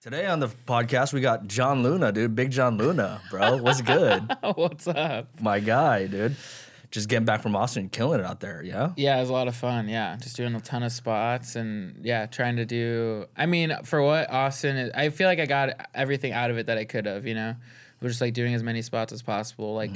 [0.00, 2.34] Today on the podcast, we got John Luna, dude.
[2.34, 3.58] Big John Luna, bro.
[3.58, 4.34] What's good?
[4.54, 5.28] What's up?
[5.42, 6.36] My guy, dude.
[6.90, 8.92] Just getting back from Austin, killing it out there, yeah?
[8.96, 9.90] Yeah, it was a lot of fun.
[9.90, 13.26] Yeah, just doing a ton of spots and yeah, trying to do.
[13.36, 16.64] I mean, for what Austin is, I feel like I got everything out of it
[16.68, 17.26] that I could have.
[17.26, 17.54] You know,
[18.00, 19.74] we're just like doing as many spots as possible.
[19.74, 19.92] Like,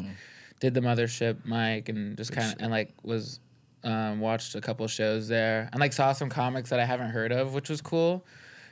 [0.60, 3.40] did the mothership mic and just kind of and like was
[3.84, 7.32] um, watched a couple shows there and like saw some comics that I haven't heard
[7.32, 8.26] of, which was cool.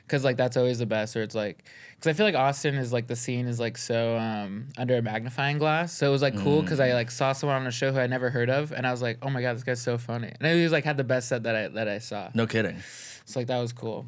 [0.07, 1.15] Cause like that's always the best.
[1.15, 1.63] Or it's like,
[1.99, 5.01] cause I feel like Austin is like the scene is like so um, under a
[5.01, 5.93] magnifying glass.
[5.93, 8.07] So it was like cool because I like saw someone on a show who I
[8.07, 10.31] never heard of, and I was like, oh my god, this guy's so funny.
[10.39, 12.29] And he was like had the best set that I that I saw.
[12.33, 12.77] No kidding.
[13.25, 14.05] So like that was cool.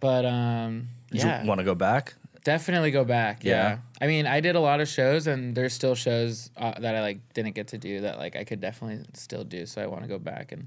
[0.00, 2.14] But um, Did yeah, you want to go back?
[2.44, 3.44] definitely go back.
[3.44, 3.52] Yeah.
[3.52, 3.78] Yeah.
[4.00, 7.00] I mean, I did a lot of shows, and there's still shows uh, that I
[7.02, 9.66] like didn't get to do that like I could definitely still do.
[9.66, 10.66] So I want to go back and.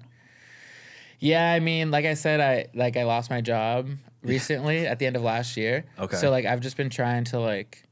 [1.21, 3.89] Yeah, I mean, like I said, I like I lost my job
[4.23, 5.85] recently at the end of last year.
[5.97, 6.17] Okay.
[6.17, 7.83] So like I've just been trying to like.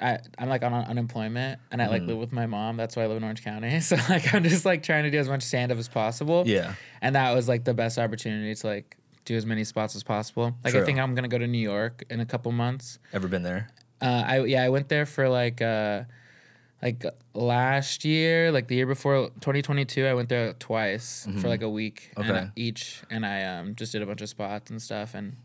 [0.00, 2.78] I, I'm like on unemployment and I like live with my mom.
[2.78, 3.78] That's why I live in Orange County.
[3.82, 6.44] So like I'm just like trying to do as much stand up as possible.
[6.46, 6.74] Yeah.
[7.02, 10.54] And that was like the best opportunity to like do as many spots as possible.
[10.64, 10.82] Like True.
[10.82, 12.98] I think I'm gonna go to New York in a couple months.
[13.12, 13.68] Ever been there?
[14.00, 16.04] Uh, I yeah, I went there for like uh,
[16.82, 20.04] like last year, like the year before 2022.
[20.06, 22.34] I went there twice for like a week and Mm-hmm.
[22.46, 25.14] I- each, and I um just did a bunch of spots and stuff.
[25.14, 25.36] And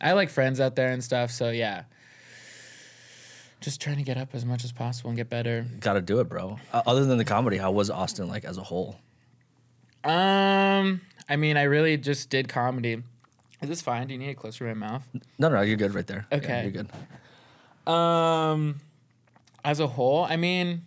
[0.00, 1.30] I like friends out there and stuff.
[1.30, 1.84] So yeah,
[3.60, 5.64] just trying to get up as much as possible and get better.
[5.78, 6.58] Got to do it, bro.
[6.72, 8.96] Uh, other than the comedy, how was Austin like as a whole?
[10.04, 13.02] Um, I mean, I really just did comedy.
[13.60, 14.08] Is this fine?
[14.08, 15.08] Do you need it closer to my mouth?
[15.38, 16.26] No, no, you're good right there.
[16.32, 16.62] Yeah, Okay.
[16.64, 17.92] you're good.
[17.92, 18.80] Um,
[19.64, 20.82] as a whole, I mean,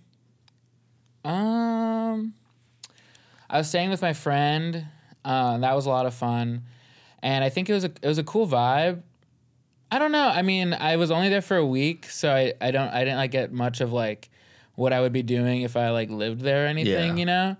[1.23, 2.33] um,
[3.49, 4.85] I was staying with my friend.
[5.23, 6.63] Uh, that was a lot of fun,
[7.23, 9.01] and I think it was a it was a cool vibe.
[9.91, 10.27] I don't know.
[10.27, 13.17] I mean, I was only there for a week, so I, I don't I didn't
[13.17, 14.29] like get much of like
[14.75, 17.19] what I would be doing if I like lived there or anything, Yeah.
[17.19, 17.57] you know.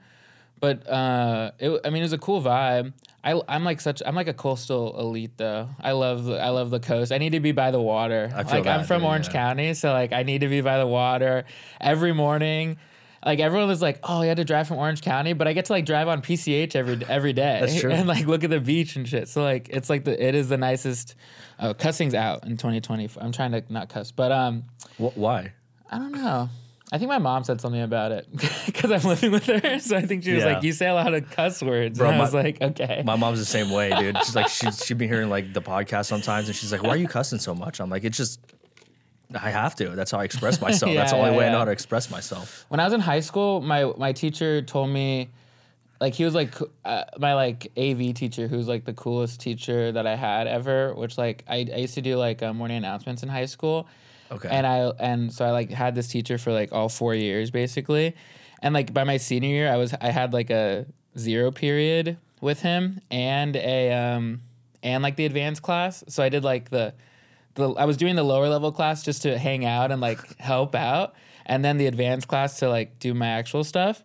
[0.60, 2.94] But uh, it, I mean, it was a cool vibe.
[3.26, 5.68] I, I'm like such I'm like a coastal elite though.
[5.82, 7.12] I love the, I love the coast.
[7.12, 8.32] I need to be by the water.
[8.36, 9.34] I feel like I'm from dude, Orange yeah.
[9.34, 11.46] County, so like I need to be by the water
[11.82, 12.78] every morning.
[13.26, 15.66] Like everyone was like, "Oh, you had to drive from Orange County," but I get
[15.66, 17.92] to like drive on PCH every every day That's true.
[17.92, 19.28] and like look at the beach and shit.
[19.28, 21.16] So like it's like the it is the nicest.
[21.60, 23.10] Oh, cussing's out in 2020.
[23.18, 24.66] I'm trying to not cuss, but um,
[24.98, 25.54] Wh- why?
[25.90, 26.50] I don't know.
[26.92, 28.28] I think my mom said something about it
[28.68, 29.80] because I'm living with her.
[29.80, 30.54] So I think she was Yeah.
[30.54, 33.02] like, "You say a lot of cuss words." Bro, and I my- was like, "Okay."
[33.04, 34.18] My mom's the same way, dude.
[34.20, 36.98] She's like, she she'd be hearing like the podcast sometimes, and she's like, "Why are
[36.98, 38.40] you cussing so much?" I'm like, "It's just,
[39.34, 39.90] I have to.
[39.90, 40.94] That's how I express myself.
[40.94, 43.00] That's the only yeah, way I know how to express myself." when I was in
[43.02, 45.30] high school, my my teacher told me,
[46.00, 46.54] like he was like
[46.86, 50.94] uh, my like AV teacher, who's like the coolest teacher that I had ever.
[50.94, 53.88] Which like I, I used to do like uh, morning announcements in high school,
[54.32, 54.50] Okay.
[54.50, 58.16] and I and so I like had this teacher for like all four years basically,
[58.62, 60.86] and like by my senior year, I was I had like a
[61.18, 64.42] zero period with him and a um
[64.84, 66.04] and like the advanced class.
[66.08, 66.94] So I did like the
[67.56, 70.76] the I was doing the lower level class just to hang out and like help
[70.76, 71.16] out,
[71.46, 74.04] and then the advanced class to like do my actual stuff.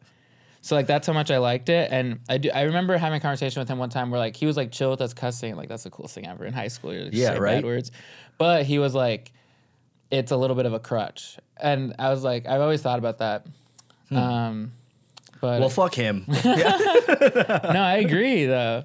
[0.63, 2.51] So like that's how much I liked it, and I do.
[2.51, 4.91] I remember having a conversation with him one time where like he was like chill
[4.91, 6.93] with us cussing, like that's the coolest thing ever in high school.
[6.93, 7.57] You're just Yeah, right.
[7.57, 7.91] Bad words,
[8.37, 9.33] but he was like,
[10.11, 13.19] it's a little bit of a crutch, and I was like, I've always thought about
[13.19, 13.47] that.
[14.11, 14.73] Um,
[15.41, 15.61] but Hmm.
[15.61, 16.25] well, fuck him.
[16.45, 18.85] no, I agree though.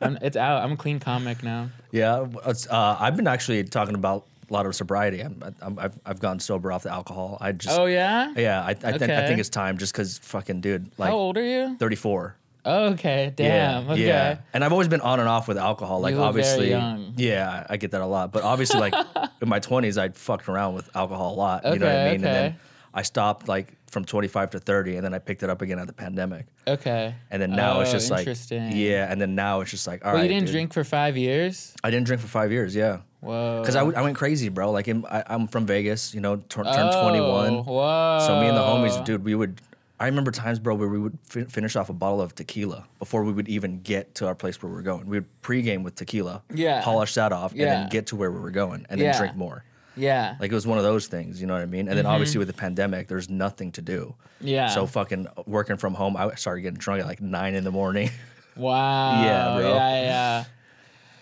[0.00, 0.62] I'm, it's out.
[0.62, 1.70] I'm a clean comic now.
[1.90, 5.20] Yeah, it's, uh, I've been actually talking about a lot of sobriety.
[5.20, 7.38] I'm, I'm, I've, I've gone sober off the alcohol.
[7.40, 8.32] I just, Oh yeah.
[8.36, 11.38] yeah, I, I, think, I think it's time just because fucking dude, like How old
[11.38, 11.76] are you?
[11.78, 12.36] 34.
[12.38, 13.32] Oh, okay.
[13.34, 13.86] Damn.
[13.86, 14.06] Yeah, okay.
[14.06, 14.38] yeah.
[14.52, 16.00] And I've always been on and off with alcohol.
[16.00, 18.32] Like You look very obviously, yeah, I get that a lot.
[18.32, 18.94] But obviously, like
[19.40, 21.64] in my 20s, I fucked around with alcohol a lot.
[21.64, 22.24] Okay, you know what I Okay, mean?
[22.26, 22.56] And then.
[22.94, 25.86] I stopped like from 25 to 30, and then I picked it up again at
[25.86, 26.46] the pandemic.
[26.66, 27.14] Okay.
[27.30, 28.72] And then now it's Oh, just like, interesting.
[28.74, 29.12] yeah.
[29.12, 30.30] And then now it's just like, all Well, right.
[30.30, 30.52] you didn't dude.
[30.54, 31.74] drink for five years.
[31.84, 32.74] I didn't drink for five years.
[32.74, 33.00] Yeah.
[33.20, 33.60] Whoa.
[33.60, 34.70] Because I, w- I went crazy, bro.
[34.70, 37.64] Like in, I, I'm from Vegas, you know, tur- turned Oh, 21.
[37.66, 38.18] Whoa.
[38.26, 39.60] So me and the homies, dude, we would.
[39.98, 43.24] I remember times, bro, where we would fi- finish off a bottle of tequila before
[43.24, 45.06] we would even get to our place where we were going.
[45.06, 46.82] We would pregame with tequila, Yeah.
[46.82, 49.18] polish that off, and then get to where we were going, and then Yeah.
[49.18, 49.64] drink more.
[49.96, 50.36] Yeah.
[50.38, 51.88] Like it was one of those things, you know what I mean?
[51.88, 54.14] And then obviously with the pandemic, there's nothing to do.
[54.40, 54.48] Mm-hmm.
[54.48, 54.68] Yeah.
[54.68, 58.10] So fucking working from home, I started getting drunk at like nine in the morning.
[58.56, 59.22] wow.
[59.22, 59.74] Yeah, bro.
[59.74, 60.44] Yeah, yeah.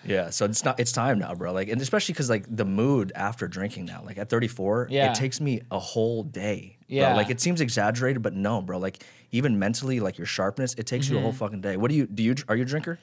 [0.07, 1.53] Yeah, so it's not it's time now, bro.
[1.53, 5.11] Like, and especially because like the mood after drinking now, like at 34, Yeah.
[5.11, 6.74] it takes me a whole day.
[6.89, 6.97] Bro.
[6.99, 7.15] Yeah.
[7.15, 8.79] like it seems exaggerated, but no, bro.
[8.79, 11.25] Like even mentally, like your sharpness, it takes you a Mm-hmm.
[11.25, 11.77] whole fucking day.
[11.77, 12.23] What do you do?
[12.23, 12.99] You are you a drinker?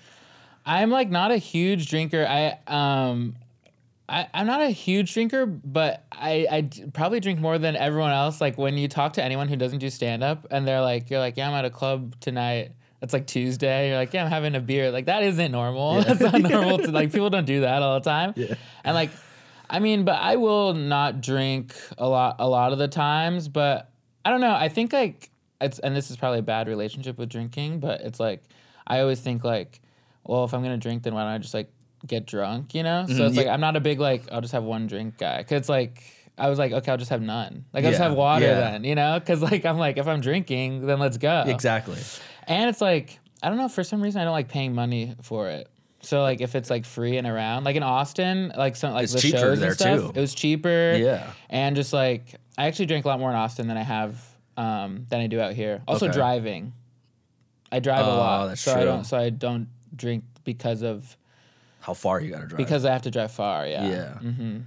[0.66, 2.26] I'm like not a huge drinker.
[2.28, 3.36] I um
[4.10, 8.12] I, I'm not a huge drinker, but I, I d- probably drink more than everyone
[8.12, 8.42] else.
[8.42, 11.20] Like when you talk to anyone who doesn't do stand up and they're like, you're
[11.22, 12.74] like, yeah, I'm at a club tonight.
[13.02, 13.88] It's like Tuesday.
[13.88, 14.92] You're like, yeah, I'm having a beer.
[14.92, 16.02] Like that isn't normal.
[16.04, 16.78] That's not normal.
[16.84, 18.34] To, like people don't do that all the time.
[18.84, 19.12] And like,
[19.72, 23.48] I mean, but I will not drink a lot a lot of the times.
[23.48, 23.90] But
[24.24, 24.54] I don't know.
[24.54, 28.20] I think like it's and this is probably a bad relationship with drinking, but it's
[28.20, 28.44] like
[28.86, 29.82] I always think like,
[30.24, 31.72] well, if I'm gonna drink, then why don't I just like
[32.06, 32.76] get drunk?
[32.76, 33.06] You know.
[33.08, 33.24] So mm-hmm.
[33.24, 33.48] it's like.
[33.48, 35.42] I'm not a big like I'll just have one drink guy.
[35.44, 36.04] Cause it's like.
[36.38, 37.66] I was like, okay, I'll just have none.
[37.72, 38.54] Like, I'll just have water yeah.
[38.56, 39.20] then, you know?
[39.24, 41.44] Cause, like, I'm like, if I'm drinking, then let's go.
[41.46, 42.00] Exactly.
[42.48, 45.50] And it's like, I don't know, for some reason I don't like paying money for
[45.50, 45.68] it.
[46.04, 49.14] So like if it's like free and around, like in Austin, like some like It's
[49.14, 50.12] the shows there, and stuff, too.
[50.16, 50.96] it was cheaper.
[51.00, 51.32] Yeah.
[51.50, 54.20] And just like I actually drink a lot more in Austin than I have
[54.58, 55.82] um than I do out here.
[55.88, 56.14] Also Okay.
[56.14, 56.74] driving.
[57.72, 58.48] I drive a Oh, lot.
[58.48, 61.16] that's so I don't so I don't drink because of
[61.80, 62.58] How far you gotta drive?
[62.58, 64.18] because I have to drive far, yeah.
[64.20, 64.60] yeah.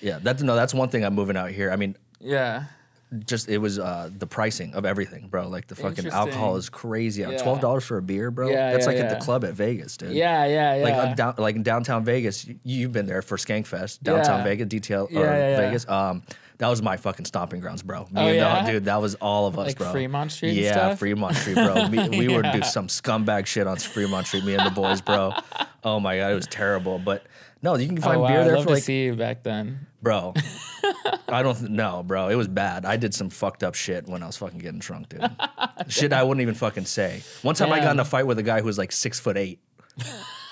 [0.00, 0.18] Yeah.
[0.22, 0.54] That's no.
[0.54, 1.70] That's one thing I'm moving out here.
[1.70, 2.64] I mean, Yeah.
[3.26, 5.48] Just it was uh the pricing of everything, bro.
[5.48, 7.22] Like the fucking alcohol is crazy.
[7.22, 7.36] Yeah.
[7.38, 8.48] Twelve dollars for a beer, bro.
[8.48, 10.12] Yeah, That's yeah, like at the club at Vegas, dude.
[10.12, 10.84] Yeah, yeah, yeah.
[10.84, 12.46] Like I'm down, like in downtown Vegas.
[12.62, 14.44] You've been there for Skankfest, downtown Yeah.
[14.44, 15.56] Vegas, detail or yeah, yeah.
[15.56, 15.88] Vegas.
[15.88, 16.22] Um,
[16.58, 18.02] that was my fucking stomping grounds, bro.
[18.02, 18.64] Me Oh, and yeah?
[18.64, 19.90] the, dude, that was all of us, Like bro.
[19.90, 20.94] Fremont Street Yeah?
[20.94, 21.88] Fremont Street, bro.
[21.88, 24.44] Me, we would do some scumbag shit on Fremont Street.
[24.44, 25.32] Me and the boys, bro.
[25.86, 26.98] Oh my god, it was terrible.
[26.98, 27.26] But
[27.60, 29.14] no, you can oh, find wow, beer I'd there love for to like see you
[29.14, 29.86] back then.
[30.04, 30.34] Bro,
[31.28, 32.28] I don't th- know, bro.
[32.28, 32.84] It was bad.
[32.84, 35.28] I did some fucked up shit when I was fucking getting drunk, dude.
[35.88, 37.22] shit I wouldn't even fucking say.
[37.42, 39.38] One time I got in a fight with a guy who was like six foot
[39.38, 39.60] eight.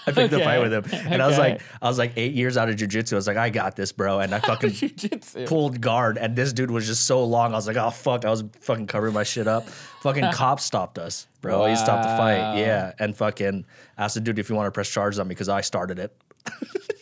[0.07, 2.57] I picked a fight with him, and I was like, I was like eight years
[2.57, 3.13] out of jujitsu.
[3.13, 6.71] I was like, I got this, bro, and I fucking pulled guard, and this dude
[6.71, 7.53] was just so long.
[7.53, 9.69] I was like, oh fuck, I was fucking covering my shit up.
[10.01, 11.67] Fucking cops stopped us, bro.
[11.67, 13.65] He stopped the fight, yeah, and fucking
[13.99, 16.17] asked the dude if you want to press charges on me because I started it.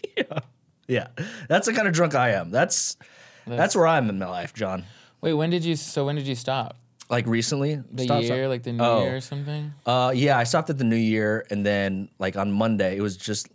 [0.96, 1.08] yeah,
[1.48, 2.50] that's the kind of drunk I am.
[2.50, 2.96] That's
[3.46, 4.84] that's where I'm in my life, John.
[5.20, 6.76] Wait, when did you so when did you stop?
[7.08, 9.02] Like recently, The Stop, year, like the new Oh.
[9.02, 9.72] year or something?
[9.84, 13.16] Uh, yeah, I stopped at the New Year, and then like on Monday, it was
[13.16, 13.48] just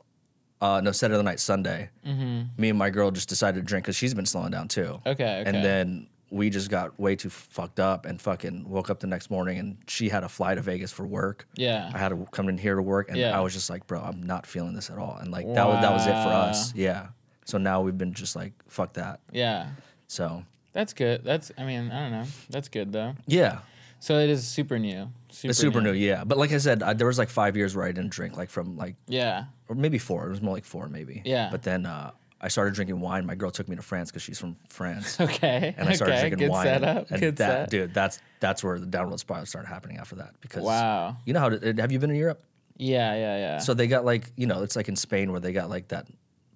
[0.60, 1.90] uh, no Saturday night, Sunday.
[2.06, 2.62] Mm-hmm.
[2.62, 5.00] Me and my girl just decided to drink because she's been slowing down too.
[5.06, 5.44] Okay, okay.
[5.46, 9.30] And then we just got way too fucked up and fucking woke up the next
[9.32, 11.48] morning, and she had a fly to Vegas for work.
[11.56, 11.90] Yeah.
[11.94, 13.38] I had to come in here to work, and Yeah.
[13.38, 15.18] I was just like, bro, I'm not feeling this at all.
[15.22, 16.74] And like that was that was it for us.
[16.76, 17.08] Yeah.
[17.46, 19.20] So now we've been just like, fuck that.
[19.32, 19.70] Yeah.
[20.08, 20.44] So
[20.74, 21.24] That's good.
[21.24, 22.26] That's I mean, I don't know.
[22.50, 23.16] That's good though.
[23.28, 23.60] yeah.
[24.02, 25.10] So it is super new.
[25.30, 26.24] Super, It's super new, yeah.
[26.26, 28.50] But like I said, I, there was like five years where I didn't drink, like
[28.52, 29.46] from like Yeah.
[29.68, 30.28] or maybe four.
[30.28, 31.24] It was more like four, maybe.
[31.26, 31.48] Yeah.
[31.50, 33.26] But then uh, I started drinking wine.
[33.26, 35.74] My girl took me to France because she's from France, Okay.
[35.78, 36.22] and I started okay.
[36.30, 36.66] drinking Good wine.
[36.66, 37.10] setup.
[37.10, 37.70] And Good that, set.
[37.72, 40.36] dude, that's that's where the downward spiral started happening after that.
[40.42, 41.18] Because Wow.
[41.26, 42.44] you know how to, have you been in Europe?
[42.78, 43.58] Yeah, yeah, yeah.
[43.60, 46.06] So they got like you know it's like in Spain where they got like that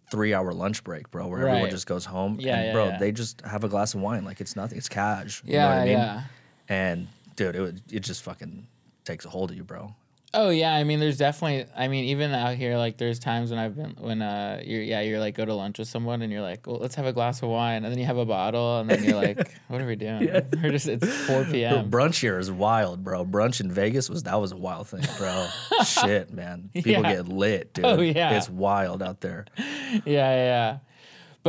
[0.09, 2.38] three hour lunch break, bro, where everyone just goes home.
[2.39, 2.97] Yeah, and yeah, bro, yeah.
[2.97, 4.77] they just have a glass of wine like it's nothing.
[4.77, 5.41] It's cash.
[5.45, 5.94] You yeah, know what I mean?
[5.94, 6.23] yeah.
[6.67, 8.67] And dude, it it just fucking
[9.06, 9.94] takes a hold of you, bro.
[10.31, 11.65] Oh yeah, I mean, there's definitely.
[11.75, 15.01] I mean, even out here, like, there's times when I've been when uh, you're yeah,
[15.01, 17.41] you're like go to lunch with someone and you're like, well, let's have a glass
[17.41, 19.39] of wine, and then you have a bottle, and then you're like,
[19.69, 20.29] what are we doing?
[20.61, 21.89] We're just it's 4 p.m.
[21.89, 23.25] Brunch here is wild, bro.
[23.25, 25.47] Brunch in Vegas was that was a wild thing, bro.
[25.83, 26.69] Shit, man.
[26.75, 27.13] People Yeah.
[27.15, 27.85] get lit, dude.
[27.85, 28.37] Oh, yeah.
[28.37, 29.45] It's wild out there.
[29.57, 30.77] yeah, yeah, yeah.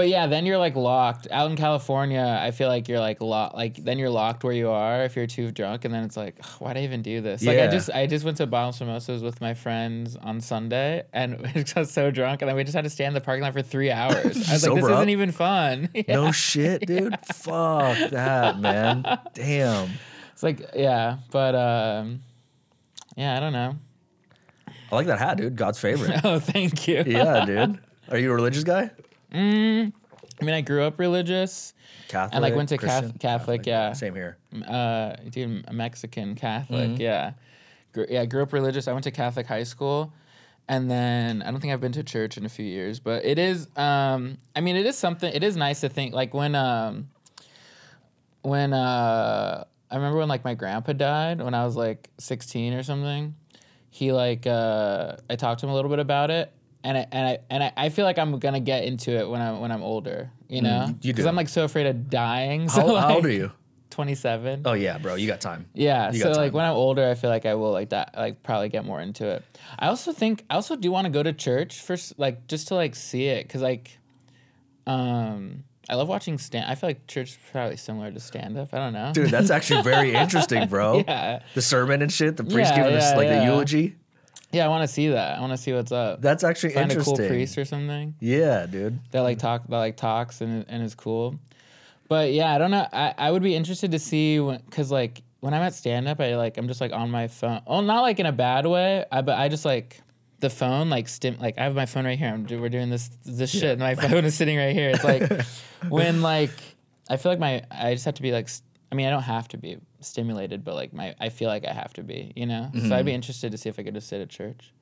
[0.00, 2.40] But yeah, then you're like locked out in California.
[2.42, 3.54] I feel like you're like locked.
[3.54, 6.36] Like then you're locked where you are if you're too drunk, and then it's like,
[6.42, 7.44] "Ugh, why'd I even do this?
[7.44, 11.38] Like I just I just went to Bottom Samosas with my friends on Sunday, and
[11.54, 13.52] we got so drunk, and then we just had to stand in the parking lot
[13.52, 14.24] for three hours.
[14.48, 14.90] I was like, this up?
[14.90, 15.90] isn't even fun.
[15.94, 16.14] Yeah.
[16.14, 17.14] No shit, dude.
[17.34, 19.04] Fuck that, man.
[19.34, 19.90] Damn.
[20.32, 22.20] It's like yeah, but um,
[23.16, 23.76] yeah, I don't know.
[24.90, 25.56] I like that hat, dude.
[25.56, 26.24] God's favorite.
[26.24, 27.04] Oh, thank you.
[27.06, 27.78] yeah, dude.
[28.08, 28.90] Are you a religious guy?
[29.32, 31.74] I mean, I grew up religious.
[32.08, 32.52] Catholic.
[32.52, 33.18] I went to Cath- Christian?
[33.18, 33.92] Catholic, yeah.
[33.92, 34.36] Same here.
[34.66, 36.90] uh, dude, a Mexican Catholic.
[36.90, 37.00] Mm-hmm.
[37.00, 37.32] Yeah,
[37.92, 38.24] Gr- yeah.
[38.24, 38.88] Grew up religious.
[38.88, 40.12] I went to Catholic high school,
[40.68, 42.98] and then I don't think I've been to church in a few years.
[42.98, 43.68] But it is.
[43.76, 45.32] Um, I mean, it is something.
[45.32, 47.10] It is nice to think like when um,
[48.42, 52.82] when uh, I remember when like my grandpa died when I was like sixteen or
[52.82, 53.34] something.
[53.90, 56.52] He like uh, I talked to him a little bit about it.
[56.82, 59.40] And I, and I and I, I feel like I'm gonna get into it when
[59.42, 61.28] I'm when I'm older, you know, Mm, you because do.
[61.28, 62.68] I'm like so afraid of dying.
[62.70, 63.52] So How, how old are you?
[63.90, 64.62] Twenty seven.
[64.64, 65.16] Oh yeah, bro.
[65.16, 65.66] You got time.
[65.74, 68.14] Yeah, You so got like when I'm older, I feel like I will like that,
[68.16, 69.42] like probably get more into it.
[69.78, 72.76] I also think I also do want to go to church for like just to
[72.76, 73.98] like see it because like,
[74.86, 76.70] um, I love watching stand.
[76.70, 78.72] I feel like church is probably similar to stand up.
[78.72, 81.02] I don't know, Dude, that's actually very interesting, bro.
[81.06, 81.40] Yeah.
[81.54, 83.96] The sermon and shit, the priest Yeah, giving us yeah, like the eulogy.
[84.52, 85.38] Yeah, I want to see that.
[85.38, 86.20] I want to see what's up.
[86.20, 88.98] That's actually Find a cool priest or something Yeah, dude.
[89.12, 91.36] that like talk that like talks and and is cool.
[92.08, 92.86] But yeah, I don't know.
[92.92, 96.20] I, I would be interested to see when because like when I'm at stand up,
[96.20, 97.62] I like I'm just like on my phone.
[97.66, 99.04] Oh, not like in a bad way.
[99.12, 100.00] I but I just like
[100.40, 102.28] the phone like stim like I have my phone right here.
[102.28, 103.70] I'm we're doing this this shit.
[103.72, 104.90] And my phone is sitting right here.
[104.90, 105.30] It's like
[105.88, 106.50] when like
[107.08, 108.48] I feel like my I just have to be like.
[108.48, 111.64] st- I mean, I don't have to be stimulated, but like my I feel like
[111.64, 112.32] I have to be.
[112.36, 112.70] You know.
[112.88, 114.72] So I'd be interested to see if I could just sit at church.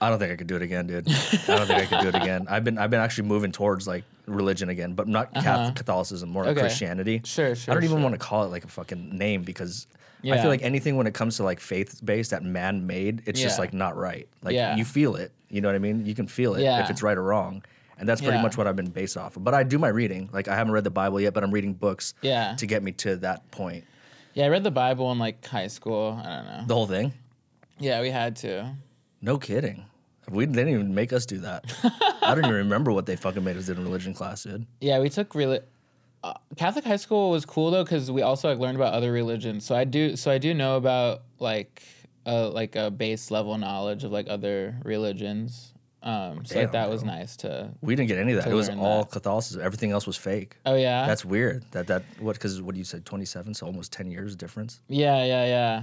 [0.00, 1.08] I don't think I could do it again, dude.
[1.08, 2.46] I don't think I could do it again.
[2.50, 6.42] I've been I've been actually moving towards like religion again, but not Catholic, Catholicism, more
[6.42, 6.58] like Uh-huh.
[6.60, 6.60] Okay.
[6.68, 7.22] Christianity.
[7.24, 7.72] Sure, sure.
[7.72, 8.02] I don't even sure.
[8.02, 9.86] want to call it like a fucking name because
[10.24, 13.40] I feel like anything when it comes to like faith based that man made, it's
[13.40, 14.28] just like not right.
[14.42, 14.76] Like Yeah.
[14.76, 15.30] you feel it.
[15.48, 16.04] You know what I mean?
[16.04, 16.82] You can feel it Yeah.
[16.82, 17.62] if it's right or wrong.
[17.98, 18.42] And that's pretty Yeah.
[18.42, 19.44] much what I've been based off of.
[19.44, 20.28] But I do my reading.
[20.32, 22.54] Like I haven't read the Bible yet, but I'm reading books Yeah.
[22.56, 23.84] to get me to that point.
[24.34, 26.20] Yeah, I read the Bible in like high school.
[26.24, 26.64] I don't know.
[26.66, 27.12] The whole thing?
[27.78, 28.74] Yeah, we had to.
[29.22, 29.84] No kidding.
[30.30, 31.64] We they didn't even make us do that.
[32.22, 34.66] I don't even remember what they fucking made us do in religion class, dude.
[34.80, 35.60] Yeah, we took really.
[36.22, 39.66] Uh, Catholic high school was cool though because we also like learned about other religions.
[39.66, 41.82] So I do, so I do know about like
[42.24, 45.73] uh like a base level knowledge of like other religions.
[46.04, 47.70] Um, so like Damn, that was nice to.
[47.80, 48.50] We didn't get any of that.
[48.50, 49.10] It was all that.
[49.10, 49.62] Catholicism.
[49.62, 50.56] Everything else was fake.
[50.66, 51.06] Oh yeah.
[51.06, 51.64] That's weird.
[51.70, 52.34] That that what?
[52.34, 54.80] Because what do you said, twenty seven, so almost ten years difference.
[54.88, 55.82] yeah, yeah, yeah.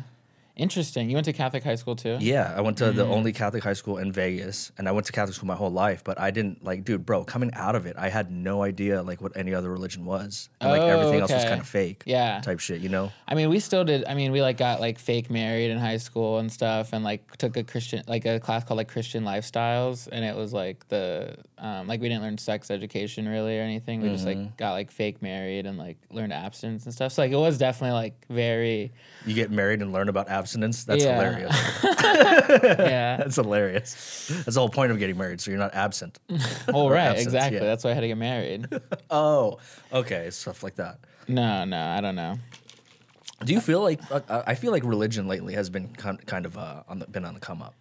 [0.55, 1.10] Interesting.
[1.10, 2.17] You went to Catholic high school too.
[2.20, 2.96] Yeah, I went to Mm.
[2.96, 5.72] the only Catholic high school in Vegas, and I went to Catholic school my whole
[5.72, 6.03] life.
[6.03, 7.24] But I didn't like, dude, bro.
[7.24, 10.70] Coming out of it, I had no idea like what any other religion was, and
[10.70, 12.03] like Oh, everything else was kind of fake.
[12.05, 12.41] Yeah.
[12.41, 12.81] type shit.
[12.81, 13.12] You know?
[13.27, 14.03] I mean, we still did.
[14.05, 17.38] I mean, we like got like fake married in high school and stuff, and like
[17.38, 21.36] took a Christian like a class called like Christian lifestyles, and it was like the
[21.58, 24.01] um, like we didn't learn sex education really or anything.
[24.01, 24.41] We just Mm-hmm.
[24.43, 27.13] like got like fake married and like learned abstinence and stuff.
[27.13, 28.91] So like it was definitely like very
[29.25, 30.40] You get married and learn about abstinence.
[30.86, 31.15] That's Yeah.
[31.15, 31.55] hilarious.
[31.83, 33.17] yeah.
[33.19, 34.27] That's hilarious.
[34.45, 36.19] That's the whole point of getting married, so you're not absent.
[36.67, 37.60] Well, right, absence, exactly.
[37.60, 37.65] yeah.
[37.65, 38.67] That's why I had to get married.
[39.10, 39.60] Oh,
[39.91, 41.00] okay, stuff like that.
[41.27, 42.38] no, no, I don't know.
[43.43, 46.57] Do you feel like I I feel like religion lately has been kind kind of
[46.57, 47.74] uh, on the, been on the come up?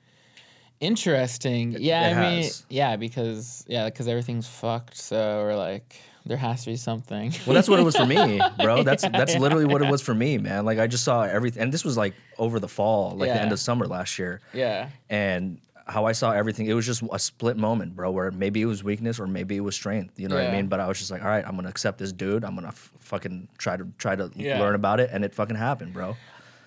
[0.80, 1.76] Interesting.
[1.78, 4.96] Yeah, it I mean, yeah, because yeah, because everything's fucked.
[4.96, 7.32] So we're like, there has to be something.
[7.46, 8.82] Well, that's what it was for me, bro.
[8.82, 10.64] That's that's literally what it was for me, man.
[10.64, 13.52] Like I just saw everything, and this was like over the fall, like the end
[13.52, 14.88] of summer last year, yeah.
[15.08, 16.66] and how I saw everything.
[16.66, 19.60] It was just a split moment, bro, where maybe it was weakness or maybe it
[19.60, 20.20] was strength.
[20.20, 20.66] You know what I mean?
[20.68, 22.44] But I was just like, all right, I'm gonna accept this dude.
[22.44, 24.60] I'm gonna f- fucking try to try to Yeah.
[24.60, 26.16] learn about it, and it fucking happened, bro.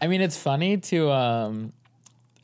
[0.02, 1.12] I mean, it's funny to.
[1.12, 1.74] um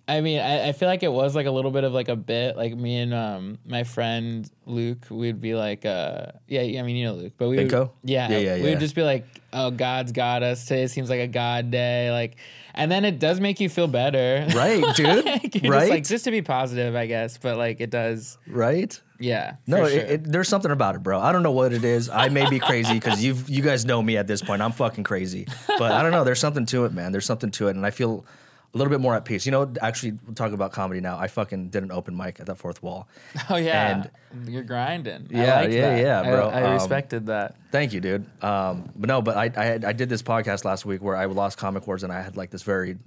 [0.10, 2.16] I mean, I, I feel like it was like a little bit of like a
[2.16, 2.58] bit.
[2.58, 7.06] Like me and um my friend Luke, we'd be like, uh yeah, I mean, you
[7.06, 8.70] know Luke, but we would, yeah, Yeah, yeah, we yeah.
[8.72, 10.88] would just be like, oh, God's got us today.
[10.88, 12.38] Seems like a God day, like,
[12.74, 15.26] and then it does make you feel better, Right, dude?
[15.26, 19.00] Like, right, Just, like just to be positive, I guess, but like it does, right.
[19.20, 19.56] yeah.
[19.68, 20.00] No, for it, sure.
[20.02, 21.20] it, there's something about it, bro.
[21.20, 22.10] I don't know what it is.
[22.10, 24.62] I may be crazy because you you guys know me at this point.
[24.64, 26.24] I'm fucking crazy, but I don't know.
[26.24, 27.12] There's something to it, man.
[27.12, 28.26] There's something to it, and I feel
[28.74, 29.46] a little bit more at peace.
[29.46, 31.18] You know, actually, we'll talk about comedy now.
[31.18, 33.08] I fucking did an open mic at that fourth wall.
[33.50, 35.28] oh yeah, and- you're grinding.
[35.32, 36.02] Yeah, I yeah, that.
[36.02, 36.50] yeah, I- bro.
[36.50, 37.56] I, Um, respected that.
[37.72, 38.26] Thank you, dude.
[38.44, 41.26] Um, but no, but I I, had, I did this podcast last week where I
[41.26, 42.98] lost comic wars and I had like this very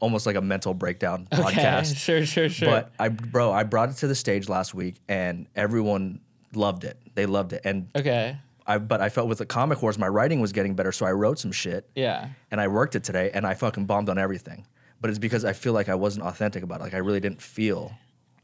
[0.00, 1.96] almost like a mental breakdown Okay, podcast.
[1.96, 2.68] sure, sure, sure.
[2.68, 6.20] But I, bro, I brought it to the stage last week and everyone
[6.54, 6.98] loved it.
[7.14, 8.36] They loved it, and okay,
[8.66, 11.12] I but I felt with the comic wars, my writing was getting better, so I
[11.12, 12.28] wrote some shit yeah.
[12.50, 14.66] and I worked it today, and I fucking bombed on everything.
[15.00, 16.84] But it's because I feel like I wasn't authentic about it.
[16.84, 17.92] Like I really didn't feel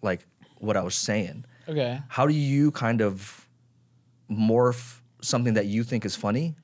[0.03, 0.27] like
[0.59, 1.45] what I was saying.
[1.69, 2.01] Okay.
[2.09, 3.49] How do you kind of
[4.31, 6.55] morph something that you think is funny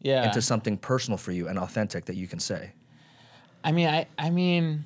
[0.00, 0.24] Yeah.
[0.24, 2.72] into something personal for you and authentic that you can say?
[3.64, 4.84] I mean, I I mean,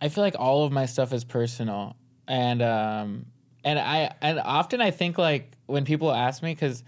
[0.00, 3.26] I feel like all of my stuff is personal, and um,
[3.64, 6.82] and I and often I think like when people ask me because,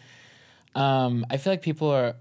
[0.75, 2.17] um, I feel like people are.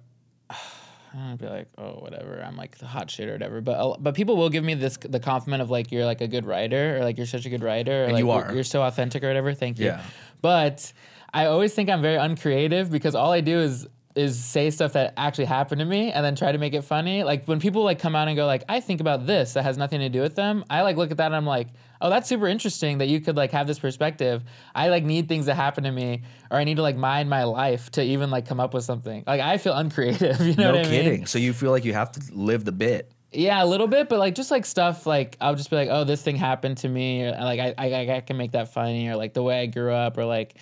[1.14, 2.42] I don't be like, oh, whatever.
[2.42, 3.60] I'm like the hot shit or whatever.
[3.62, 6.46] But but people will give me this the compliment of like you're like a good
[6.46, 8.54] writer or like you're such a good writer or And like you you're- are.
[8.54, 9.54] You're, so authentic or whatever.
[9.54, 9.88] Thank you.
[9.88, 10.04] Yeah.
[10.42, 10.94] But
[11.34, 15.14] I always think I'm very uncreative because all I do is is say stuff that
[15.18, 17.24] actually happened to me and then try to make it funny.
[17.24, 19.78] Like when people like come out and go like, I think about this that has
[19.78, 20.64] nothing to do with them.
[20.70, 21.68] I like look at that and I'm like,
[22.02, 24.44] oh, that's super interesting that you could like have this perspective.
[24.76, 27.44] I like need things to happen to me or I need to like mind my
[27.44, 29.24] life to even like come up with something.
[29.26, 30.40] Like I feel uncreative.
[30.42, 31.20] You know no what I kidding.
[31.20, 31.26] mean?
[31.26, 33.12] So you feel like you have to live the bit.
[33.34, 36.04] Yeah, a little bit, but like just like stuff like I'll just be like, oh,
[36.04, 39.16] this thing happened to me, or like I I, I can make that funny, or
[39.16, 40.56] like the way I grew up, or like,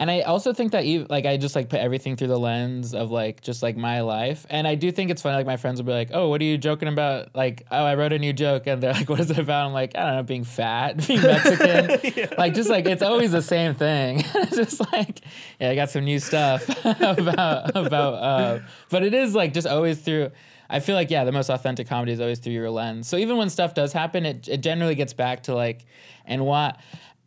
[0.00, 2.94] and I also think that you like I just like put everything through the lens
[2.94, 5.36] of like just like my life, and I do think it's funny.
[5.36, 7.96] Like my friends will be like, "Oh, what are you joking about?" Like, "Oh, I
[7.96, 10.16] wrote a new joke," and they're like, "What is it about?" I'm like, "I don't
[10.16, 14.24] know, being fat, being Mexican." Like, just like it's always the same thing.
[14.24, 15.20] it's just like,
[15.60, 20.00] yeah, I got some new stuff about about, uh, but it is like just always
[20.00, 20.30] through.
[20.70, 23.06] I feel like yeah, the most authentic comedy is always through your lens.
[23.06, 25.84] So even when stuff does happen, it it generally gets back to like,
[26.24, 26.78] and what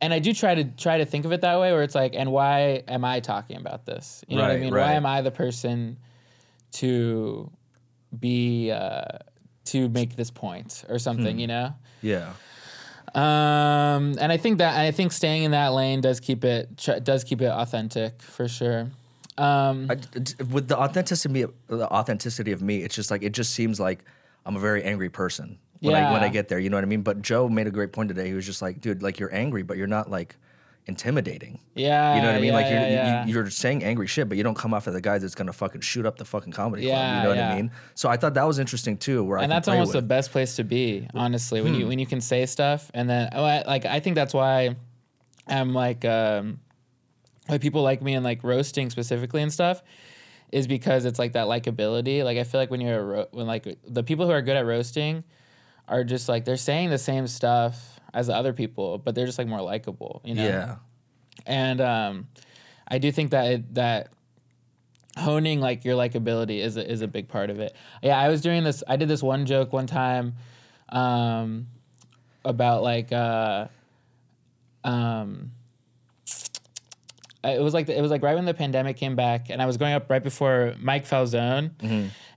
[0.04, 2.14] and I do try to try to think of it that way, where it's like,
[2.14, 4.24] and why am I talking about this?
[4.28, 4.74] You know what I mean?
[4.74, 4.88] right.
[4.88, 5.98] Why am I the person
[6.74, 7.50] to
[8.20, 9.06] be uh,
[9.66, 11.36] to make this point or something?
[11.36, 11.40] Hmm.
[11.40, 11.74] You know.
[12.02, 12.34] Yeah.
[13.16, 17.00] Um, and I think that I think staying in that lane does keep it tr-
[17.00, 18.92] does keep it authentic for sure.
[19.38, 19.96] Um, I,
[20.52, 24.04] with the authenticity, the authenticity of me, it's just like it just seems like
[24.46, 26.60] I'm a very angry person when I when I get there.
[26.60, 27.02] You know what I mean?
[27.02, 28.28] But Joe made a great point today.
[28.28, 30.36] He was just like, dude, like you're angry, but you're not like
[30.86, 31.60] intimidating.
[31.76, 32.48] yeah, You know what I mean?
[32.50, 33.26] yeah, like you're yeah, yeah.
[33.26, 35.54] You, you're saying angry shit, but you don't come off as the guy that's gonna
[35.54, 36.92] fucking shoot up the fucking comedy club.
[36.94, 37.40] Yeah, You know what.
[37.40, 37.72] I mean?
[37.96, 39.24] So I thought that was interesting too.
[39.24, 41.80] Where and can that's almost the best place to be honestly when Hmm.
[41.80, 44.76] you when you can say stuff and then oh, I, like i think that's why
[45.48, 46.60] i'm like um
[47.48, 49.82] why people like me and like roasting specifically and stuff
[50.52, 53.48] is because it's like that likability like i feel like when you're a ro- when
[53.48, 55.24] like the people who are good at roasting
[55.88, 59.38] are just like they're saying the same stuff as the other people but they're just
[59.38, 60.76] like more likable you know Yeah.
[61.46, 62.28] and um,
[62.88, 64.10] I do think that it, that
[65.18, 67.76] honing like your likability is a, is a big part of it.
[68.02, 68.84] Yeah, I was doing this.
[68.88, 70.34] I did this one joke one time
[70.90, 71.68] um,
[72.44, 73.68] about like uh,
[74.84, 75.52] um,
[77.44, 79.78] it was like it was like right when the pandemic came back, and I was
[79.78, 81.72] going up right before Mike Falzone,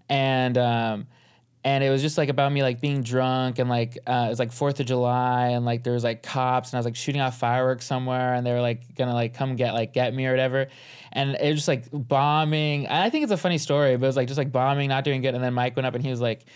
[0.09, 1.07] and um,
[1.67, 4.39] and it was just like about me like being drunk and like uh, it was
[4.39, 7.21] like Fourth of July and like there was like cops and I was like shooting
[7.21, 10.31] off fireworks somewhere and they were like gonna like come get like get me or
[10.31, 10.69] whatever,
[11.13, 12.87] and it was just like bombing.
[12.87, 15.23] I think it's a funny story, but it was like just like bombing, not doing
[15.23, 16.47] good, and then Mike went up and he was like.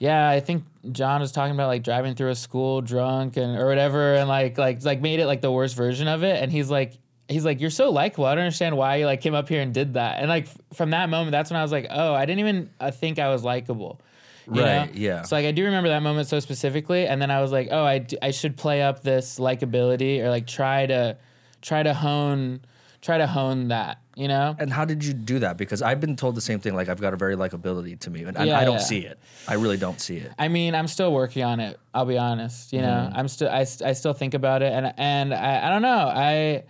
[0.00, 0.62] Yeah, I think
[0.92, 4.56] John was talking about like driving through a school drunk and or whatever, and like
[4.56, 6.40] like like made it like the worst version of it.
[6.40, 6.96] And he's like,
[7.26, 8.26] he's like, you're so likable.
[8.26, 10.20] I don't understand why you like came up here and did that.
[10.20, 12.92] And like from that moment, that's when I was like, oh, I didn't even uh,
[12.92, 14.00] think I was likable.
[14.48, 14.88] Right, know?
[14.94, 15.22] yeah.
[15.22, 17.84] So like I do remember that moment so specifically, and then I was like, oh,
[17.84, 21.16] I, d- I should play up this likability or like try to
[21.60, 22.60] try to hone
[23.00, 23.98] try to hone that.
[24.16, 24.56] You know?
[24.58, 25.56] And how did you do that?
[25.56, 26.74] Because I've been told the same thing.
[26.74, 28.78] Like I've got a very likability to me, and I, Yeah, I don't yeah.
[28.80, 29.16] see it.
[29.46, 30.32] I really don't see it.
[30.38, 31.78] I mean, I'm still working on it.
[31.94, 32.72] I'll be honest.
[32.72, 33.16] You know, Mm-hmm.
[33.18, 36.10] I'm still I, I still think about it, and and I, I don't know.
[36.12, 36.64] I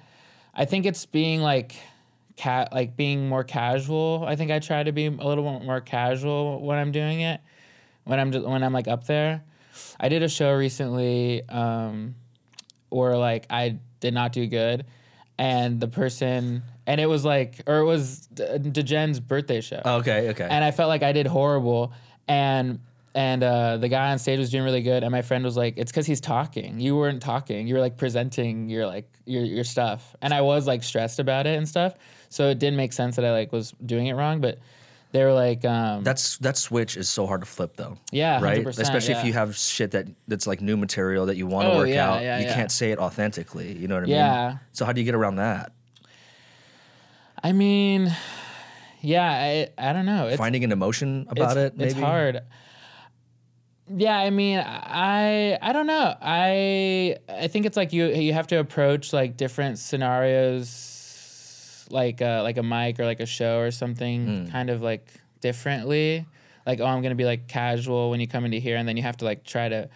[0.54, 1.76] I think it's being like
[2.36, 4.24] cat like being more casual.
[4.26, 7.40] I think I try to be a little more more casual when I'm doing it.
[8.08, 9.42] When I'm just, when I'm like up there.
[10.00, 12.14] I did a show recently um,
[12.88, 14.86] where like I did not do good,
[15.36, 20.48] and the person and it was like or it was DeGen's birthday show Okay, okay.
[20.50, 21.92] and I felt like I did horrible.
[22.26, 22.80] And
[23.14, 25.74] and uh, the guy on stage was doing really good, and my friend was like,
[25.76, 26.80] "It's because he's talking.
[26.80, 27.66] You weren't talking.
[27.66, 31.46] You were like presenting your like your your stuff." And I was like stressed about
[31.46, 31.94] it and stuff,
[32.30, 34.40] so it didn't make sense that I like was doing it wrong.
[34.40, 34.60] But
[35.12, 37.96] they were like, um, That's that switch is so hard to flip though.
[38.12, 38.64] Yeah, right.
[38.64, 41.72] 100%, Especially if you have shit that that's like new material that you want to
[41.72, 42.22] Oh, work yeah, out.
[42.22, 42.54] yeah, you yeah.
[42.54, 43.72] can't say it authentically.
[43.72, 44.14] You know what I mean?
[44.16, 44.58] Yeah.
[44.72, 45.72] So how do you get around that?
[47.42, 48.14] I mean,
[49.00, 50.26] yeah, I I don't know.
[50.28, 51.76] It's, Finding an emotion about it's, it.
[51.78, 52.42] Maybe It's hard.
[53.96, 56.14] Yeah, I mean, I I don't know.
[56.20, 60.66] I I think it's like you you have to approach like different scenarios,
[61.90, 64.50] like uh, like a mic or like a show or something, Hmm.
[64.52, 65.08] kind of like
[65.40, 66.26] differently.
[66.66, 69.02] Like, oh, I'm gonna be like casual when you come into here, and then you
[69.02, 69.88] have to like try to,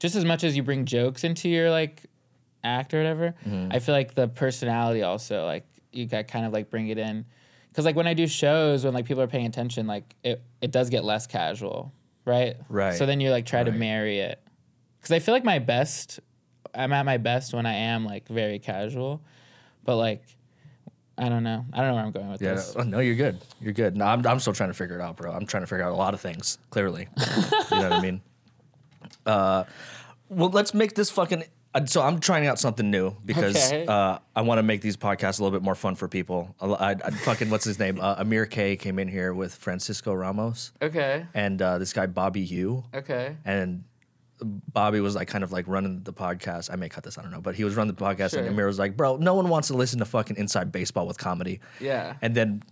[0.00, 2.02] just as much as you bring jokes into your like
[2.64, 3.34] act or whatever.
[3.46, 3.72] Mm-hmm.
[3.72, 7.24] I feel like the personality also like you got kind of like bring it in,
[7.70, 10.72] because like when I do shows when like people are paying attention, like it it
[10.72, 11.92] does get less casual,
[12.24, 12.56] right?
[12.68, 12.94] Right.
[12.96, 14.42] So then you like try to marry it,
[14.98, 16.18] because I feel like my best,
[16.74, 19.22] I'm at my best when I am like very casual,
[19.84, 20.22] but like.
[21.18, 21.64] I don't know.
[21.72, 22.54] I don't know where I'm going with Yeah.
[22.54, 22.74] this.
[22.76, 23.38] No, no, you're good.
[23.60, 23.96] You're good.
[23.96, 25.32] No, I'm I'm still trying to figure it out, bro.
[25.32, 26.58] I'm trying to figure out a lot of things.
[26.70, 28.20] Clearly, you know what I mean.
[29.26, 29.64] Uh,
[30.28, 31.44] well, let's make this fucking.
[31.74, 33.86] uh, So I'm trying out something new because Okay.
[33.86, 36.54] uh, I want to make these podcasts a little bit more fun for people.
[36.60, 38.00] I, I, I fucking what's his name?
[38.00, 41.26] Uh, Amir K came in here with Francisco Ramos Okay.
[41.34, 43.36] and uh, this guy Bobby Yu, Okay.
[43.44, 43.84] and
[44.40, 46.70] Bobby was like kind of like running the podcast.
[46.72, 48.40] I may cut this, I don't know, but he was running the podcast, Sure.
[48.40, 51.18] and Amir was like, "Bro, no one wants to listen to fucking inside baseball with
[51.18, 52.14] comedy." Yeah.
[52.22, 52.62] And then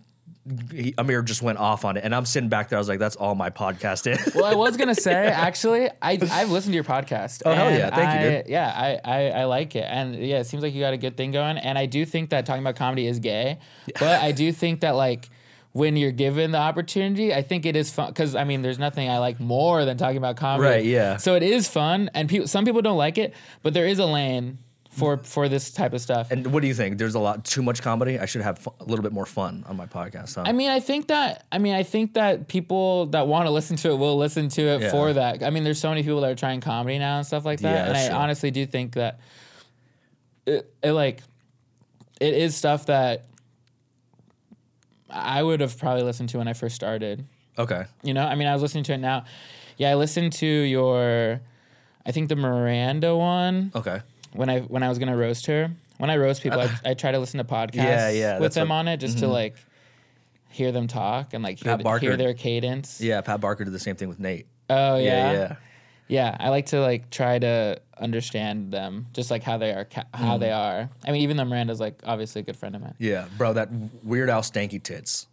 [0.71, 2.77] he, Amir just went off on it, and I'm sitting back there.
[2.77, 6.17] I was like, "That's all my podcast is." Well, I was gonna say actually, I
[6.31, 7.41] I've listened to your podcast.
[7.45, 7.93] Oh, hell yeah.
[7.93, 8.47] Thank you, dude.
[8.47, 11.17] Yeah, I, I I like it, and yeah, it seems like you got a good
[11.17, 11.57] thing going.
[11.57, 13.59] And I do think that talking about comedy is gay,
[13.99, 15.29] but I do think that like
[15.77, 19.09] when you're given the opportunity, I think it is fun because I mean, there's nothing
[19.09, 20.67] I like more than talking about comedy.
[20.69, 21.17] Right, yeah.
[21.17, 24.05] So it is fun, and people some people don't like it, but there is a
[24.05, 24.57] lane
[24.89, 26.31] for for this type of stuff.
[26.31, 26.97] and what do you think?
[26.97, 28.17] There's a lot too much comedy.
[28.17, 30.33] I should have fu- a little bit more fun on my podcast.
[30.35, 30.43] Huh?
[30.47, 33.77] I mean, I think that I mean, I think that people that want to listen
[33.77, 34.89] to it will listen to it Yeah.
[34.91, 35.43] for that.
[35.43, 37.75] I mean, there's so many people that are trying comedy now and stuff like that,
[37.75, 38.15] Yeah, and I true.
[38.17, 39.19] honestly do think that
[40.47, 41.21] it, it like
[42.19, 43.25] it is stuff that
[45.09, 47.25] I would have probably listened to when I first started.
[47.57, 47.85] okay.
[48.03, 49.25] You know, I mean, I was listening to it now.
[49.77, 51.39] Yeah, I listened to your,
[52.05, 54.01] I think the Miranda one Okay.
[54.33, 55.71] when I when I was gonna roast her.
[55.97, 58.69] When I roast people, I, I try to listen to podcasts Yeah, yeah, with them
[58.69, 59.33] what- on it just to mm-hmm.
[59.33, 59.55] like
[60.49, 62.05] hear them talk and like hear, Pat Barker.
[62.05, 62.99] hear their cadence.
[63.01, 64.45] Yeah, Pat Barker did the same thing with Nate.
[64.69, 65.31] Oh yeah.
[65.31, 65.55] Yeah, yeah.
[66.07, 70.05] Yeah, I like to like try to understand them, just like how they are, ca-
[70.13, 70.57] how they mm.
[70.57, 70.89] are.
[71.05, 72.93] I mean, even though Miranda's like obviously a good friend of mine.
[72.99, 73.69] Yeah, bro, that
[74.03, 75.27] Weird Al stanky tits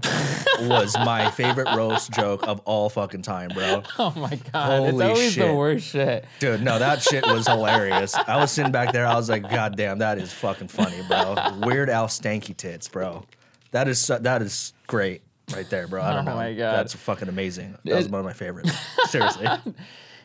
[0.62, 3.82] was my favorite roast joke of all fucking time, bro.
[3.98, 5.54] Oh my god, it's Holy always the shit.
[5.54, 6.24] worst shit.
[6.40, 8.14] Dude, no, that shit was hilarious.
[8.14, 11.36] I was sitting back there, I was like, God damn, that is fucking funny, bro.
[11.62, 13.24] Weird Al stanky tits, bro.
[13.70, 15.22] That is so- that is great
[15.54, 16.02] right there, bro.
[16.02, 16.36] I don't Oh know.
[16.36, 16.76] my God.
[16.76, 17.76] That's fucking amazing.
[17.84, 18.72] That was one of my favorites.
[19.06, 19.46] Seriously.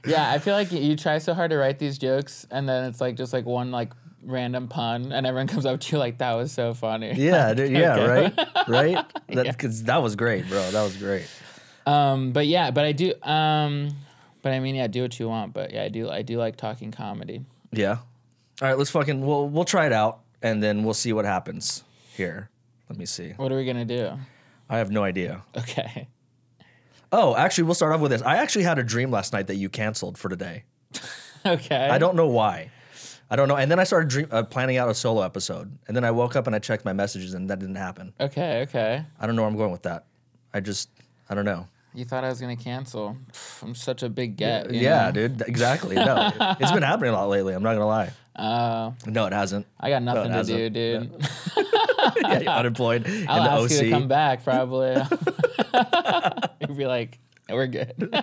[0.06, 3.02] Yeah, I feel like you try so hard to write these jokes, and then it's
[3.02, 3.92] like just like one like
[4.24, 7.14] random pun, and everyone comes up to you like that was so funny.
[7.14, 8.08] Yeah, dude, yeah, Okay.
[8.08, 8.68] right?
[8.68, 9.06] Right?
[9.30, 9.58] That.
[9.60, 10.72] Cause that was great, bro.
[10.72, 11.28] That was great.
[11.86, 13.14] Um, but yeah, but I do.
[13.24, 13.90] Um,
[14.42, 15.54] but I mean, yeah, do what you want.
[15.54, 16.10] But yeah, I do.
[16.10, 17.46] I do like talking comedy.
[17.72, 17.98] Yeah.
[18.62, 21.84] All right, let's fucking we'll we'll try it out and then we'll see what happens
[22.16, 22.50] here.
[22.90, 23.32] Let me see.
[23.38, 24.12] What are we gonna do?
[24.70, 25.44] I have no idea.
[25.58, 26.08] Okay.
[27.12, 28.22] Oh, actually, we'll start off with this.
[28.22, 30.64] I actually had a dream last night that you canceled for today.
[31.46, 31.88] Okay.
[31.90, 32.70] I don't know why.
[33.32, 33.56] I don't know.
[33.56, 35.72] And then I started dream, uh, planning out a solo episode.
[35.88, 38.12] And then I woke up and I checked my messages and that didn't happen.
[38.20, 38.64] Okay.
[38.64, 39.06] Okay.
[39.18, 40.04] I don't know where I'm going with that.
[40.54, 40.90] I just,
[41.30, 41.66] I don't know.
[41.94, 43.16] You thought I was gonna cancel?
[43.32, 44.70] Pff, I'm such a big get.
[44.74, 45.42] you yeah, dude.
[45.48, 45.96] Exactly.
[45.96, 47.54] No, it's been happening a lot lately.
[47.54, 48.12] I'm not gonna lie.
[48.36, 49.66] Uh, No, it hasn't.
[49.80, 50.58] I got nothing to hasn't.
[50.58, 51.26] do, dude.
[52.22, 55.02] yeah, you're unemployed in I'll the ask you to come back, probably.
[56.70, 57.18] You'd be like,
[57.50, 58.22] "We're good." All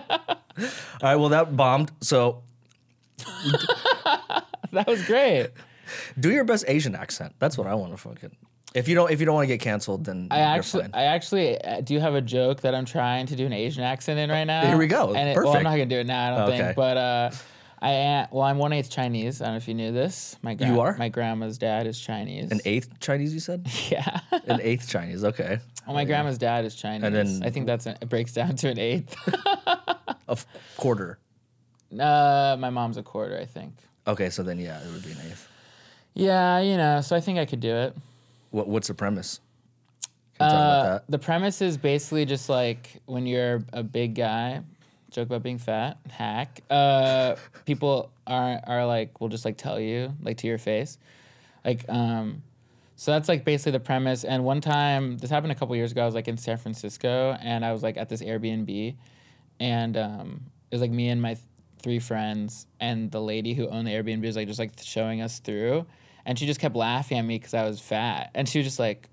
[1.03, 1.15] right.
[1.17, 1.91] Well, that bombed.
[2.01, 2.41] So
[4.71, 5.49] that was great.
[6.19, 7.35] do your best Asian accent.
[7.39, 8.35] That's what I want to fucking.
[8.73, 10.91] If you don't, if you don't want to get canceled, then I you're actually, fine.
[10.93, 14.19] I actually uh, do have a joke that I'm trying to do an Asian accent
[14.19, 14.65] in right now.
[14.67, 15.13] Here we go.
[15.15, 16.33] And it, well, I'm not gonna do it now.
[16.33, 16.57] I don't Okay.
[16.57, 16.75] think.
[16.75, 17.31] But uh,
[17.79, 18.27] I am.
[18.31, 19.41] Well, I'm one eighth Chinese.
[19.41, 20.35] I don't know if you knew this.
[20.41, 20.97] My gra- You are?
[20.97, 22.51] My grandma's dad is Chinese.
[22.51, 23.67] An eighth Chinese, you said?
[23.89, 24.19] yeah.
[24.47, 25.23] An eighth Chinese.
[25.23, 25.59] Okay.
[25.85, 27.03] well, my grandma's dad is Chinese.
[27.03, 29.15] And then- I think that's it breaks down to an eighth.
[30.29, 30.37] A
[30.75, 31.19] quarter.
[31.97, 33.73] uh, my mom's a quarter, I think.
[34.05, 35.47] Okay, so then yeah, it would be an eighth.
[36.15, 36.99] Yeah, you know.
[36.99, 37.95] So I think I could do it.
[38.51, 39.39] What What's the premise?
[40.37, 41.03] Can you talk about Uh, that?
[41.09, 44.61] the premise is basically just like when you're a big guy,
[45.11, 46.61] joke about being fat, hack.
[46.69, 50.97] Uh, people are are like will just like tell you like to your face,
[51.65, 52.43] like um.
[52.99, 54.23] So that's like basically the premise.
[54.23, 56.01] And one time, this happened a couple years ago.
[56.01, 58.95] I was like in San Francisco, and I was like at this Airbnb,
[59.59, 60.41] and um,
[60.71, 61.45] it was like me and my th-
[61.81, 65.37] three friends, and the lady who owned the Airbnb was like just like showing us
[65.37, 65.85] through,
[66.25, 68.79] and she just kept laughing at me because I was fat, and she was just
[68.79, 69.09] like,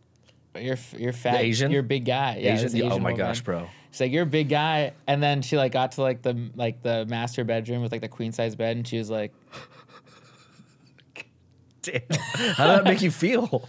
[0.59, 1.71] "You're you're fat, Asian?
[1.71, 2.75] you're a big guy, yeah, Asian?
[2.75, 3.17] Yeah, oh my woman.
[3.17, 3.69] gosh, bro.
[3.95, 6.83] She's like, "You're a big guy," and then she like got to like the like
[6.83, 9.33] the master bedroom with like the queen size bed, and she was like,
[11.83, 12.01] Damn.
[12.57, 13.69] How did that make you feel?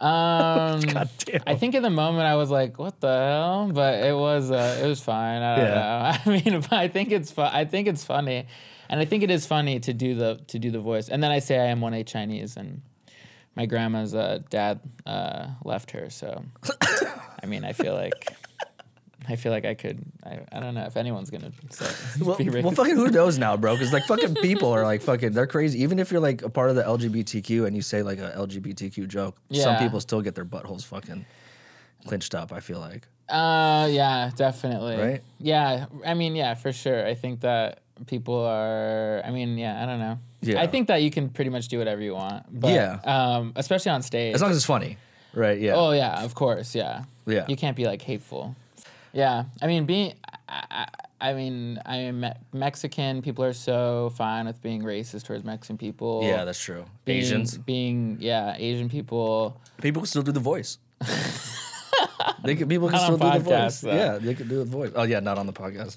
[0.00, 1.42] um, God damn.
[1.46, 4.80] I think in the moment I was like, "What the hell?" But it was uh,
[4.82, 5.42] it was fine.
[5.42, 5.74] I don't Yeah.
[6.26, 6.32] know.
[6.32, 7.50] I mean, I think it's fun.
[7.52, 8.46] I think it's funny,
[8.88, 11.08] and I think it is funny to do the to do the voice.
[11.08, 12.82] And then I say I am one A Chinese, and
[13.56, 16.10] my grandma's uh, dad uh, left her.
[16.10, 16.44] So,
[17.42, 18.36] I mean, I feel like.
[19.28, 20.02] I feel like I could.
[20.24, 21.86] I, I don't know if anyone's gonna say,
[22.22, 23.74] Well, be well, fucking who knows now, bro?
[23.74, 25.82] Because like fucking people are like fucking, they're crazy.
[25.82, 29.08] Even if you're like a part of the LGBTQ and you say like a LGBTQ
[29.08, 31.24] joke, some people still get their buttholes fucking
[32.06, 32.52] clinched up.
[32.52, 33.06] I feel like.
[33.28, 34.96] Uh, yeah, definitely.
[34.96, 35.22] Right?
[35.38, 37.06] Yeah, I mean, yeah, for sure.
[37.06, 39.22] I think that people are.
[39.24, 40.18] I mean, yeah, I don't know.
[40.42, 40.60] Yeah.
[40.60, 42.44] I think that you can pretty much do whatever you want.
[42.60, 43.00] But, Yeah.
[43.04, 44.34] Um, especially on stage.
[44.34, 44.98] As long as it's funny,
[45.32, 45.58] right?
[45.58, 45.74] Yeah.
[45.74, 47.04] Oh yeah, of course, yeah.
[47.26, 47.46] Yeah.
[47.48, 48.54] You can't be like hateful.
[49.14, 50.14] Yeah, I mean, being.
[50.48, 50.88] I, I,
[51.30, 53.22] I mean, I am Me- Mexican.
[53.22, 56.22] People are so fine with being racist towards Mexican people.
[56.22, 56.84] yeah, that's true.
[57.06, 59.58] being, Asians, being yeah, Asian people.
[59.80, 60.78] people can still do the voice.
[62.42, 63.80] They could, people can still do the voice.
[63.80, 63.94] though.
[63.94, 64.92] Yeah, they could do the voice.
[64.94, 65.96] Oh yeah, not on the podcast.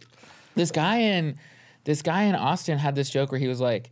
[0.56, 1.38] this guy in
[1.84, 3.90] this guy in Austin had this joke where he was like,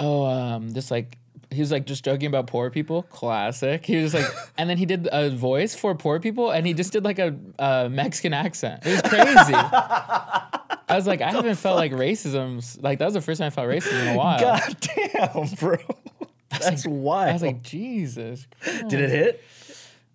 [0.00, 1.18] "Oh, um, this like."
[1.54, 3.84] He was like just joking about poor people, classic.
[3.86, 6.74] He was just like, and then he did a voice for poor people, and he
[6.74, 8.84] just did like a, a Mexican accent.
[8.86, 9.54] It was crazy.
[9.54, 12.82] I was like, I haven't felt like racism.
[12.82, 14.40] Like that was the first time I felt racism in a while.
[14.40, 15.76] God damn, bro.
[16.50, 17.30] That's wild.
[17.30, 18.46] I was like, Jesus.
[18.88, 19.42] Did it hit?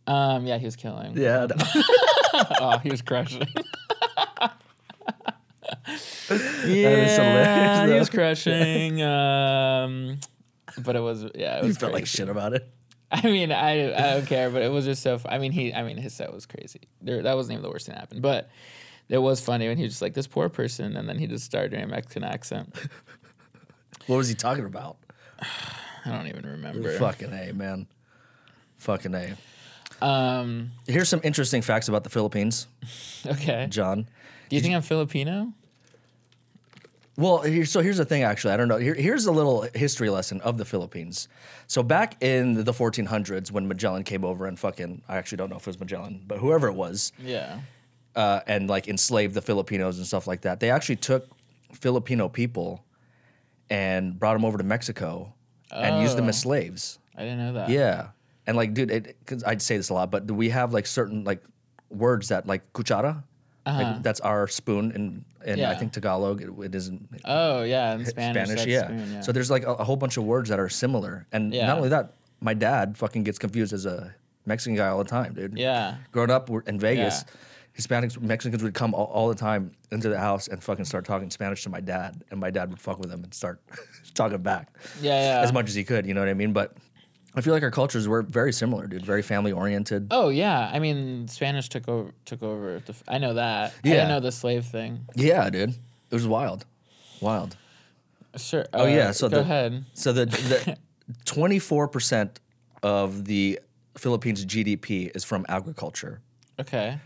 [0.06, 1.18] Um, yeah, he was killing.
[1.18, 1.48] Yeah.
[1.48, 1.84] no.
[2.60, 3.48] Oh, he was crushing.
[6.66, 9.02] yeah, he was crushing.
[9.02, 10.20] Um,
[10.84, 11.78] but it was yeah, it you was.
[11.78, 12.68] felt like shit about it.
[13.12, 15.16] I mean, I I don't care, but it was just so.
[15.16, 15.74] f- I mean, he.
[15.74, 16.82] I mean, his set was crazy.
[17.02, 18.50] There, that wasn't even the worst thing that happened, but
[19.10, 21.46] it was funny when he was just like this poor person, and then he just
[21.46, 22.76] started doing a Mexican accent.
[24.08, 24.98] What was he talking about?
[26.06, 26.98] I don't even remember.
[26.98, 27.88] Fucking A, man.
[28.78, 30.06] Fucking A.
[30.06, 30.72] Um.
[30.88, 32.68] Here's some interesting facts about the Philippines,
[33.26, 33.68] Okay.
[33.70, 34.08] John.
[34.50, 35.54] Do you think I'm Filipino?
[37.18, 38.22] Well, here, so here's the thing.
[38.24, 38.78] Actually, I don't know.
[38.78, 41.28] Here, here's a little history lesson of the Philippines.
[41.66, 45.56] So back in the 1400s, when Magellan came over and fucking, I actually don't know
[45.56, 47.62] if it was Magellan, but whoever it was, Yeah.
[48.16, 50.60] uh, and like enslaved the Filipinos and stuff like that.
[50.60, 51.28] They actually took
[51.74, 52.86] Filipino people
[53.70, 55.34] and brought them over to Mexico
[55.72, 56.30] and used them Oh.
[56.30, 57.00] as slaves.
[57.16, 57.70] I didn't know that.
[57.70, 58.10] Yeah,
[58.46, 61.24] and like, dude, cause I'd say this a lot, but do we have like certain
[61.24, 61.44] like
[61.90, 63.24] words that like cuchara?
[63.76, 65.80] Like, that's our spoon, and and I Uh-huh.
[65.80, 68.50] Think Tagalog it, it isn't Oh yeah, in Spanish.
[68.50, 68.86] that's yeah.
[68.86, 69.22] spoon, yeah.
[69.22, 71.68] So there's like a, a whole bunch of words that are similar, and Yeah.
[71.68, 74.14] not only that, my dad fucking gets confused as a
[74.46, 75.58] Mexican guy all the time, dude.
[75.58, 75.96] yeah.
[76.12, 77.34] Growing up in Vegas, Yeah.
[77.82, 81.30] Hispanics, Mexicans would come all, all the time into the house and fucking start talking
[81.30, 83.62] Spanish to my dad, and my dad would fuck with them and start
[84.16, 84.70] talking back
[85.02, 85.42] Yeah, yeah.
[85.44, 86.06] as much as he could.
[86.08, 86.54] You know what I mean?
[86.54, 86.76] But
[87.36, 89.06] I feel like our cultures were very similar, dude.
[89.06, 90.08] Very family oriented.
[90.12, 92.12] Oh yeah, I mean Spanish took over.
[92.26, 92.80] Took over.
[92.80, 93.72] The, f- I know that.
[93.84, 93.94] I Yeah.
[93.96, 95.06] didn't know the slave thing.
[95.16, 95.70] Yeah, dude.
[95.70, 95.76] It
[96.16, 96.66] was wild,
[97.22, 97.56] wild.
[98.38, 98.66] Sure.
[98.74, 99.86] Oh, uh, yeah, so go the- ahead.
[99.94, 100.78] So the the
[101.26, 102.40] twenty four percent
[102.82, 103.60] of the
[103.98, 106.22] Philippines GDP is from agriculture.
[106.60, 106.98] Okay.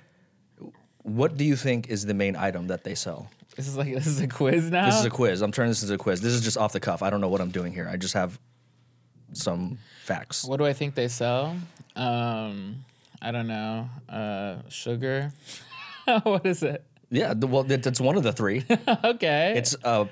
[1.04, 3.30] What do you think is the main item that they sell?
[3.56, 4.86] This is like this is a quiz now.
[4.86, 5.42] This is a quiz.
[5.42, 6.22] I'm turning this into a quiz.
[6.22, 7.02] This is just off the cuff.
[7.02, 7.90] I don't know what I'm doing here.
[7.92, 8.40] I just have
[9.34, 10.44] some facts.
[10.44, 11.56] what do I think they sell?
[11.96, 12.84] Um,
[13.22, 13.89] I don't know.
[14.10, 15.32] Uh, sugar.
[16.24, 16.84] what is it?
[17.10, 18.63] Yeah, the, well, it's one of the three.
[19.04, 19.54] okay.
[19.56, 20.06] It's uh,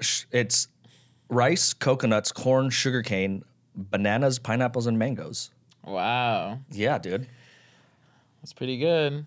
[0.00, 0.68] sh- it's
[1.28, 5.50] rice, coconuts, corn, sugarcane, bananas, pineapples, and mangoes.
[5.84, 6.58] wow.
[6.70, 7.26] Yeah, dude.
[8.42, 9.24] That's pretty good.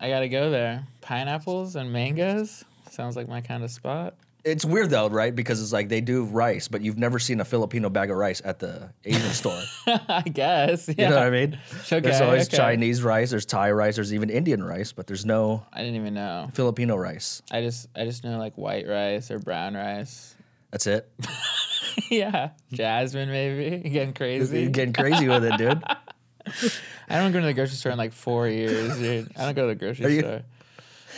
[0.00, 0.86] I gotta go there.
[1.00, 2.64] Pineapples and mangoes.
[2.90, 4.14] Sounds like my kind of spot.
[4.44, 5.34] It's weird though, right?
[5.34, 8.42] Because it's like they do rice, but you've never seen a Filipino bag of rice
[8.44, 9.58] at the Asian store.
[9.86, 10.86] I guess.
[10.88, 10.94] Yeah.
[11.04, 11.58] You know what I mean?
[11.86, 12.58] Okay, there's always okay.
[12.58, 16.12] Chinese rice, there's Thai rice, there's even Indian rice, but there's no I didn't even
[16.12, 16.50] know.
[16.52, 17.40] Filipino rice.
[17.50, 20.34] I just I just know like white rice or brown rice.
[20.70, 21.10] That's it.
[22.10, 23.88] yeah, jasmine maybe.
[23.88, 24.68] Getting crazy.
[24.68, 25.82] Getting crazy with it, dude.
[27.08, 29.32] I don't go to the grocery store in like four years, dude.
[29.36, 30.42] I don't go to the grocery you- store.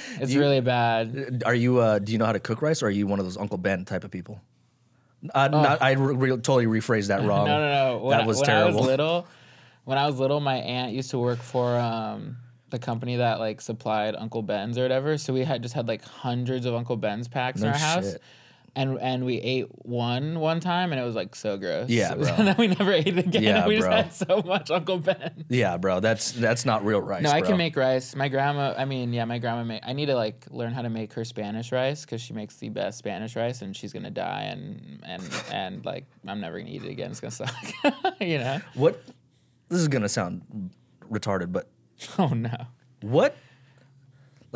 [0.20, 1.42] It's you- really bad.
[1.46, 1.78] Are you?
[1.78, 3.58] Uh, do you know how to cook rice, or are you one of those Uncle
[3.58, 4.40] Ben type of people?
[5.34, 7.46] Uh, not, I re- totally rephrased that wrong.
[7.46, 7.98] No, no, no.
[8.04, 8.78] When that I- was when terrible.
[8.78, 9.26] I was little,
[9.84, 12.36] when I was little, my aunt used to work for um,
[12.70, 15.16] the company that like supplied Uncle Ben's or whatever.
[15.18, 18.16] So we had just had like hundreds of Uncle Ben's packs No in our house.
[18.78, 21.88] And, and we ate one one time and it was like so gross.
[21.88, 22.26] Yeah, bro.
[22.28, 23.42] and then we never ate it again.
[23.42, 23.90] Yeah, we bro.
[24.02, 25.46] just had so much Uncle Ben.
[25.48, 26.00] yeah, bro.
[26.00, 27.22] That's that's not real rice.
[27.22, 27.48] No, I bro.
[27.48, 28.14] can make rice.
[28.14, 29.80] My grandma, I mean, yeah, my grandma make.
[29.82, 32.68] I need to like learn how to make her Spanish rice because she makes the
[32.68, 36.84] best Spanish rice, and she's gonna die, and and and like I'm never gonna eat
[36.84, 37.10] it again.
[37.12, 37.54] It's gonna suck,
[38.20, 38.60] you know.
[38.74, 39.02] What?
[39.70, 40.42] This is gonna sound
[41.10, 41.68] retarded, but
[42.18, 42.54] Oh no.
[43.00, 43.34] what?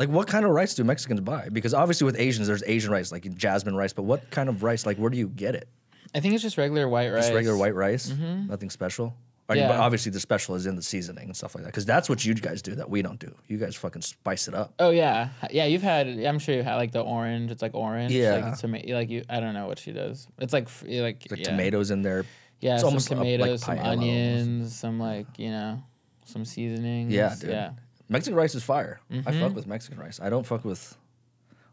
[0.01, 1.47] Like, what kind of rice do Mexicans buy?
[1.53, 3.93] Because obviously, with Asians, there's Asian rice, like jasmine rice.
[3.93, 4.83] But what kind of rice?
[4.83, 5.69] Like, where do you get it?
[6.15, 7.25] I think it's just regular white rice.
[7.25, 8.47] Just regular white rice, mm-hmm.
[8.47, 9.13] nothing special.
[9.47, 9.67] Or you- Yeah.
[9.67, 11.69] but obviously, the special is in the seasoning and stuff like that.
[11.69, 13.31] Because that's what you guys do that we don't do.
[13.47, 14.73] You guys fucking spice it up.
[14.79, 15.65] Oh yeah, yeah.
[15.65, 16.07] You've had.
[16.07, 17.51] I'm sure you've had like the orange.
[17.51, 18.11] It's like orange.
[18.11, 18.37] Yeah.
[18.43, 19.23] Like, toma- like you.
[19.29, 20.27] I don't know what she does.
[20.39, 21.45] It's like like Like yeah.
[21.45, 22.25] tomatoes in there.
[22.59, 25.83] Yeah, It's some almost a- like tomatoes, some onions, some like you know,
[26.25, 27.13] some seasonings.
[27.13, 27.49] Yeah, dude.
[27.51, 27.71] Yeah.
[28.11, 28.99] Mexican rice is fire.
[29.09, 29.39] I Mm-hmm.
[29.39, 30.19] fuck with Mexican rice.
[30.21, 30.97] I don't fuck with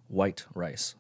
[0.09, 0.95] white rice.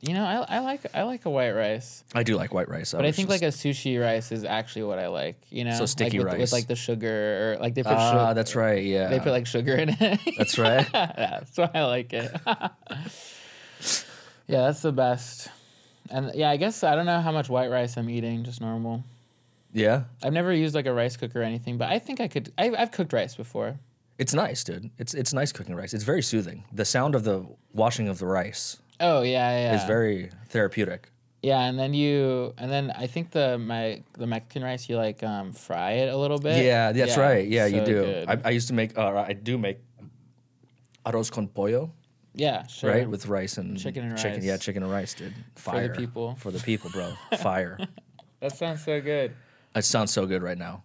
[0.00, 2.04] You know, I, I like I like a white rice.
[2.14, 2.92] I do like white rice.
[2.92, 5.40] But I was think just- like a sushi rice is actually what I like.
[5.50, 6.40] You know, So sticky like with, rice.
[6.42, 8.34] with like the sugar or like they put ah, sugar.
[8.34, 8.84] that's right.
[8.84, 10.20] Yeah, They put like sugar in it.
[10.38, 10.86] that's right.
[10.92, 12.30] that's why I like it.
[14.46, 15.48] yeah, that's the best.
[16.10, 19.02] And yeah, I guess I don't know how much white rice I'm eating, just normal.
[19.72, 22.52] Yeah, I've never used like a rice cooker or anything, but I think I could.
[22.58, 23.78] I, I've cooked rice before.
[24.18, 24.90] It's nice, dude.
[24.98, 25.94] It's it's nice cooking rice.
[25.94, 26.64] It's very soothing.
[26.72, 29.76] The sound of the washing of the rice Oh yeah, yeah.
[29.76, 31.10] is very therapeutic.
[31.42, 35.22] Yeah, and then you, and then I think the my the Mexican rice you like
[35.22, 36.64] um, fry it a little bit.
[36.64, 37.46] Yeah, that's right.
[37.46, 37.92] Yeah, you so do.
[38.04, 38.28] good.
[38.30, 38.96] I, I used to make.
[38.96, 39.78] Uh, I do make
[41.04, 41.92] arroz con pollo,
[42.34, 42.90] yeah, sure.
[42.90, 44.36] right, with rice and Chicken and chicken.
[44.38, 44.44] rice.
[44.44, 45.34] Yeah, chicken and rice, dude.
[45.54, 46.34] the Fire people.
[46.36, 47.12] For the people, bro.
[47.38, 47.78] Fire.
[48.40, 49.34] that sounds so good.
[49.74, 50.82] It sounds so good right now.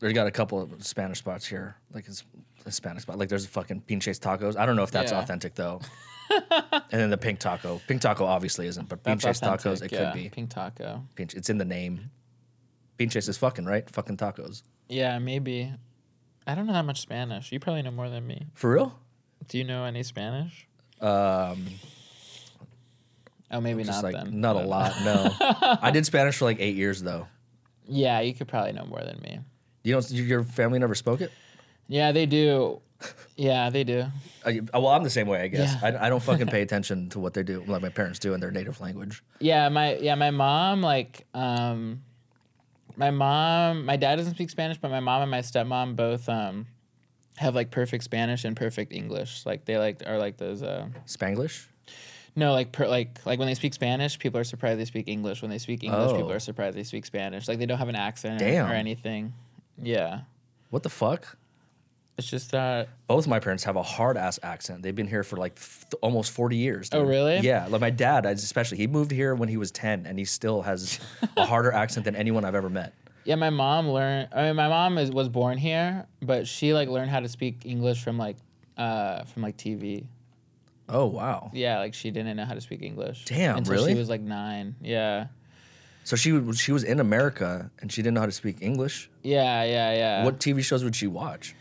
[0.00, 2.24] They got a couple of Spanish spots here, like it's
[2.66, 3.18] a Spanish spot.
[3.18, 4.56] Like there's a fucking pinches tacos.
[4.56, 5.20] I don't know if that's Yeah.
[5.20, 5.80] authentic though.
[6.30, 7.80] and then the pink taco.
[7.86, 10.10] Pink taco obviously isn't, but pinches tacos it yeah.
[10.12, 10.28] could be.
[10.30, 11.02] pink taco.
[11.14, 11.34] Pinch.
[11.34, 12.10] It's in the name.
[12.96, 13.88] Pinches is fucking right.
[13.90, 14.62] Fucking tacos.
[14.88, 15.72] Yeah, maybe.
[16.46, 17.50] I don't know that much Spanish.
[17.52, 18.46] You probably know more than me.
[18.54, 18.98] For real?
[19.48, 20.66] Do you know any Spanish?
[21.00, 21.66] Um,
[23.50, 24.40] Oh, maybe not like then.
[24.40, 24.92] not a lot.
[25.04, 25.30] No,
[25.80, 27.28] I did Spanish for like eight years though.
[27.86, 29.38] Yeah, you could probably know more than me.
[29.84, 30.10] You don't.
[30.10, 31.30] Your family never spoke it.
[31.88, 32.80] Yeah, they do.
[33.36, 34.06] Yeah, they do.
[34.46, 35.74] You- well, I'm the same way, I guess.
[35.82, 35.98] Yeah.
[36.00, 38.40] I, I don't fucking pay attention to what they do, like my parents do in
[38.40, 39.22] their native language.
[39.40, 42.02] Yeah, my yeah, my mom like um
[42.96, 46.66] my mom my dad doesn't speak Spanish, but my mom and my stepmom both um
[47.36, 49.44] have like perfect Spanish and perfect English.
[49.44, 51.66] Like they like are like those uh Spanglish.
[52.36, 55.42] no like per, like like when they speak Spanish, people are surprised they speak English.
[55.42, 56.34] When they speak English, people Oh.
[56.34, 57.48] are surprised they speak Spanish.
[57.48, 59.34] Like they don't have an accent or anything.
[59.82, 60.20] Yeah.
[60.70, 61.36] What the fuck?
[62.16, 64.82] It's just that Both my parents have a hard ass accent.
[64.82, 66.88] They've been here for like f- almost 40 years.
[66.92, 67.38] Oh, really?
[67.40, 67.66] Yeah.
[67.68, 71.00] Like my dad, especially, he moved here when he was 10 and he still has
[71.36, 72.94] a harder accent than anyone I've ever met.
[73.24, 74.28] Yeah, my mom learned.
[74.32, 77.62] I mean, my mom is, was born here, but she like learned how to speak
[77.64, 78.36] English from like
[78.76, 80.04] uh from like TV.
[80.88, 81.50] Oh, wow.
[81.54, 83.24] Yeah, like she didn't know how to speak English.
[83.24, 83.92] Damn, until really?
[83.92, 84.76] She was like nine.
[84.82, 85.28] Yeah,
[86.04, 89.10] So she she was in America and she didn't know how to speak English.
[89.22, 90.24] yeah, yeah, yeah.
[90.24, 91.56] What TV shows would she watch?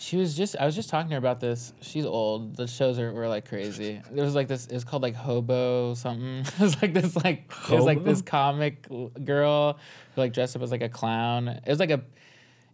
[0.00, 0.56] She was just.
[0.58, 1.74] I was just talking to her about this.
[1.82, 2.56] She's old.
[2.56, 4.00] The shows are were like crazy.
[4.10, 4.66] There was like this.
[4.66, 6.38] It was called like Hobo something.
[6.58, 7.52] it was like this like.
[7.52, 7.74] Hobo?
[7.74, 8.88] It was like this comic
[9.22, 9.78] girl
[10.14, 11.48] who like dressed up as like a clown.
[11.48, 12.02] It was like a.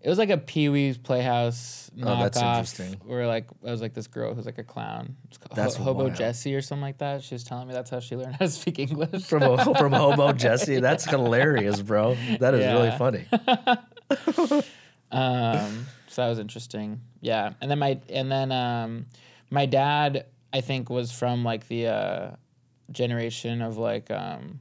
[0.02, 2.16] It was like a Pee Wee's Playhouse knockoff.
[2.16, 3.00] Oh, that's interesting.
[3.04, 5.16] Where like it was like this girl who's like a clown.
[5.26, 6.14] It's called That's Ho- Hobo wild.
[6.14, 7.24] Jessie or something like that.
[7.24, 9.24] She was telling me that's how she learned how to speak English.
[9.24, 10.78] From, a, from Hobo Jesse.
[10.78, 12.16] That's hilarious, bro.
[12.38, 14.62] That is really funny.
[15.12, 15.86] Um,
[16.16, 17.02] so that was interesting.
[17.20, 19.05] Yeah, and then my and then um,
[19.50, 22.31] my dad I think was from like the uh,
[22.90, 24.61] generation of like um,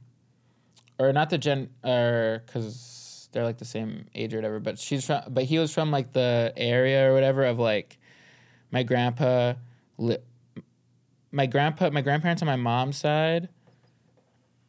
[0.98, 4.60] or not the gen or because they're like the same age or whatever.
[4.60, 7.96] But she's from but he was from like the area or whatever of like
[8.70, 9.54] my grandpa.
[9.96, 10.18] Li-
[11.32, 13.48] my grandpa, my grandparents on my mom's side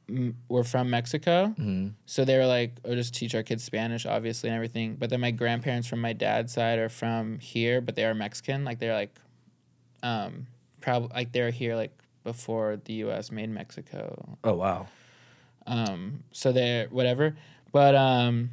[0.10, 1.54] m- were from Mexico.
[2.06, 4.96] So they were like, oh, just teach our kids Spanish, obviously, and everything.
[4.96, 8.64] But then my grandparents from my dad's side are from here, but they are Mexican.
[8.66, 9.16] Like they're like,
[10.04, 10.48] um,
[10.82, 11.92] probably like they're here like
[12.24, 13.32] before the U.S.
[13.32, 14.38] made Mexico.
[14.44, 14.88] Oh, wow.
[15.66, 17.36] Um, so they're whatever.
[17.72, 18.52] But um,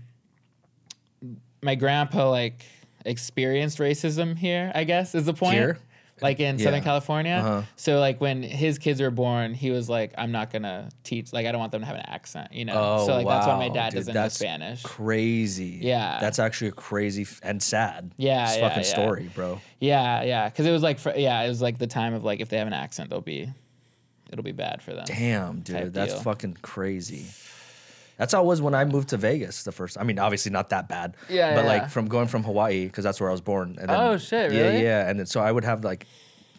[1.62, 2.64] my grandpa like
[3.07, 4.73] experienced racism here.
[4.75, 5.55] I guess is the point.
[5.55, 5.79] Here?
[6.22, 7.35] Like in Southern California.
[7.35, 7.62] Uh-huh.
[7.77, 11.46] So like when his kids were born, he was like, I'm not gonna teach like
[11.46, 12.74] I don't want them to have an accent, you know.
[12.77, 14.83] Oh, so like that's why my dad dude, doesn't know that's Spanish.
[14.83, 15.81] Crazy.
[15.83, 16.18] Yeah.
[16.20, 18.12] That's actually a crazy f- and sad.
[18.16, 18.88] Yeah, yeah, fucking yeah.
[18.88, 19.61] story, bro.
[19.81, 20.48] Yeah, yeah.
[20.50, 22.59] Cause it was like for, yeah, it was like the time of like if they
[22.59, 23.48] have an accent, they'll be
[24.31, 25.05] it'll be bad for them.
[25.07, 26.22] Damn, dude, that's deal.
[26.22, 27.27] fucking crazy.
[28.16, 29.98] That's how it was when I moved to Vegas the first.
[29.98, 31.16] I mean, obviously not that bad.
[31.29, 31.68] Yeah, But yeah.
[31.72, 33.77] like from going from Hawaii because that's where I was born.
[33.81, 34.77] And then, Oh, shit, Yeah, really?
[34.77, 35.03] yeah.
[35.05, 35.09] yeah.
[35.11, 36.07] And then so I would have like,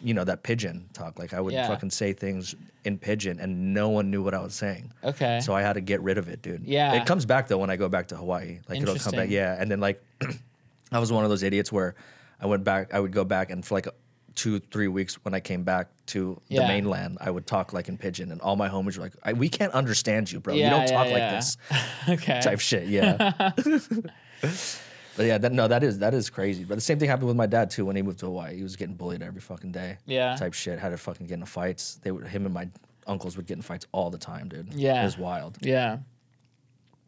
[0.02, 1.18] you know, that Pidgin talk.
[1.18, 1.66] Like I would Yeah.
[1.68, 4.92] fucking say things in Pidgin, and no one knew what I was saying.
[5.02, 5.40] Okay.
[5.42, 6.62] So I had to get rid of it, dude.
[6.64, 6.92] Yeah.
[6.92, 8.58] It comes back though when I go back to Hawaii.
[8.68, 9.30] Like it'll come back.
[9.30, 9.30] Interesting.
[9.32, 9.56] Yeah.
[9.58, 10.02] And then like
[10.92, 11.94] I was one of those idiots where
[12.40, 13.88] I went back I would go back and for like
[14.36, 16.68] two, three weeks when I came back to the Yeah.
[16.68, 19.48] mainland, I would talk like in Pidgin and all my homies were like, I, we
[19.48, 20.54] can't understand you, bro.
[20.54, 21.34] you don't talk like yeah.
[21.34, 21.56] this
[22.08, 22.40] okay.
[22.40, 22.86] type shit.
[22.86, 23.32] Yeah.
[23.50, 26.64] but yeah, that, no, that is that is crazy.
[26.64, 28.56] But the same thing happened with my dad too when he moved to Hawaii.
[28.56, 29.98] He was getting bullied every fucking day.
[30.06, 30.36] Yeah.
[30.36, 30.78] Type shit.
[30.78, 31.98] Had to fucking get in fights.
[32.02, 32.68] They would him and my
[33.06, 34.72] uncles would get in fights all the time, dude.
[34.74, 35.00] Yeah.
[35.00, 35.56] It was wild.
[35.60, 35.98] Yeah.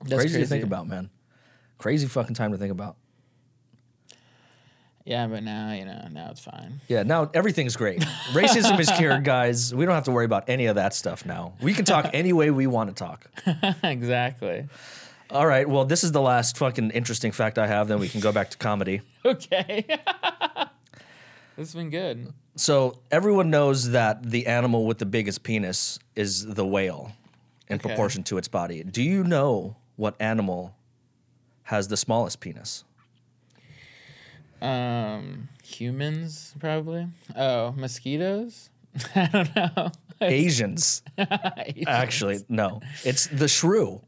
[0.05, 1.11] That's crazy, to think about, man.
[1.77, 2.97] Crazy fucking time to think about.
[5.09, 6.83] Yeah, but now, you know, now it's fine.
[6.87, 8.01] Yeah, now everything's great.
[8.33, 9.75] Racism is cured, guys.
[9.75, 11.55] We don't have to worry about any of that stuff now.
[11.63, 13.27] We can talk any way we want to talk.
[13.83, 14.69] exactly.
[15.31, 15.67] All right.
[15.67, 17.89] Well, this is the last fucking interesting fact I have.
[17.89, 19.01] Then we can go back to comedy.
[19.25, 19.85] Okay.
[19.89, 19.97] this
[21.57, 22.33] has been good.
[22.57, 27.13] So everyone knows that the animal with the biggest penis is the whale
[27.69, 27.89] in Okay.
[27.89, 28.85] proportion to its body.
[28.85, 30.75] Do you know what animal
[31.65, 32.85] has the smallest penis?
[34.61, 37.07] Um, humans probably.
[37.37, 38.71] Oh, mosquitoes.
[39.15, 39.93] I don't know.
[40.21, 41.03] Asians.
[41.87, 42.81] Actually, no.
[43.05, 44.01] It's the shrew.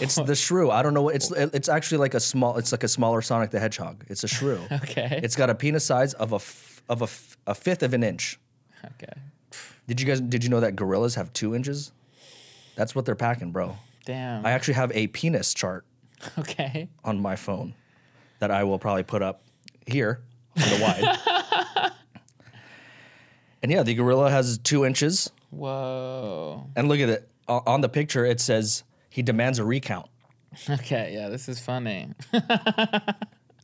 [0.00, 0.70] It's the shrew.
[0.70, 1.30] I don't know what it's.
[1.30, 2.56] It's actually like a small.
[2.56, 4.04] It's like a smaller Sonic the Hedgehog.
[4.08, 4.60] It's a shrew.
[4.72, 5.20] Okay.
[5.22, 8.02] It's got a penis size of a f- of a, f- a fifth of an
[8.02, 8.38] inch.
[8.84, 9.20] okay.
[9.86, 10.20] Did you guys?
[10.20, 11.92] Did you know that gorillas have two inches?
[12.76, 13.76] That's what they're packing, bro.
[14.04, 14.46] Damn.
[14.46, 15.84] I actually have a penis chart
[16.38, 16.88] okay.
[17.04, 17.74] on my phone
[18.38, 19.42] that I will probably put up
[19.88, 20.20] here
[20.56, 21.92] on the wide.
[23.62, 25.30] and yeah, the gorilla has two inches.
[25.50, 26.66] Whoa.
[26.76, 28.24] And look at it O- on the picture.
[28.24, 30.06] It says he demands a recount.
[30.68, 31.12] Okay.
[31.14, 32.08] Yeah, this is funny.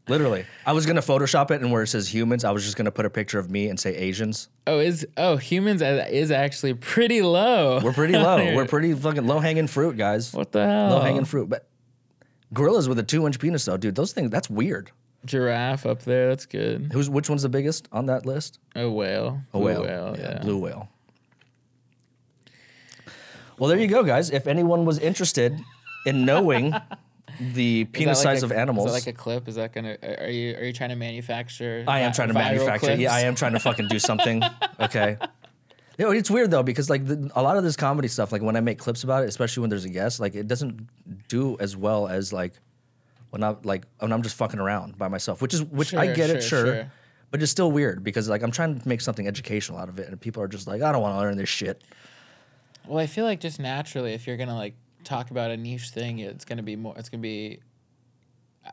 [0.06, 2.90] Literally, I was gonna Photoshop it, and where it says humans, I was just gonna
[2.90, 4.48] put a picture of me and say Asians.
[4.66, 7.80] oh, is oh humans is is actually pretty low.
[7.82, 8.36] We're pretty low.
[8.54, 10.34] We're pretty fucking low hanging fruit, guys.
[10.34, 10.90] What the hell?
[10.90, 11.66] Low hanging fruit, but
[12.52, 13.94] gorillas with a two inch penis, though, dude.
[13.94, 14.90] Those things, that's weird.
[15.24, 16.28] Giraffe up there.
[16.28, 16.90] That's good.
[16.92, 18.58] Who's which one's the biggest on that list?
[18.76, 19.40] A whale.
[19.52, 19.82] A Blue whale.
[19.82, 20.16] whale.
[20.18, 20.38] Yeah.
[20.42, 20.88] blue whale.
[23.58, 24.30] Well, there you go, guys.
[24.30, 25.58] If anyone was interested
[26.06, 26.74] in knowing
[27.40, 29.48] the penis like size a- of animals, Is that like a clip?
[29.48, 29.96] Is that gonna?
[30.02, 31.84] Are you are you trying to manufacture?
[31.86, 32.86] I am trying to manufacture.
[32.86, 33.00] clips?
[33.00, 34.42] Yeah, I am trying to fucking do something.
[34.80, 35.16] Okay.
[35.96, 38.42] You know, it's weird though because like the, a lot of this comedy stuff, like
[38.42, 40.88] when I make clips about it, especially when there's a guest, like it doesn't
[41.28, 42.54] do as well as like
[43.34, 46.14] when I'm like when I'm just fucking around by myself, which is which I Sure,
[46.14, 46.92] get it, sure, sure, sure.
[47.32, 50.08] but it's still weird because like I'm trying to make something educational out of it,
[50.08, 51.82] and people are just like, I don't want to learn this shit.
[52.86, 56.20] Well, I feel like just naturally, if you're gonna like talk about a niche thing,
[56.20, 56.94] it's gonna be more.
[56.96, 57.58] It's gonna be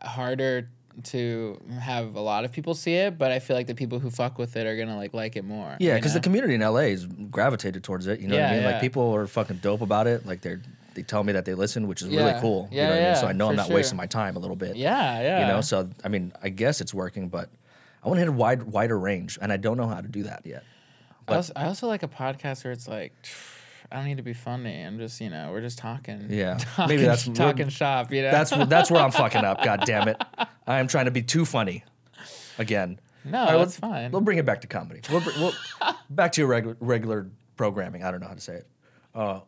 [0.03, 0.69] harder
[1.03, 4.11] to have a lot of people see it, but I feel like the people who
[4.11, 5.75] fuck with it are gonna like like it more.
[5.79, 8.19] Yeah, because the community in LA is gravitated towards it.
[8.19, 8.61] You know what I mean?
[8.61, 8.71] yeah.
[8.73, 10.25] Like people are fucking dope about it.
[10.27, 10.61] Like they're
[10.93, 12.41] they tell me that they listen, which is really Yeah.
[12.41, 12.67] cool.
[12.71, 13.15] you Yeah, know what I mean?
[13.15, 13.75] So I know I'm not sure.
[13.75, 14.75] wasting my time a little bit.
[14.75, 17.49] yeah, yeah, you know so i mean i guess it's working but
[18.03, 20.23] i want to hit a wide wider range and i don't know how to do
[20.23, 20.63] that yet
[21.27, 23.13] I also, I also like a podcast where it's like.
[23.91, 24.81] I don't need to be funny.
[24.83, 26.27] I'm just, you know, we're just talking.
[26.29, 26.57] Yeah.
[26.57, 28.11] talking, Maybe that's- talking shop.
[28.13, 30.17] You know, that's that's where i'm fucking up god damn it
[30.65, 31.83] i am trying to be too funny
[32.57, 34.11] again no, right, that's we'll- fine.
[34.11, 35.53] we'll bring it back to comedy we'll, br- we'll
[36.09, 38.67] back to your regular regular programming i don't know how to say it
[39.13, 39.39] uh,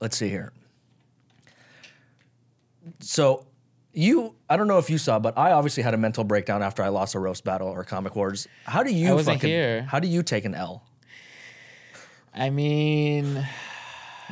[0.00, 0.52] let's see here
[3.00, 3.46] so
[3.92, 6.82] you i don't know if you saw but i obviously had a mental breakdown after
[6.82, 9.82] i lost a roast battle or comic wars how do you I wasn't fucking here.
[9.82, 10.82] how do you take an l
[12.34, 13.44] I mean,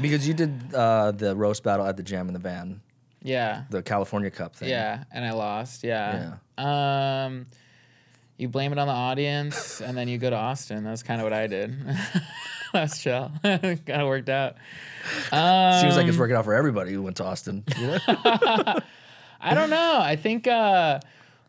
[0.00, 2.80] Because you did uh, the roast battle at the Jam in the Van,
[3.20, 4.68] yeah, the California Cup thing.
[4.68, 5.82] yeah, and I lost.
[5.82, 6.34] Yeah.
[6.56, 7.46] Um,
[8.36, 10.84] you blame it on the audience, and then you go to Austin.
[10.84, 11.74] That's kind of what I did.
[12.72, 13.30] That's chill.
[13.42, 14.56] kind of worked out.
[15.32, 17.64] Um, Seems like it's working out for everybody who went to Austin.
[17.78, 17.98] You know?
[19.40, 19.98] I don't know.
[20.00, 20.46] I think.
[20.46, 21.00] Uh,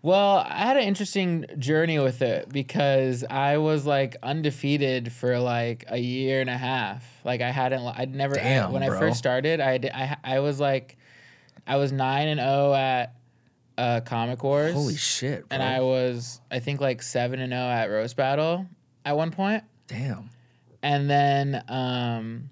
[0.04, 5.84] well, I had an interesting journey with it because I was like undefeated for like
[5.90, 7.04] a year and a half.
[7.26, 7.82] Like I hadn't.
[7.86, 8.40] I'd never.
[8.40, 8.96] I- Damn, when bro.
[8.96, 10.98] I first started, I, I I was like,
[11.66, 13.16] I was nine and zero at
[13.78, 14.74] uh, Comic Wars.
[14.74, 15.56] Holy shit, bro.
[15.56, 18.66] And I was, I think, like seven and zero at Roast Battle
[19.06, 20.30] at one point, Damn.
[20.84, 22.50] and then um,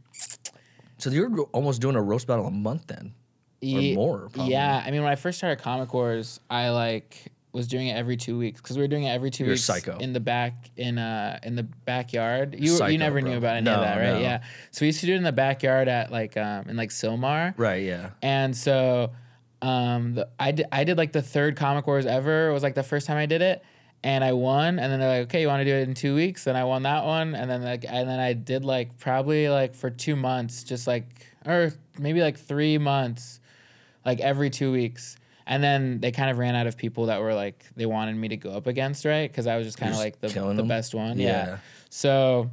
[0.97, 3.13] So you're almost doing a roast battle a month then?
[3.61, 4.51] Ye- more, probably.
[4.51, 8.17] Yeah, I mean, when I first started Comic Wars, I like was doing it every
[8.17, 9.97] two weeks because we were doing it every 2 You're weeks psycho.
[9.99, 12.53] in the back in uh in the backyard.
[12.59, 13.31] You Psycho, you never bro.
[13.31, 14.13] knew about any No, of that, right?
[14.15, 14.19] no.
[14.19, 14.43] Yeah.
[14.71, 17.53] So we used to do it in the backyard at like um in like Sylmar,
[17.57, 18.09] Right, yeah.
[18.21, 19.11] and so
[19.65, 22.49] um the, I did I did like the third Comic Wars ever.
[22.49, 23.63] It was like the first time I did it.
[24.03, 26.13] And I won, and then they're like, "Okay, you want to do it in two
[26.13, 29.49] weeks?" And I won that one, and then like, and then I did like probably
[29.49, 31.05] like for two months, just like
[31.43, 33.39] or maybe like three months,
[34.05, 35.17] like every two weeks.
[35.47, 38.27] And then they kind of ran out of people that were like they wanted me
[38.27, 39.29] to go up against, right?
[39.29, 41.17] Because I was just kind of like the, the best one.
[41.17, 41.27] Yeah.
[41.27, 41.57] Yeah.
[41.89, 42.51] So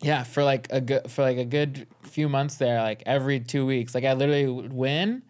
[0.00, 3.66] yeah, for like a good for like a good few months there, like every two
[3.66, 5.22] weeks, like I literally would win,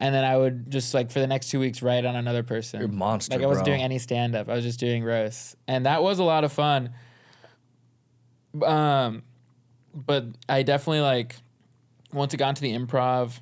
[0.00, 2.80] and then I would just like for the next two weeks write on another person.
[2.80, 3.74] You're monster, Like I wasn't bro.
[3.74, 4.48] doing any stand up.
[4.48, 6.90] I was just doing roasts, and that was a lot of fun.
[8.62, 9.22] Um,
[9.94, 11.36] but I definitely like
[12.12, 13.38] once it got into the improv,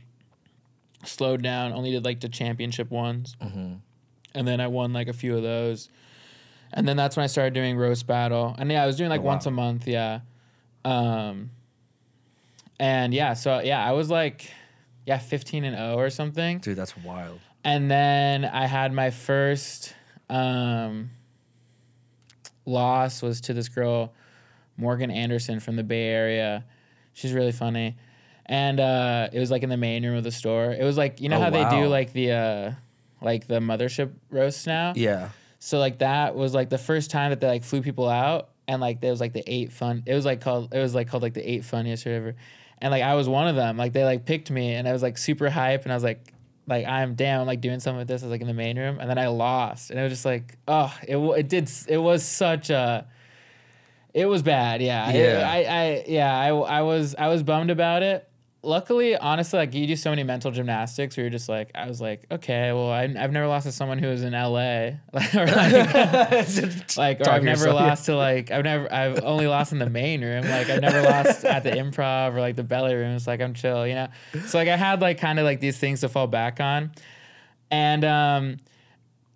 [1.05, 1.73] slowed down.
[1.73, 3.75] Only did like the championship ones, Mm-hmm.
[4.35, 5.89] and then I won like a few of those.
[6.73, 9.21] And then that's when I started doing roast battle, and yeah, I was doing like
[9.21, 9.31] Oh, wow.
[9.33, 10.21] once a month, yeah.
[10.85, 11.51] Um,
[12.79, 14.51] and yeah, so yeah, I was like,
[15.09, 16.59] yeah, fifteen and zero or something.
[16.59, 17.41] Dude, that's wild.
[17.65, 19.95] And then I had my first
[20.31, 21.11] um,
[22.67, 24.13] loss was to this girl,
[24.77, 26.65] Morgan Anderson from the Bay Area.
[27.13, 27.97] She's really funny.
[28.47, 30.73] and uh, it was like in the main room of the store.
[30.73, 32.73] It was like you know Oh, how they do like the uh,
[33.21, 34.93] like the mothership roast now.
[34.97, 35.31] Yeah.
[35.59, 38.81] So like that was like the first time that they like flew people out, and
[38.81, 40.05] like there was like the eight fun.
[40.07, 42.37] It was like called it was like called like the eight funniest or whatever,
[42.81, 43.77] and like I was one of them.
[43.77, 46.33] Like they like picked me, and I was like super hype, and I was like.
[46.71, 48.23] Like I'm damn, I'm like doing something with this.
[48.23, 50.27] I was like in the main room, and then I lost, and it was just
[50.27, 53.07] like, oh, it it did, it was such a,
[54.13, 55.09] it was bad, yeah.
[55.11, 55.51] It- Yeah.
[55.51, 58.29] I, I, yeah, I, I was, I was bummed about it.
[58.61, 62.01] Luckily, honestly, like you do so many mental gymnastics where you're just like, I was
[62.01, 64.49] like, okay, well, I, I've never lost to someone who was in LA,
[65.13, 67.87] or like, like, or I've never yourself, yeah.
[67.87, 70.43] lost to like, I've never, I've only lost in the main room.
[70.43, 73.15] Like, I've never lost at the improv or like the belly room.
[73.15, 74.09] It's like I'm chill, you know.
[74.47, 76.91] So like, I had like kind of like these things to fall back on,
[77.71, 78.57] and um,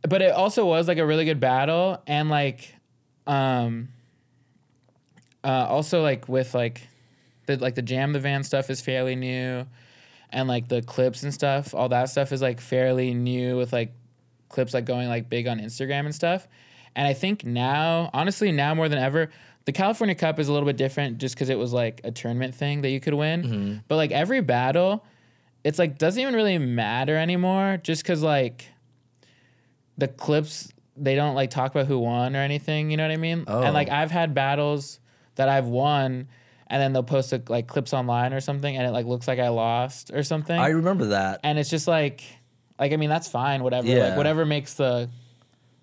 [0.08, 2.74] but it also was like a really good battle, and like,
[3.28, 3.88] um,
[5.44, 6.88] uh, also like with like
[7.46, 9.66] the like the jam the van stuff is fairly new
[10.30, 13.92] and like the clips and stuff all that stuff is like fairly new with like
[14.48, 16.46] clips like going like big on instagram and stuff.
[16.94, 19.30] And i think now honestly now more than ever
[19.64, 22.54] the california cup is a little bit different just because it was like a tournament
[22.54, 23.42] thing that you could win.
[23.42, 23.76] Mm-hmm.
[23.88, 25.04] But like every battle
[25.64, 28.66] it's like doesn't even really matter anymore just because like
[29.96, 33.16] the clips they don't like talk about who won or anything you know what i
[33.16, 33.44] mean?
[33.46, 33.62] Oh.
[33.62, 35.00] and like i've had battles
[35.36, 36.28] that i've won
[36.72, 39.38] and then they'll post a, like clips online or something and it like looks like
[39.38, 41.38] i lost or something I remember that.
[41.44, 42.24] and it's just like
[42.80, 44.08] like i mean that's fine whatever Yeah.
[44.08, 45.08] like whatever makes the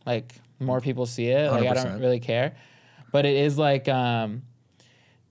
[0.05, 2.55] like more people see it like i don't really care
[3.11, 4.41] but it is like um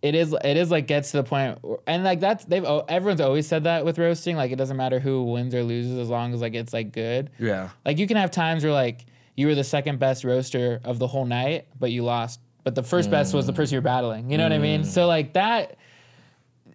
[0.00, 3.46] it is it is like gets to the point and like that's they've everyone's always
[3.46, 6.40] said that with roasting like it doesn't matter who wins or loses as long as
[6.40, 7.70] like it's like good Yeah.
[7.84, 9.04] like you can have times where like
[9.34, 12.40] you were the second best roaster of the whole night, but you lost.
[12.68, 13.56] But the first best was the mm.
[13.56, 14.30] person you're battling.
[14.30, 14.82] You know what I mean?
[14.82, 14.84] Mm.
[14.84, 15.78] So like that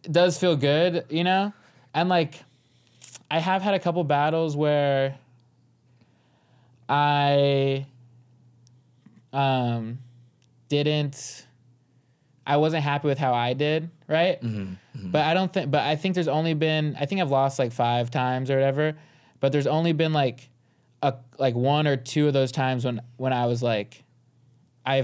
[0.10, 1.54] does feel good, you know?
[1.94, 2.44] And like
[3.30, 5.20] I have had a couple battles where
[6.89, 7.86] I
[9.32, 10.00] um
[10.68, 11.46] didn't
[12.48, 14.41] I wasn't happy with how I did, right?
[14.41, 14.62] Mm-hmm.
[14.98, 15.12] Mm-hmm.
[15.12, 17.72] But I don't think but I think there's only been I think I've lost like
[17.72, 18.98] 5 times or whatever,
[19.39, 20.50] but there's only been like
[21.04, 24.04] a like one or two of those times when when I was like
[24.88, 25.04] I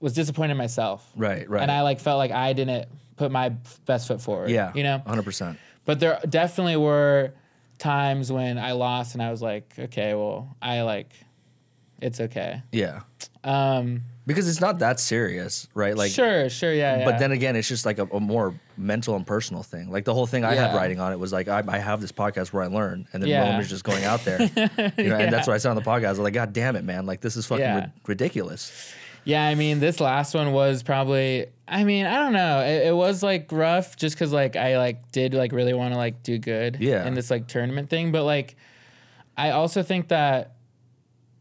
[0.00, 1.10] was disappointed in myself.
[1.16, 1.48] Right.
[1.48, 1.62] Right.
[1.62, 3.50] And I like felt like I didn't put my
[3.86, 4.50] best foot forward.
[4.50, 4.72] yeah.
[4.74, 5.02] You know?
[5.06, 5.56] 100%.
[5.84, 7.32] But there definitely were
[7.78, 11.12] times when I lost and I was like, okay, well, I like
[12.00, 12.62] it's okay.
[12.72, 13.00] Yeah.
[13.42, 15.96] Um Because it's not that serious, right?
[15.96, 17.04] Like, sure, sure, yeah, yeah.
[17.04, 19.90] But then again, it's just like a, a more mental and personal thing.
[19.90, 22.12] Like the whole thing I had writing on it was like I, I have this
[22.12, 23.50] podcast where I learn, and then Yeah.
[23.52, 24.40] Rome is just going out there,
[24.98, 26.06] you know, and that's what I said on the podcast.
[26.06, 27.06] I was like, God damn it, man!
[27.06, 27.84] Like this is fucking Yeah.
[27.84, 28.92] ri- ridiculous.
[29.26, 31.46] Yeah, I mean, this last one was probably.
[31.68, 32.60] I mean, I don't know.
[32.60, 35.98] It, it was like rough, just because like I like did like really want to
[35.98, 36.76] like do good.
[36.80, 37.04] Yeah.
[37.06, 38.54] In this like tournament thing, but like,
[39.36, 40.52] I also think that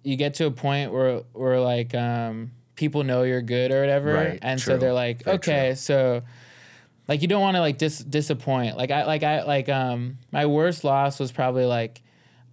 [0.03, 4.13] you get to a point where where like um people know you're good or whatever,
[4.13, 5.75] Right, and so they're like, Very okay, true.
[5.75, 6.21] so.
[7.07, 8.77] Like you don't want to like dis- disappoint.
[8.77, 12.01] Like I like I like um my worst loss was probably like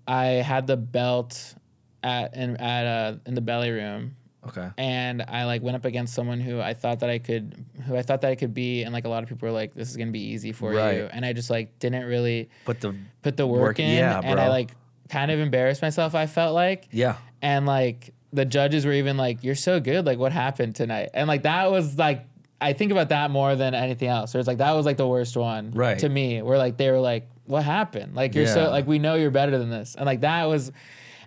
[0.07, 1.55] I had the belt
[2.03, 4.15] at in at uh in the belly room
[4.47, 4.69] Okay.
[4.77, 8.03] and I like went up against someone who I thought that I could, who I
[8.03, 9.97] thought that I could be, and like a lot of people were like, "This is
[9.97, 10.97] gonna be easy for Right.
[10.97, 14.21] you," and I just like didn't really But the put the work, Work- in, yeah,
[14.23, 14.71] and I like
[15.09, 16.15] kind of embarrassed myself.
[16.17, 20.19] I felt like, yeah, and like the judges were even like, "You're so good, like
[20.19, 22.25] what happened tonight?" And like that was like,
[22.61, 24.33] I think about that more than anything else.
[24.33, 25.99] So it's like that was like the worst one, Right.
[26.01, 28.17] To me, where like they were like, "What happened?
[28.17, 28.55] Like you're Yeah.
[28.55, 30.73] so like we know you're better than this," and like that was.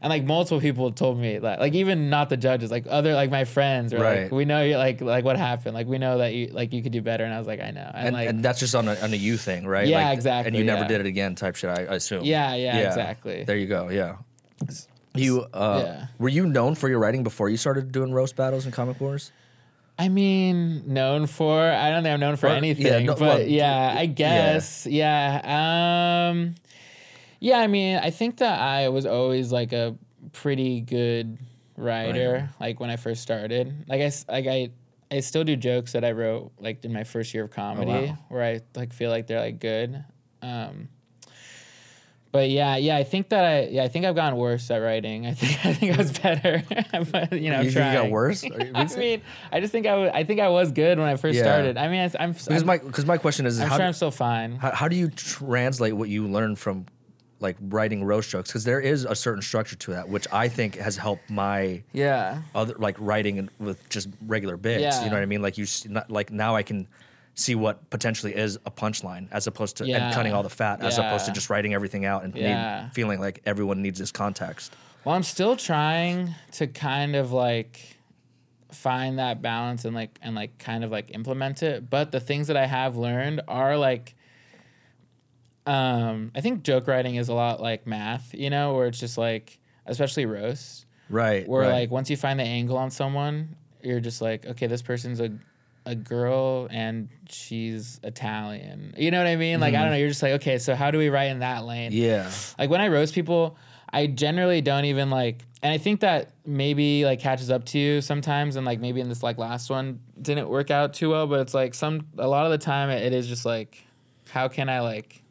[0.05, 3.31] And like multiple people told me that, like even not the judges, like other like
[3.31, 4.21] my friends, are Right.
[4.25, 6.83] like, we know you like like what happened, like we know that you like you
[6.83, 8.75] could do better, and I was like, I know, and, and, like and that's just
[8.75, 9.87] on a, on a you thing, right?
[9.87, 10.87] Yeah, Like, exactly, And you never yeah.
[10.89, 11.71] did it again, type shit.
[11.71, 12.23] I, I assume.
[12.23, 13.45] yeah, yeah, exactly.
[13.45, 13.89] There you go.
[13.89, 14.17] Yeah.
[15.15, 16.07] You uh, Yeah.
[16.19, 19.31] were you known for your writing before you started doing roast battles and comic wars?
[19.97, 23.41] I mean, known for I don't think I'm known for yeah, anything, no- but well,
[23.41, 26.29] yeah, I guess, yeah.
[26.29, 26.53] Um,
[27.45, 29.95] yeah, I mean, I think that I was always like a
[30.31, 31.37] pretty good
[31.77, 32.49] writer, Writer.
[32.59, 33.85] like when I first started.
[33.87, 34.69] Like I, like I,
[35.11, 38.05] I still do jokes that I wrote like in my first year of comedy, Oh,
[38.07, 38.17] wow.
[38.29, 40.03] where I like feel like they're like good.
[40.41, 40.89] Um,
[42.31, 45.25] but yeah, yeah, I think that I, yeah, I think I've gotten worse at writing.
[45.27, 46.63] I think, I think I was better,
[47.11, 48.11] but you know, you think you got trying.
[48.11, 48.43] worse?
[48.75, 49.21] I mean,
[49.53, 51.43] I just think I wa- I think I was good when I first Yeah.
[51.43, 51.77] started.
[51.77, 54.11] I mean, I, I'm, Because my because my question is, I'm how, sure I'm still
[54.11, 54.55] fine.
[54.57, 56.87] how how do you translate what you learned from
[57.39, 58.49] like writing roast jokes?
[58.49, 62.41] Because there is a certain structure to that, which I think has helped my Yeah.
[62.53, 64.81] other like writing with just regular bits.
[64.81, 65.03] Yeah.
[65.03, 65.41] You know what I mean?
[65.41, 66.87] Like you, not, like now I can
[67.37, 70.05] see what potentially is a punchline as opposed to Yeah.
[70.05, 73.19] and cutting all the fat as opposed to just writing everything out and need- feeling
[73.19, 74.73] like everyone needs this context.
[75.03, 77.97] Well, I'm still trying to kind of like
[78.71, 81.89] find that balance and like and like kind of like implement it.
[81.89, 84.15] But the things that I have learned are like
[85.65, 89.17] um I think joke writing is a lot like math, you know, where it's just
[89.17, 91.47] like especially roast, Right.
[91.47, 91.71] where right.
[91.71, 95.31] like once you find the angle on someone, you're just like, okay, this person's a
[95.87, 98.95] a girl and she's Italian.
[98.97, 99.59] You know what I mean?
[99.59, 101.63] Like I don't know, you're just like, okay, so how do we write in that
[101.65, 101.91] lane?
[101.91, 102.31] yeah.
[102.57, 103.55] like when I roast people,
[103.93, 108.01] I generally don't even like, and I think that maybe like catches up to you
[108.01, 111.39] sometimes, and like maybe in this like last one didn't work out too well, but
[111.41, 113.83] it's like some a lot of the time it, it is just like,
[114.29, 115.21] how can I like,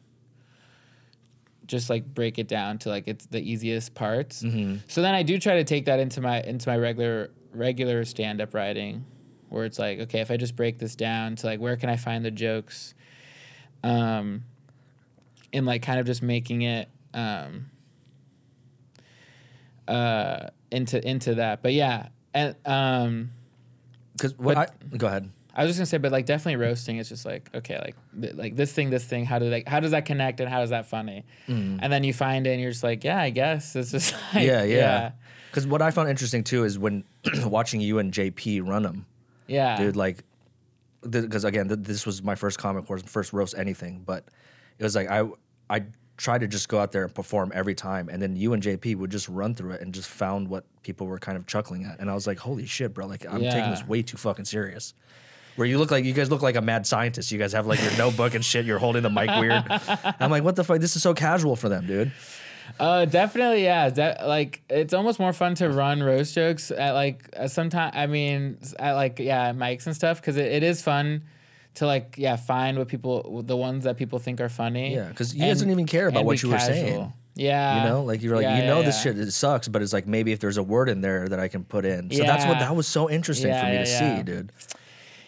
[1.67, 4.43] just like break it down to like it's the easiest parts.
[4.87, 8.41] So then I do try to take that into my into my regular regular stand
[8.41, 9.05] up writing,
[9.49, 11.95] where it's like, okay, if I just break this down to like where can I
[11.97, 12.93] find the jokes,
[13.83, 14.43] um,
[15.53, 17.69] and like kind of just making it um
[19.87, 23.31] uh into into that but yeah and um
[24.13, 25.29] Because what But- I go ahead.
[25.55, 28.33] I was just gonna say but like definitely roasting is just like okay like th-
[28.35, 30.69] like this thing this thing how do like how does that connect and how is
[30.71, 33.91] that funny and then you find it and you're just like yeah i guess it's
[33.91, 34.47] just like, Mm.
[34.47, 35.11] yeah, yeah.
[35.49, 37.05] Because what I found interesting too is when
[37.45, 39.05] watching you and JP run them,
[39.47, 39.95] yeah dude.
[39.95, 40.23] Like,
[41.09, 44.25] because again, th- this was my first Comic Wars, first roast anything, but
[44.79, 45.23] it was like I
[45.69, 45.83] I
[46.17, 48.97] tried to just go out there and perform every time, and then you and JP
[48.97, 51.99] would just run through it and just found what people were kind of chuckling at,
[51.99, 53.05] and I was like, holy shit, bro!
[53.05, 54.93] Like I'm taking this way too fucking serious.
[55.55, 57.31] Where you look like you guys look like a mad scientist.
[57.31, 58.65] You guys have like your notebook and shit.
[58.65, 59.63] You're holding the mic weird.
[60.19, 60.79] I'm like, what the fuck?
[60.79, 62.11] This is so casual for them, dude.
[62.79, 63.89] Uh, definitely, yeah.
[63.89, 67.95] That like it's almost more fun to run roast jokes at like sometimes.
[67.95, 71.23] I mean, at like yeah, mics and stuff because it, it is fun
[71.75, 74.95] to like yeah find what people the ones that people think are funny.
[74.95, 77.13] Yeah, because you and- guys didn't even care about what you were saying.
[77.37, 79.81] Yeah, You know, like you're like, Yeah, you know, yeah, this shit it sucks, but
[79.81, 82.09] it's like maybe if there's a word in there that I can put in.
[82.09, 84.53] So that's what that was so interesting for me to see, dude.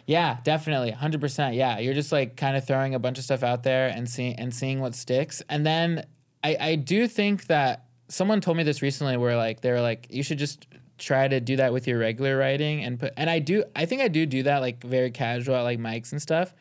[0.07, 1.55] Yeah, definitely, hundred percent.
[1.55, 4.35] Yeah, you're just like kind of throwing a bunch of stuff out there and seeing
[4.39, 5.43] and seeing what sticks.
[5.49, 6.05] And then
[6.43, 10.07] I I do think that someone told me this recently, where like they were like,
[10.09, 10.65] you should just
[10.97, 13.13] try to do that with your regular writing and put.
[13.17, 16.11] And I do, I think I do do that like very casual at like mics
[16.13, 16.53] and stuff.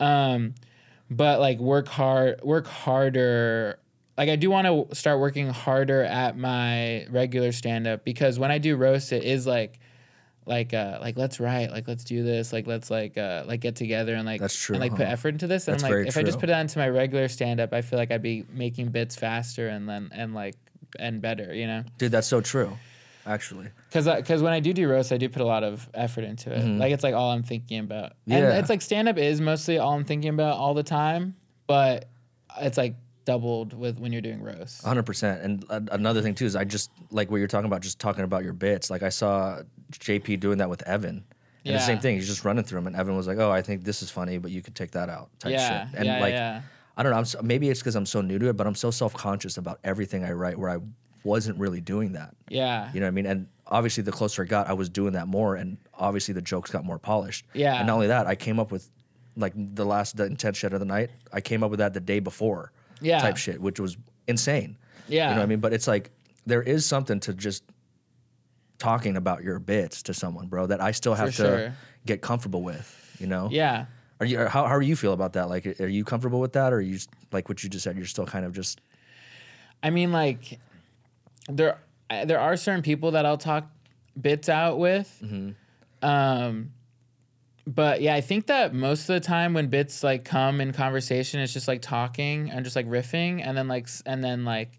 [0.00, 0.54] Um,
[1.10, 3.78] but like work hard, work harder.
[4.18, 8.50] Like I do want to start working harder at my regular stand up because when
[8.50, 9.78] I do roast, it is like
[10.46, 13.76] like uh like let's write like let's do this like let's like uh like get
[13.76, 16.06] together and like That's true, and like put effort into this and That's I'm like
[16.08, 16.40] if I just true.
[16.40, 19.68] put that into my regular stand up I feel like I'd be making bits faster
[19.68, 20.54] and then and like
[20.98, 22.76] and better you know Dude, that's so true.
[23.26, 23.68] Actually.
[23.88, 26.52] because because when I do do roast I do put a lot of effort into
[26.52, 28.58] it like it's like all I'm thinking about and Mm-hmm.
[28.58, 31.36] It's like stand up is mostly all I'm thinking about all the time
[31.66, 32.08] but
[32.60, 35.44] it's like doubled with when you're doing roast 100%.
[35.44, 38.24] And uh, another thing too is I just like what you're talking about just talking
[38.24, 38.90] about your bits.
[38.90, 39.62] Like I saw
[39.92, 41.24] JP doing that with Evan.
[41.66, 43.62] And the same thing, he's just running through them and Evan was like, "Oh, I
[43.62, 45.96] think this is funny, but you could take that out." type Yeah, shit.
[45.96, 46.60] And yeah, like yeah.
[46.94, 48.74] I don't know, I'm so, maybe it's cuz I'm so new to it, but I'm
[48.74, 50.78] so self-conscious about everything I write where I
[51.24, 52.34] wasn't really doing that.
[52.50, 53.24] yeah You know what I mean?
[53.26, 56.70] And obviously, the closer I got, I was doing that more, and obviously, the jokes
[56.70, 57.46] got more polished.
[57.54, 57.78] Yeah.
[57.78, 58.90] And not only that, I came up with
[59.36, 61.10] like the last the intense shit of the night.
[61.32, 62.72] I came up with that the day before.
[63.04, 63.20] Yeah.
[63.20, 63.96] Type shit, which was
[64.26, 64.76] insane.
[65.08, 65.28] Yeah.
[65.28, 65.60] You know what I mean?
[65.60, 66.10] But it's like
[66.46, 67.62] there is something to just
[68.78, 71.74] talking about your bits to someone, bro, that I still have to sure.
[72.06, 73.00] get comfortable with.
[73.20, 73.48] You know?
[73.50, 73.86] yeah
[74.18, 74.38] Are you?
[74.46, 75.48] How how do you feel about that?
[75.48, 76.98] Like, are you comfortable with that, or are you
[77.30, 77.96] like what you just said?
[77.96, 78.80] You're still kind of just
[79.84, 80.58] I mean, like
[81.48, 81.78] there
[82.08, 83.70] there are certain people that I'll talk
[84.20, 85.22] bits out with.
[86.02, 86.72] Um,
[87.66, 91.40] but yeah, I think that most of the time when bits like come in conversation,
[91.40, 94.78] it's just like talking and just like riffing, and then like and then like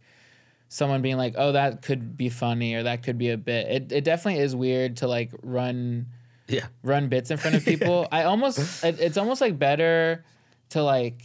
[0.69, 3.91] someone being like, "Oh, that could be funny," or "That could be a bit." It
[3.91, 6.07] it definitely is weird to like run
[6.47, 6.67] yeah.
[6.83, 8.07] run bits in front of people.
[8.11, 10.23] I almost it, it's almost like better
[10.69, 11.23] to like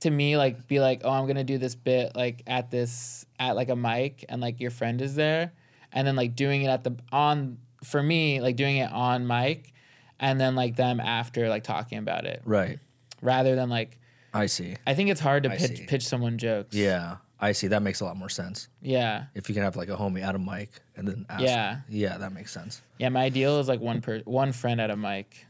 [0.00, 3.54] to me like be like, "Oh, I'm to do this bit like at this at
[3.54, 5.52] like a mic and like your friend is there."
[5.92, 9.72] And then like doing it at the on for me, like doing it on mic
[10.20, 12.78] and then like them after like talking about it Right.
[13.22, 13.98] rather than like
[14.34, 14.76] I see.
[14.86, 15.86] I think it's hard to I pitch see.
[15.86, 16.74] pitch someone jokes.
[16.76, 17.16] Yeah.
[17.40, 17.68] I see.
[17.68, 18.68] That makes a lot more sense.
[18.82, 19.24] Yeah.
[19.34, 21.42] if you can have like a homie at a mic and then ask.
[21.42, 21.78] Yeah.
[21.88, 22.82] Yeah, that makes sense.
[22.98, 25.46] Yeah, my ideal is like one per one friend at a mic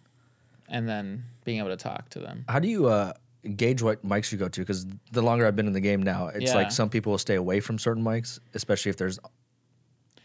[0.68, 2.44] and then being able to talk to them.
[2.48, 3.14] How do you uh,
[3.56, 4.60] gauge what mics you go to?
[4.60, 6.54] Because the longer I've been in the game now, it's Yeah.
[6.56, 9.18] like some people will stay away from certain mics, especially if there's.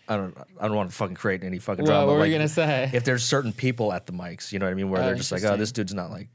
[0.08, 0.38] I don't.
[0.60, 2.08] I don't want to fucking create any fucking drama.
[2.08, 2.90] what were like, you gonna say?
[2.94, 5.16] If there's certain people at the mics, you know what I mean, where Oh, they're
[5.16, 6.28] just like, oh, this dude's not like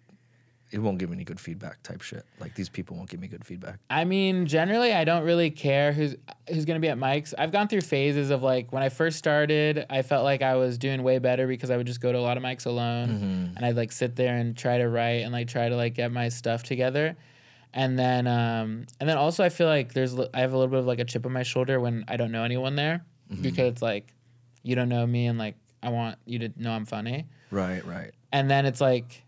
[0.71, 2.25] it won't give me any good feedback type shit.
[2.41, 3.79] Like these people won't give me good feedback.
[3.89, 6.15] I mean, generally, I don't really care who's
[6.49, 7.33] who's gonna be at mics.
[7.39, 10.77] I've gone through phases of like when I first started, I felt like I was
[10.79, 13.57] doing way better because I would just go to a lot of mics alone, Mm-hmm.
[13.57, 16.11] and I'd like sit there and try to write and like try to like get
[16.13, 17.17] my stuff together.
[17.75, 20.81] And then, um, and then also, I feel like there's I have a little bit
[20.81, 23.43] of like a chip on my shoulder when I don't know anyone there Mm-hmm.
[23.43, 24.13] because it's like
[24.63, 28.11] you don't know me and like I want you to know I'm funny Right, right.
[28.33, 29.23] and then it's like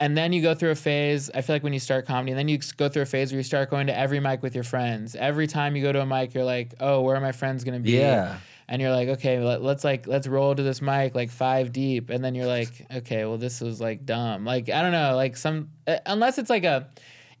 [0.00, 2.38] and then you go through a phase i feel like when you start comedy and
[2.38, 4.64] then you go through a phase where you start going to every mic with your
[4.64, 7.62] friends every time you go to a mic you're like oh where are my friends
[7.62, 8.38] going to be Yeah.
[8.68, 12.10] and you're like okay let, let's like let's roll to this mic like five deep
[12.10, 15.36] and then you're like okay well this was like dumb like i don't know like
[15.36, 16.88] some uh, unless it's like a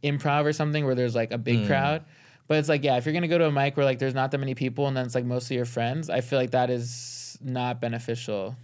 [0.04, 2.04] improv or something where there's like a big crowd
[2.48, 4.14] but it's like yeah if you're going to go to a mic where like there's
[4.14, 6.70] not that many people and then it's like mostly your friends i feel like that
[6.70, 8.54] is not beneficial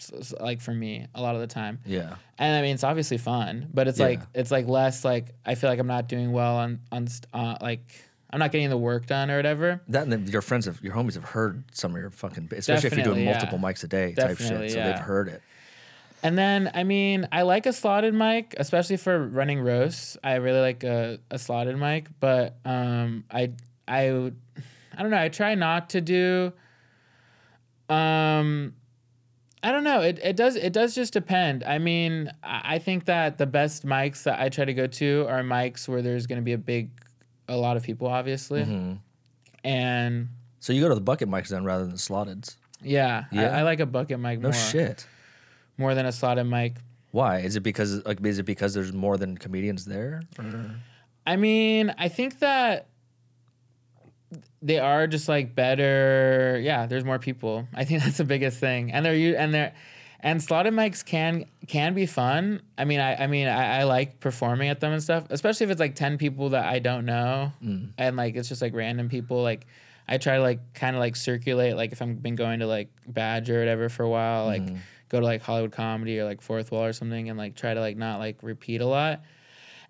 [0.00, 2.16] s- s- like for me a lot of the time Yeah.
[2.38, 4.06] and I mean it's obviously fun, but it's Yeah.
[4.06, 7.56] like it's like less like I feel like I'm not doing well on on uh,
[7.60, 7.80] like
[8.30, 9.80] I'm not getting the work done or whatever.
[9.88, 12.88] That and then your friends have your homies have heard some of your fucking especially
[12.88, 13.32] if you're doing Definitely, yeah.
[13.32, 14.70] multiple mics a day type shit.
[14.72, 14.92] So yeah.
[14.92, 15.42] they've heard it.
[16.22, 20.16] And then I mean I like a slotted mic, especially for running roasts.
[20.24, 23.52] I really like a, a slotted mic, but um I
[23.86, 24.32] I
[24.96, 25.20] I don't know.
[25.20, 26.52] I try not to do.
[27.88, 28.74] Um,
[29.62, 30.00] I don't know.
[30.02, 31.64] It, it does it does just depend.
[31.64, 35.26] I mean, I I think that the best mics that I try to go to
[35.28, 36.90] are mics where there's going to be a big,
[37.48, 38.94] a lot of people, obviously, Mm-hmm.
[39.64, 40.28] and
[40.60, 42.48] So you go to the bucket mics then rather than the slotted.
[42.82, 43.56] yeah, Yeah?
[43.56, 45.06] I, I like a bucket mic No more shit.
[45.78, 46.76] More than a slotted mic.
[47.12, 47.38] Why?
[47.38, 50.22] Is it because like is it because there's more than comedians there?
[50.38, 50.74] Or?
[51.26, 52.88] I mean, I think that
[54.60, 56.60] they are just like better.
[56.62, 57.66] Yeah, there's more people.
[57.74, 59.72] I think that's the biggest thing, and they're u- and they're
[60.20, 62.62] and slotted mics can can be fun.
[62.76, 65.70] I mean, I I mean, I, I like performing at them and stuff, especially if
[65.70, 67.90] it's like ten people that I don't know, mm.
[67.96, 69.42] and like it's just like random people.
[69.42, 69.66] Like
[70.08, 71.76] I try to like kind of like circulate.
[71.76, 74.76] Like if I've been going to like Badger or whatever for a while, like mm-hmm.
[75.08, 77.80] Go to like Hollywood Comedy or like Fourth Wall or something, and like try to
[77.80, 79.22] like not like repeat a lot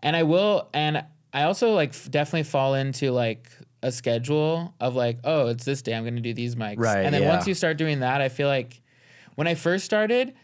[0.03, 3.51] and I will, and I also like f- definitely fall into like
[3.83, 7.13] a schedule of like, oh, it's this day I'm to do these mics, Right, And
[7.13, 7.29] then yeah.
[7.29, 8.81] once you start doing that, I feel like
[9.35, 10.35] when I first started,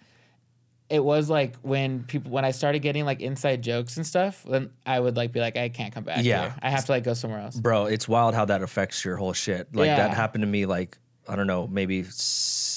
[0.90, 4.70] it was like when people when I started getting like inside jokes and stuff, then
[4.84, 6.24] I would like be like, I can't come back.
[6.24, 6.42] Yeah.
[6.42, 6.54] here.
[6.62, 7.56] I have to like go somewhere else.
[7.56, 9.74] Bro, it's wild how that affects your whole shit.
[9.74, 9.96] Like Yeah.
[9.96, 10.98] that happened to me like
[11.28, 12.73] I don't know, maybe s-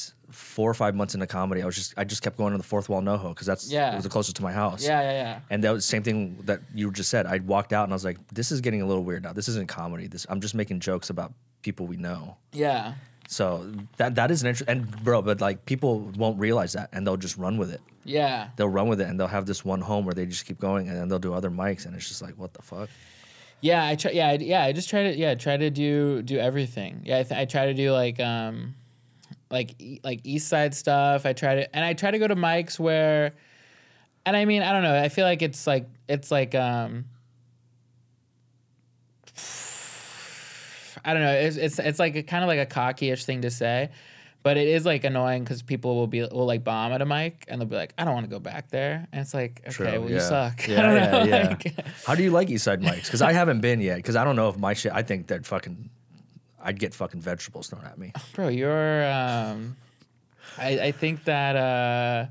[0.57, 1.61] four or five months into comedy.
[1.61, 3.91] I was just I just kept going to the fourth wall NoHo because that's Yeah.
[3.91, 4.81] it was the closest to my house.
[4.83, 5.39] Yeah, yeah, yeah.
[5.51, 7.23] And that was the same thing that you just said.
[7.27, 9.33] I walked out and I was like, this is getting a little weird now.
[9.33, 10.07] This isn't comedy.
[10.07, 11.31] This I'm just making jokes about
[11.61, 12.37] people we know.
[12.53, 12.95] Yeah.
[13.29, 17.05] So that that is an interest and bro, but like people won't realize that and
[17.05, 17.81] they'll just run with it.
[18.03, 18.49] Yeah.
[18.55, 20.87] They'll run with it and they'll have this one home where they just keep going
[20.89, 22.89] and then they'll do other mics and it's just like what the fuck.
[23.61, 24.11] Yeah, I try.
[24.11, 24.63] Yeah, I, yeah.
[24.63, 25.17] I just try to.
[25.17, 27.01] Yeah, try to do do everything.
[27.05, 28.75] Yeah, I, th- I try to do like um,
[29.49, 31.25] like like East Side stuff.
[31.25, 33.33] I try to, and I try to go to mics where,
[34.25, 34.97] and I mean, I don't know.
[34.97, 37.05] I feel like it's like it's like um.
[41.05, 41.31] I don't know.
[41.33, 43.91] It's it's it's like a kind of like a cocky-ish thing to say,
[44.43, 47.45] but it is like annoying because people will be will like bomb at a mic
[47.47, 49.71] and they'll be like, I don't want to go back there, and it's like, okay,
[49.71, 50.59] True, well you suck.
[50.67, 51.23] Yeah, yeah, know.
[51.23, 51.47] yeah.
[51.49, 53.05] like- How do you like East Side mics?
[53.05, 53.97] Because I haven't been yet.
[53.97, 54.91] Because I don't know if my shit.
[54.93, 55.89] I think that fucking,
[56.67, 58.11] I'd get fucking vegetables thrown at me.
[58.35, 59.75] bro you're um
[60.57, 62.25] i i think that uh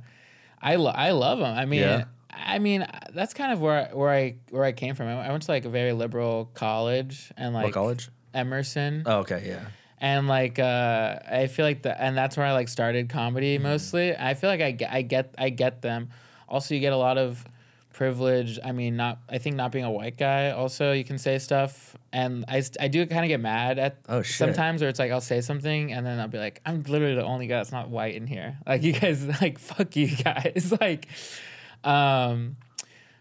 [0.61, 2.05] i lo- i love them i mean Yeah.
[2.31, 5.51] i mean that's kind of where where i where i came from i went to
[5.51, 8.09] like a very liberal college and like what college?
[8.35, 9.67] emerson Oh, okay, yeah.
[10.01, 13.65] and like uh i feel like the and that's where i like started comedy Mm-hmm.
[13.65, 16.11] mostly i feel like I get, I get i get them
[16.49, 17.43] also you get a lot of
[17.97, 21.39] privilege i mean not i think not being a white guy also you can say
[21.39, 21.97] stuff.
[22.13, 24.37] And i, I do kind of get mad at Oh, shit.
[24.37, 27.25] sometimes where it's like i'll say something and then i'll be like i'm literally the
[27.25, 28.59] only guy that's not white in here.
[28.67, 30.73] Like you guys like fuck you guys.
[30.81, 31.09] Like
[31.85, 32.57] um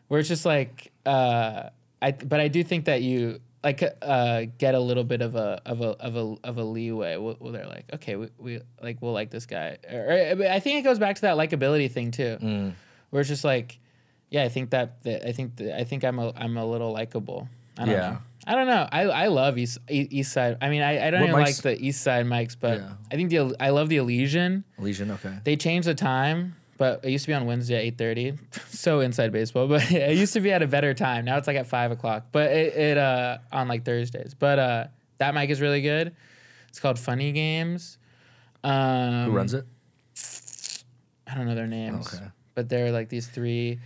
[0.09, 1.69] where it's just like uh
[2.01, 5.61] i but i do think that you like uh get a little bit of a
[5.65, 9.01] of a of a of a leeway where where they're like okay we, we like
[9.01, 9.78] we'll like this guy.
[9.91, 10.11] Or-
[10.49, 12.38] i think it goes back to that likability thing too.
[12.41, 12.73] Mm.
[13.09, 13.80] where it's just like
[14.36, 16.91] yeah i think that, that i think that, i think i'm a i'm a little
[16.91, 17.47] likable
[17.79, 18.09] i don't Yeah.
[18.11, 18.17] know
[18.47, 18.88] I don't know.
[18.91, 20.57] I, I love East East Side.
[20.61, 22.91] I mean, I, I don't What even mics- like the East Side mics, but Yeah.
[23.11, 24.63] I think the I love the Elysian.
[24.77, 25.33] Elysian, okay.
[25.43, 28.38] They changed the time, but it used to be on Wednesday at eight thirty.
[28.69, 31.25] so inside baseball, but it used to be at a better time.
[31.25, 32.27] Now it's like at five o'clock.
[32.31, 34.36] But it, it uh on like Thursdays.
[34.38, 36.15] But uh that mic is really good.
[36.69, 37.97] It's called Funny Games.
[38.63, 39.65] Um, Who runs it?
[41.27, 42.13] I don't know their names.
[42.13, 42.25] Okay.
[42.53, 43.79] But they're like these three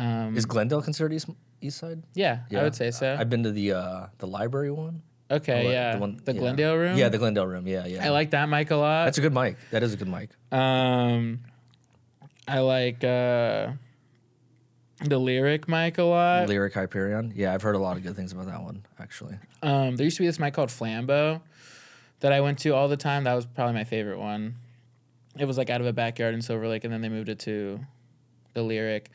[0.00, 1.28] Um, Is Glendale considered East,
[1.60, 2.02] East Side?
[2.14, 3.16] yeah, I would say so.
[3.18, 5.02] I've been to the uh, the library one.
[5.30, 6.38] okay, The- yeah, the one- the yeah.
[6.40, 6.96] Glendale room.
[6.96, 7.66] Yeah, the Glendale room.
[7.66, 8.06] Yeah, yeah.
[8.06, 9.04] I like that mic a lot.
[9.04, 9.56] That's a good mic.
[9.70, 10.30] That is a good mic.
[10.50, 11.40] Um,
[12.48, 13.72] I like uh,
[15.04, 16.48] the lyric mic a lot.
[16.48, 17.32] Lyric Hyperion.
[17.36, 19.36] Yeah, I've heard a lot of good things about that one actually.
[19.62, 21.42] Um, there used to be this mic called Flambeau
[22.20, 23.24] that I went to all the time.
[23.24, 24.56] That was probably my favorite one.
[25.38, 27.38] It was like out of a backyard in Silver Lake, and then they moved it
[27.40, 27.80] to
[28.54, 29.10] the lyric.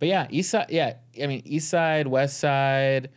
[0.00, 0.66] But yeah, East Side.
[0.70, 3.10] Yeah, I mean East Side, West Side.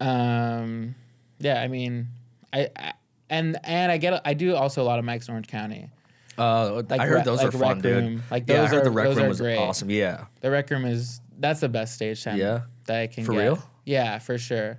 [0.00, 0.94] Um,
[1.38, 2.08] yeah, I mean,
[2.52, 2.92] I, I
[3.30, 5.90] and and I get I do also a lot of mics in Orange County.
[6.36, 7.96] Uh, Like I heard those like are fun, Rec dude.
[8.04, 8.22] Room.
[8.30, 9.56] Like yeah, I those heard are- the rec those room was great.
[9.58, 9.90] awesome.
[9.90, 12.62] Yeah, The rec room is that's the best stage time Yeah?
[12.86, 13.26] that I can get.
[13.26, 13.38] For get.
[13.40, 13.62] real?
[13.84, 14.78] Yeah, for sure.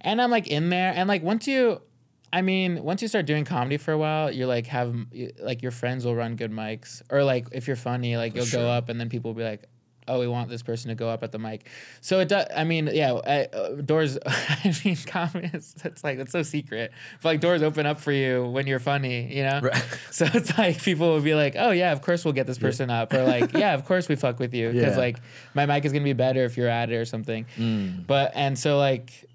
[0.00, 1.80] And I'm like in there, and like once you,
[2.32, 4.94] I mean, once you start doing comedy for a while, you're like have
[5.40, 8.60] like your friends will run good mics, or like if you're funny, like you'll sure.
[8.62, 9.64] go up, and then people will be like.
[10.08, 11.68] Oh, we want this person to go up at the mic.
[12.00, 12.46] So it does.
[12.56, 13.12] I mean, yeah.
[13.12, 14.18] Uh, doors.
[14.26, 15.50] I mean, comedy.
[15.52, 16.92] is- It's like it's so secret.
[17.22, 19.34] But like doors open up for you when you're funny.
[19.36, 19.60] You know.
[19.62, 19.84] Right.
[20.10, 22.88] So it's like people will be like, "Oh yeah, of course we'll get this person
[22.90, 25.00] up," or like, "Yeah, of course we fuck with you," because Yeah.
[25.02, 25.16] like
[25.54, 27.44] my mic is gonna be better if you're at it or something.
[27.56, 28.06] Mm.
[28.06, 29.28] But and so like,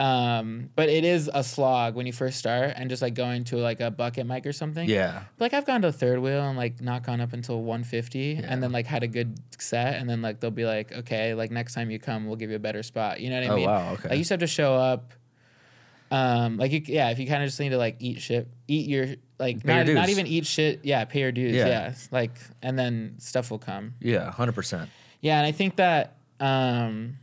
[0.00, 3.56] um, but it is a slog when you first start and just like going to
[3.58, 4.88] like a bucket mic or something.
[4.88, 5.24] yeah.
[5.38, 8.72] Like I've gone to third wheel and like not gone up until 150 and then
[8.72, 11.90] like had a good set and then like they'll be like, okay, like next time
[11.90, 13.20] you come, we'll give you a better spot.
[13.20, 13.66] You know what I Oh, mean?
[13.66, 14.08] wow, okay.
[14.08, 15.12] Like you just have to show up.
[16.12, 18.88] Um, like you, yeah, if you kind of just need to like eat shit, eat
[18.88, 19.06] your
[19.38, 21.66] like Pay your not, not even eat shit, yeah, pay your dues, Yeah.
[21.68, 21.94] yeah.
[22.10, 22.32] like
[22.62, 23.94] and then stuff will come.
[24.00, 24.90] Yeah, hundred percent.
[25.20, 27.18] Yeah, and I think that um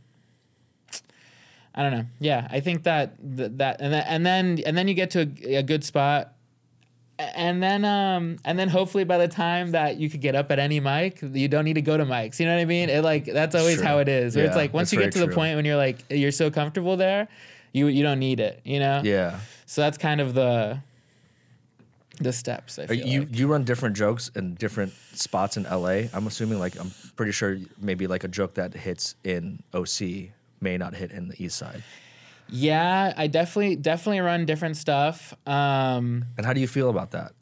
[1.78, 2.06] I don't know.
[2.18, 5.30] Yeah, I think that th- that and then and then and then you get to
[5.44, 6.34] a, a good spot
[7.20, 10.58] and then um and then hopefully by the time that you could get up at
[10.58, 12.40] any mic, you don't need to go to mics.
[12.40, 12.90] You know what I mean?
[12.90, 13.86] It like that's always True.
[13.86, 14.34] how it is.
[14.34, 16.50] Where it's like once you get to very the point when you're like you're so
[16.50, 17.28] comfortable there,
[17.72, 19.00] you you don't need it, you know?
[19.04, 19.38] Yeah.
[19.66, 20.80] So that's kind of the
[22.20, 23.38] the steps, you like.
[23.38, 26.08] you run different jokes in different spots in LA.
[26.12, 30.30] I'm assuming like I'm pretty sure maybe like a joke that hits in OC
[30.60, 31.82] may not hit in the East Side.
[32.48, 35.34] Yeah, I definitely definitely run different stuff.
[35.46, 37.32] Um And how do you feel about that?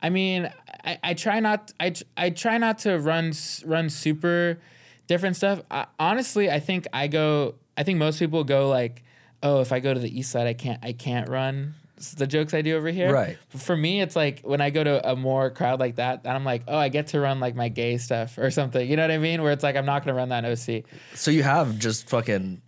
[0.00, 0.50] I mean,
[0.84, 3.32] I, I try not I, I try not to run
[3.64, 4.58] run super
[5.06, 5.60] different stuff.
[5.70, 7.56] I, honestly, I think I go.
[7.76, 9.02] I think most people go like,
[9.42, 11.74] oh, if I go to the east side, I can't I can't run
[12.16, 13.12] the jokes I do over here.
[13.12, 13.38] Right.
[13.50, 16.44] For me, it's like when I go to a more crowd like that, and I'm
[16.44, 18.88] like, oh, I get to run like my gay stuff or something.
[18.88, 19.42] You know what I mean?
[19.42, 20.84] Where it's like I'm not gonna run that in OC.
[21.14, 22.62] So you have just fucking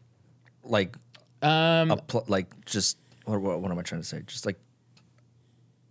[0.65, 0.97] like
[1.43, 4.23] Um, a pl- like just what, what what am I trying to say?
[4.27, 4.59] Just like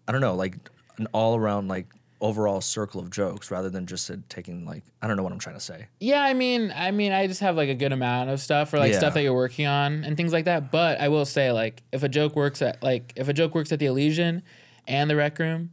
[0.08, 0.56] I don't know, like
[0.98, 1.88] an all around like
[2.22, 5.56] overall circle of jokes rather than just taking like I don't know what I'm trying
[5.56, 5.88] to say.
[6.00, 8.80] Yeah, I mean, I mean, I just have like a good amount of stuff or
[8.80, 8.98] like Yeah.
[9.00, 10.70] stuff that you're working on and things like that.
[10.72, 13.72] But I will say, like, if a joke works at like if a joke works
[13.72, 14.44] at the Elysian
[14.88, 15.72] and the Rec Room,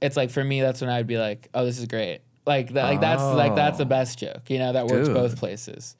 [0.00, 2.20] it's like for me, that's when I'd be like, oh, this is great.
[2.46, 3.88] Like that, like that's like that's the Oh.
[3.88, 5.14] best joke, you know, that works Dude.
[5.14, 5.94] both places.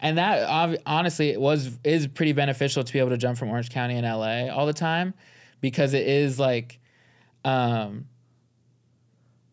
[0.00, 3.50] And that ob- honestly, it was is pretty beneficial to be able to jump from
[3.50, 5.12] Orange County and LA all the time,
[5.60, 6.78] because it is like,
[7.44, 8.06] um,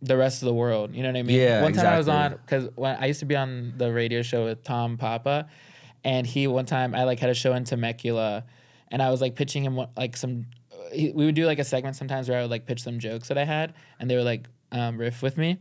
[0.02, 0.94] the rest of the world.
[0.96, 1.40] You know what I mean?
[1.40, 4.22] Yeah, One time I was on because when I used to be on the radio
[4.22, 5.48] show with Tom Papa,
[6.04, 8.44] and he one time I like had a show in Temecula,
[8.90, 10.46] and I was like pitching him like some.
[10.94, 13.28] He, we would do like a segment sometimes where I would like pitch some jokes
[13.28, 15.58] that I had, and they would like um, riff with me,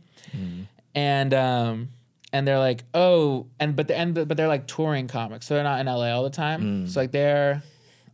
[0.95, 1.89] and um,
[2.31, 5.63] and they're like, oh, and but the and but they're like touring comics, so they're
[5.63, 6.87] not in LA all the time.
[6.87, 7.63] So like their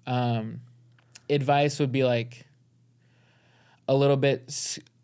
[0.07, 0.61] um,
[1.29, 2.45] advice would be like
[3.87, 4.49] a little bit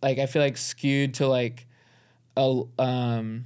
[0.01, 1.67] like I feel like skewed to like
[2.37, 3.45] a um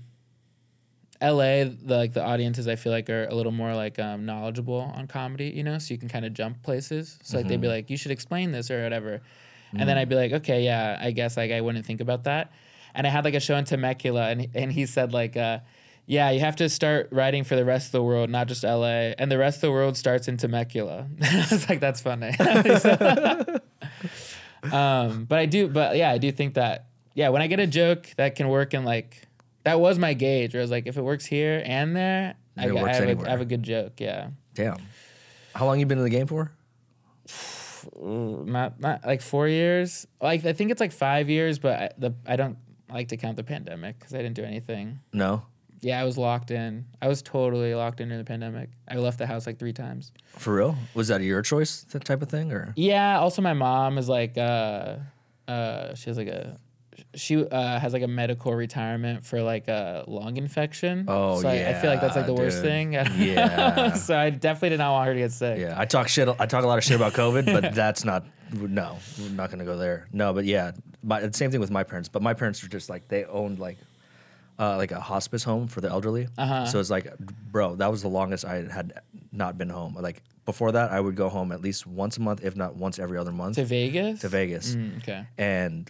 [1.21, 4.91] LA the like the audiences I feel like are a little more like um knowledgeable
[4.95, 7.17] on comedy, you know, so you can kind of jump places.
[7.23, 9.21] So like they'd be like you should explain this or whatever.
[9.75, 12.51] And then I'd be like, "Okay, yeah, I guess like I wouldn't think about that."
[12.93, 15.59] And I had like a show in Temecula and and he said like uh
[16.05, 19.13] yeah, you have to start writing for the rest of the world, not just LA.
[19.17, 21.07] And the rest of the world starts in Temecula.
[21.21, 22.35] I was like, that's funny.
[24.72, 27.68] um, but I do, but yeah, I do think that, yeah, when I get a
[27.68, 29.28] joke that can work in like,
[29.64, 32.64] that was my gauge where I was like, if it works here and there, I,
[32.64, 33.28] I have, a.
[33.28, 33.93] I have a good joke.
[33.99, 34.30] Yeah.
[34.53, 34.78] Damn.
[35.55, 36.51] How long you been in the game for?
[37.91, 40.07] Not, not like four years.
[40.22, 42.57] Like, I think it's like five years, but I, the, I don't
[42.89, 44.99] like to count the pandemic because I didn't do anything.
[45.11, 45.43] No.
[45.84, 46.86] Yeah, I was locked in.
[47.01, 48.69] I was totally locked in during the pandemic.
[48.88, 50.11] I left the house like three times.
[50.38, 50.75] For real?
[50.93, 52.73] Was that your choice, that type of thing, or?
[52.75, 53.19] Yeah.
[53.19, 54.95] Also, my mom is like, uh,
[55.47, 56.57] uh, she has like a
[57.15, 61.05] she uh, has like a medical retirement for like a lung infection.
[61.07, 62.65] Oh, so I, I feel like that's like the yeah, worst dude.
[62.65, 62.93] thing.
[62.93, 63.93] Yeah.
[63.93, 65.59] so I definitely did not want her to get sick.
[65.59, 66.27] Yeah, I talk shit.
[66.27, 68.25] I talk a lot of shit about COVID, but that's not.
[68.51, 70.07] No, we're not gonna go there.
[70.11, 70.71] No, but yeah,
[71.03, 72.09] my, same thing with my parents.
[72.09, 73.77] But my parents are just like they owned like,
[74.59, 76.27] uh, like a hospice home for the elderly.
[76.37, 76.65] Uh-huh.
[76.65, 77.07] So it's like,
[77.51, 79.01] bro, that was the longest I had
[79.31, 79.95] not been home.
[79.99, 82.99] Like before that, I would go home at least once a month, if not once
[82.99, 84.21] every other month, To Vegas.
[84.21, 84.75] to Vegas.
[84.75, 85.25] Mm, okay.
[85.37, 85.89] And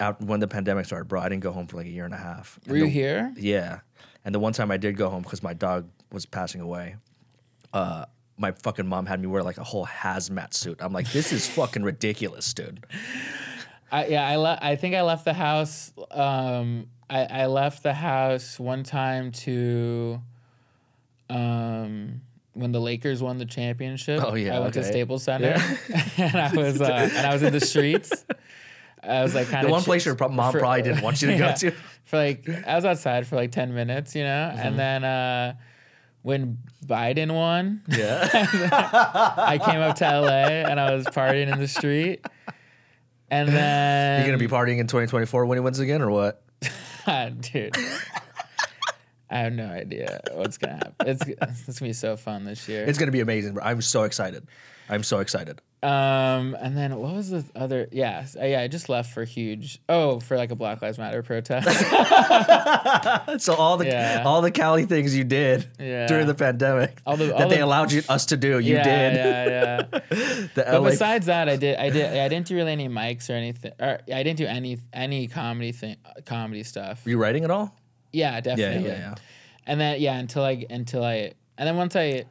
[0.00, 2.14] out when the pandemic started, bro, I didn't go home for like a year and
[2.14, 2.58] a half.
[2.64, 3.32] And Were you the- here?
[3.36, 3.80] Yeah.
[4.24, 6.96] And the one time I did go home because my dog was passing away,
[7.72, 8.04] uh,
[8.38, 10.78] my fucking mom had me wear like a whole hazmat suit.
[10.80, 12.84] I'm like, this is fucking ridiculous, dude.
[13.92, 15.92] I, yeah, I le- I think I left the house.
[16.10, 20.20] Um, I, I left the house one time to,
[21.28, 22.20] um,
[22.54, 24.22] when the Lakers won the championship.
[24.24, 24.90] Oh, yeah, I went to okay.
[24.90, 25.56] Staples Center,
[26.16, 28.24] and I was uh, and I was in the streets.
[29.02, 31.38] I was like kind of The one place your mom probably didn't want you to
[31.38, 31.72] go to.
[32.04, 34.66] for like I was outside for like ten minutes, you know, Mm-hmm.
[34.66, 35.54] and then uh,
[36.22, 38.28] when Biden won, Yeah.
[39.36, 42.24] I came up to LA and I was partying in the street,
[43.30, 46.42] and then You're gonna be partying in 2024 when he wins again, or what?
[47.40, 47.76] dude.
[49.30, 51.08] I have no idea what's gonna happen.
[51.08, 51.22] It's
[51.68, 52.84] it's gonna be so fun this year.
[52.84, 53.64] It's gonna be amazing, bro.
[53.64, 54.46] I'm so excited.
[54.88, 55.60] I'm so excited.
[55.84, 57.88] Um, and then what was the other?
[57.90, 58.60] Yeah, uh, yeah.
[58.60, 59.80] I just left for huge.
[59.88, 61.66] Oh, for like a Black Lives Matter protest.
[63.38, 64.22] So all the Yeah.
[64.24, 66.06] all the Cali things you did Yeah.
[66.06, 68.82] during the pandemic All the- that all they allowed you us to do, you yeah,
[68.84, 69.14] did.
[69.16, 69.46] Yeah,
[69.90, 70.00] yeah.
[70.54, 71.76] The But LA besides that, I did.
[71.78, 72.16] I did.
[72.16, 73.72] I didn't do really any mics or anything.
[73.80, 77.04] Or I didn't do any any comedy thing, comedy stuff.
[77.04, 77.74] Were you writing at all?
[78.12, 78.88] Yeah, Yeah, definitely.
[78.88, 79.14] yeah, yeah.
[79.66, 82.24] And then yeah, until I until I and then once I,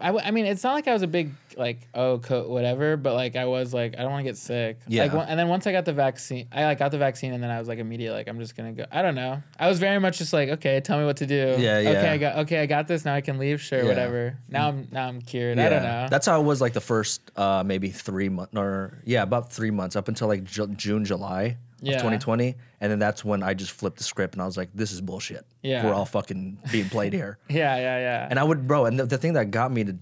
[0.00, 2.96] I, w- I mean, it's not like I was a big like oh co- whatever,
[2.96, 4.78] but like I was like I don't want to get sick.
[4.88, 5.04] Yeah.
[5.04, 7.40] Like, one- and then once I got the vaccine, I like got the vaccine, and
[7.42, 8.86] then I was like immediately like I'm just gonna go.
[8.90, 9.40] I don't know.
[9.58, 11.54] I was very much just like okay, tell me what to do.
[11.58, 11.88] Yeah, yeah.
[11.90, 12.08] Okay.
[12.08, 13.04] I got okay, I got this.
[13.04, 13.60] Now I can leave.
[13.60, 13.88] Sure, Yeah.
[13.88, 14.38] whatever.
[14.48, 15.58] Now I'm now I'm cured.
[15.60, 16.08] I don't know.
[16.10, 19.70] That's how it was like the first uh, maybe three months or yeah, about three
[19.70, 21.56] months up until like Ju- June, July
[21.86, 21.98] Yeah.
[21.98, 24.92] 2020, and then that's when I just flipped the script and I was like, this
[24.92, 25.44] is bullshit.
[25.62, 25.84] Yeah.
[25.84, 27.38] we're all fucking being played here.
[27.48, 28.26] yeah, yeah, yeah.
[28.30, 29.96] And I would, bro, and the, the thing that got me to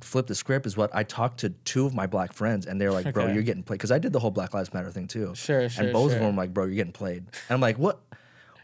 [0.00, 2.92] flip the script is what I talked to two of my black friends, and they're
[2.92, 3.34] like, bro, Okay.
[3.34, 5.34] you're getting played because I did the whole Black Lives Matter thing too.
[5.34, 6.18] Sure, sure, And both sure.
[6.18, 7.98] of them were like, bro, you're getting played, and I'm like, what?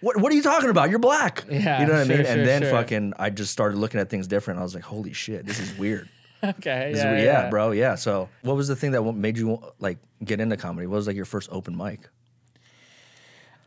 [0.01, 0.91] What, what are you talking about?
[0.91, 1.45] You're black.
[1.51, 2.27] Yeah, You know what sure, I mean?
[2.27, 2.71] sure, and then sure.
[2.73, 4.61] fucking, I just started looking at things different.
[4.61, 6.11] I was like, holy shit, this is weird.
[6.45, 7.25] okay, This is yeah, weird.
[7.25, 7.71] yeah, yeah, bro.
[7.71, 7.95] Yeah.
[7.95, 10.87] So, what was the thing that made you like get into comedy?
[10.87, 12.01] What was like your first open mic?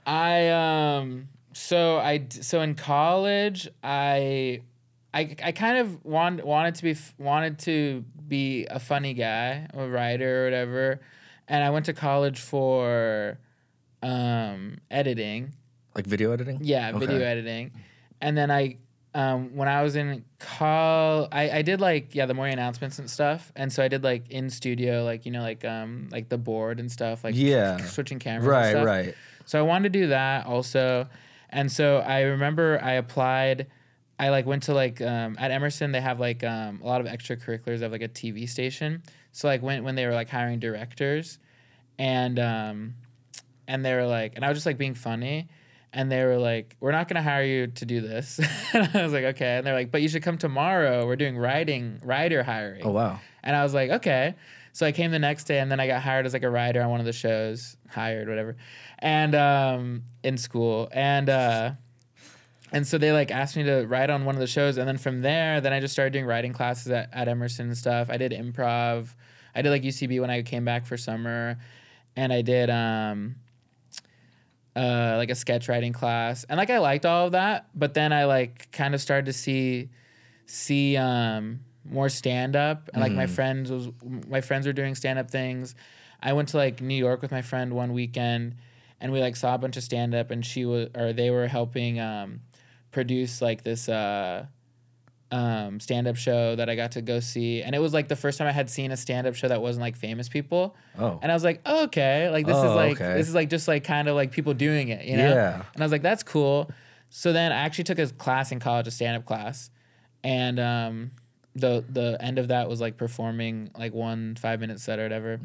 [0.08, 4.62] I um so I so in college I
[5.14, 9.88] I, I kind of want, wanted to be wanted to be a funny guy, a
[9.88, 10.99] writer or whatever,
[11.47, 13.39] and I went to college for
[14.03, 15.53] um, editing.
[15.95, 16.60] Like video editing?
[16.62, 17.72] Yeah, video editing,
[18.22, 18.78] and then I
[19.16, 23.10] um, when I was in call, I, I did like yeah the morning announcements and
[23.10, 26.38] stuff, and so I did like in studio like you know like um like the
[26.38, 27.78] board and stuff like Yeah.
[27.78, 29.16] switching cameras and Right, right.
[29.48, 31.08] So I wanted to do that also.
[31.50, 33.68] And so I remember I applied
[34.20, 37.08] I like went to like um, at Emerson they have like um, a lot of
[37.08, 39.04] extracurriculars of like a TV station.
[39.32, 41.39] So like when when they were like hiring directors
[41.98, 42.95] and um
[43.68, 45.48] and they were like and I was just like being funny
[45.93, 48.39] and they were like we're not going to hire you to do this.
[48.74, 51.06] and I was like okay and they're like but you should come tomorrow.
[51.06, 52.82] We're doing writing writer hiring.
[52.84, 53.22] Oh wow.
[53.43, 54.36] And I was like, okay.
[54.78, 56.84] So I came the next day, and then I got hired as like a writer
[56.84, 58.58] on one of the shows, hired whatever,
[59.00, 61.72] and um, in school, and uh,
[62.72, 64.98] and so they like asked me to write on one of the shows, and then
[64.98, 68.10] from there, then I just started doing writing classes at, at Emerson and stuff.
[68.10, 69.14] I did improv,
[69.56, 71.58] I did like UCB when I came back for summer,
[72.16, 73.36] and I did um,
[74.76, 78.12] uh, like a sketch writing class, and like I liked all of that, but then
[78.14, 79.89] I like kind of started to see
[80.50, 83.89] see um more stand up and like my friends was
[84.28, 85.76] my friends were doing stand up things.
[86.22, 88.56] I went to like New York with my friend one weekend
[89.00, 91.48] and we like saw a bunch of stand up and she was or they were
[91.48, 92.41] helping um
[92.91, 94.45] produce like this uh
[95.30, 98.16] um stand up show that I got to go see and it was like the
[98.16, 100.74] first time I had seen a stand up show that wasn't like famous people.
[100.98, 101.20] Oh.
[101.22, 103.14] And I was like, oh, okay, like this Oh, is like okay.
[103.18, 105.28] this is like just like kind of like people doing it, you know?
[105.34, 105.64] Yeah.
[105.74, 106.72] And I was like, that's cool.
[107.10, 109.70] So then I actually took a class in college, a stand up class,
[110.24, 111.12] and um,
[111.56, 115.39] the the end of that was like performing like one five minute set or whatever.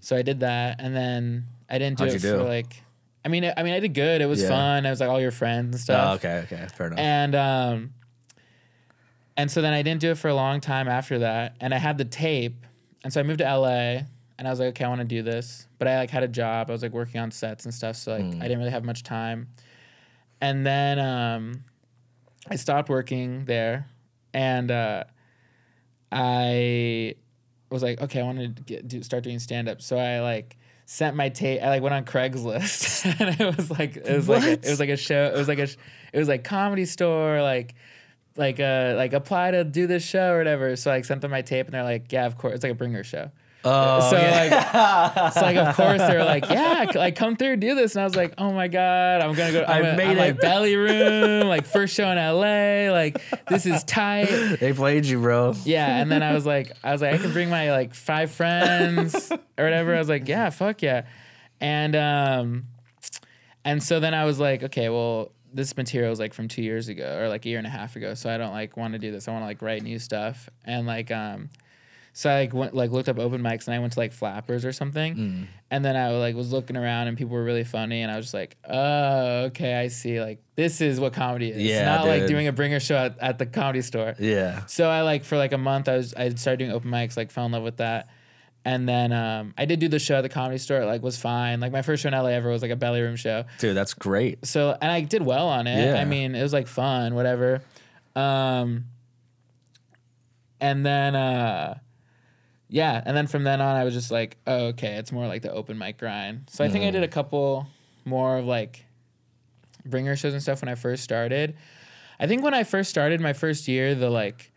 [0.00, 2.12] So I did that, and then I didn't do Mm-hmm.
[2.12, 2.48] How'd it for do?
[2.48, 2.82] like.
[3.24, 4.20] I mean, I mean, I did good.
[4.20, 4.48] It was Yeah.
[4.48, 4.86] fun.
[4.86, 5.78] I was like all your friends and Oh,
[6.14, 6.24] stuff.
[6.24, 6.98] okay, okay, fair enough.
[7.00, 7.94] And um,
[9.36, 11.78] and so then I didn't do it for a long time after that, and I
[11.78, 12.64] had the tape,
[13.04, 14.02] and so I moved to LA,
[14.38, 16.28] and I was like, okay, I want to do this, but I like had a
[16.28, 16.70] job.
[16.70, 18.38] I was like working on sets and stuff, so like Mm.
[18.38, 19.48] I didn't really have much time.
[20.40, 21.64] And then um,
[22.48, 23.88] I stopped working there,
[24.32, 25.04] and uh,
[26.10, 27.14] I
[27.70, 29.82] was like, okay, I want to get do, start doing stand up.
[29.82, 30.56] So I like
[30.90, 31.60] sent my tape.
[31.62, 34.80] I like went on Craigslist, and it was like it was like a, it was
[34.80, 35.26] like a show.
[35.26, 35.76] It was like a sh-
[36.14, 37.74] it was like comedy store like.
[38.36, 40.76] Like uh like apply to do this show or whatever.
[40.76, 42.54] So I like sent them my tape and they're like, yeah, of course.
[42.54, 43.32] It's like a bringer show.
[43.64, 45.12] Oh, so yeah.
[45.14, 48.04] like, so like of course they're like, yeah, like come through, do this, and I
[48.04, 49.64] was like, oh my god, I'm gonna go.
[49.64, 53.82] I'm, I made I'm like belly room, like first show in LA, like this is
[53.84, 54.58] tight.
[54.60, 55.54] they played you, bro.
[55.64, 58.30] Yeah, and then I was like, I was like, I can bring my like five
[58.30, 59.94] friends or whatever.
[59.94, 61.06] I was like, yeah, fuck yeah,
[61.60, 62.66] and um,
[63.64, 66.88] and so then I was like, okay, well, this material is like from two years
[66.88, 69.00] ago or like a year and a half ago, so I don't like want to
[69.00, 69.26] do this.
[69.26, 71.50] I want to like write new stuff and like um.
[72.18, 74.64] So I like went like looked up open mics and I went to like flappers
[74.64, 75.46] or something, Mm.
[75.70, 78.24] and then I like was looking around and people were really funny and I was
[78.24, 80.20] just like, oh okay, I see.
[80.20, 81.62] Like this is what comedy is.
[81.62, 84.16] Yeah, not like doing a bringer show at, at the comedy store.
[84.18, 84.66] Yeah.
[84.66, 87.30] So I like for like a month I was I started doing open mics, like
[87.30, 88.08] fell in love with that.
[88.64, 91.16] And then um, I did do the show at the comedy store, it, like was
[91.16, 91.60] fine.
[91.60, 93.44] Like my first show in LA ever was like a belly room show.
[93.60, 94.44] Dude, that's great.
[94.44, 95.84] So and I did well on it.
[95.94, 96.00] Yeah.
[96.00, 97.62] I mean, it was like fun, whatever.
[98.16, 98.86] Um
[100.60, 101.78] and then uh
[102.68, 105.42] yeah, and then from then on I was just like, oh, okay, it's more like
[105.42, 106.48] the open mic grind.
[106.50, 106.92] So I think I mm.
[106.92, 107.66] did a couple
[108.04, 108.84] more of like
[109.84, 111.56] bringer shows and stuff when I first started.
[112.20, 114.52] I think when I first started my first year, the like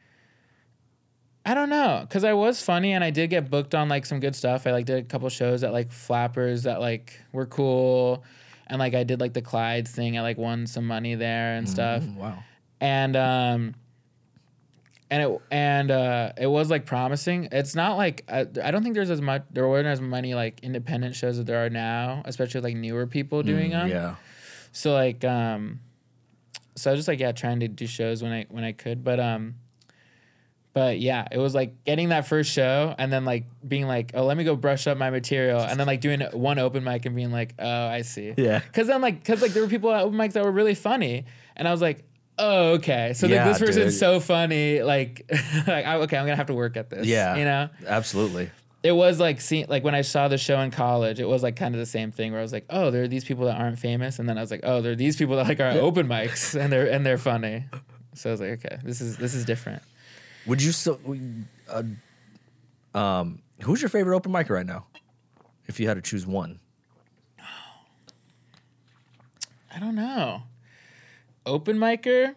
[1.45, 4.20] I don't know, cause I was funny and I did get booked on like some
[4.20, 4.68] good stuff.
[4.68, 8.24] I like did a couple shows at like Flappers that like were cool,
[8.68, 10.18] and like I did like the Clyde thing.
[10.18, 12.43] I like won some money there and mm, stuff, mm, Wow.
[12.80, 13.76] and um,
[15.12, 17.49] and it and uh, it was like promising.
[17.51, 20.62] It's not like I, I don't think there's as much there weren't as many like
[20.64, 23.89] independent shows that there are now, especially like newer people doing them.
[23.89, 24.16] Yeah.
[24.72, 25.82] So like um
[26.76, 29.03] so I was just like yeah, trying to do shows when I when I could.
[29.03, 29.55] But um
[30.74, 34.24] but yeah, it was like getting that first show and then like being like, oh,
[34.24, 37.14] let me go brush up my material, and then like doing one open mic and
[37.14, 38.34] being like, oh, I see.
[38.38, 38.62] Yeah.
[38.72, 41.26] Cause then like, cause like there were people at open mics that were really funny,
[41.57, 42.05] and I was like,
[42.38, 44.00] oh, okay, so Yeah, like this person's dude.
[44.00, 45.26] so funny, like,
[45.68, 47.06] like I, okay, I'm gonna have to work at this.
[47.06, 47.36] Yeah.
[47.36, 48.50] you know Absolutely.
[48.84, 51.56] it was like see like when I saw the show in college, it was like
[51.56, 53.60] kind of the same thing where I was like, oh, there are these people that
[53.60, 55.72] aren't famous, and then I was like, oh, there are these people that like are
[55.80, 57.66] open mics and they're and they're funny.
[58.16, 59.82] So I was like, okay, this is this is different.
[60.48, 61.00] Would you still?
[61.70, 61.84] Uh,
[62.98, 64.88] um, who's your favorite open micer right now?
[65.68, 66.60] If you had to choose one,
[69.74, 70.44] I don't know.
[71.46, 72.36] Open micer.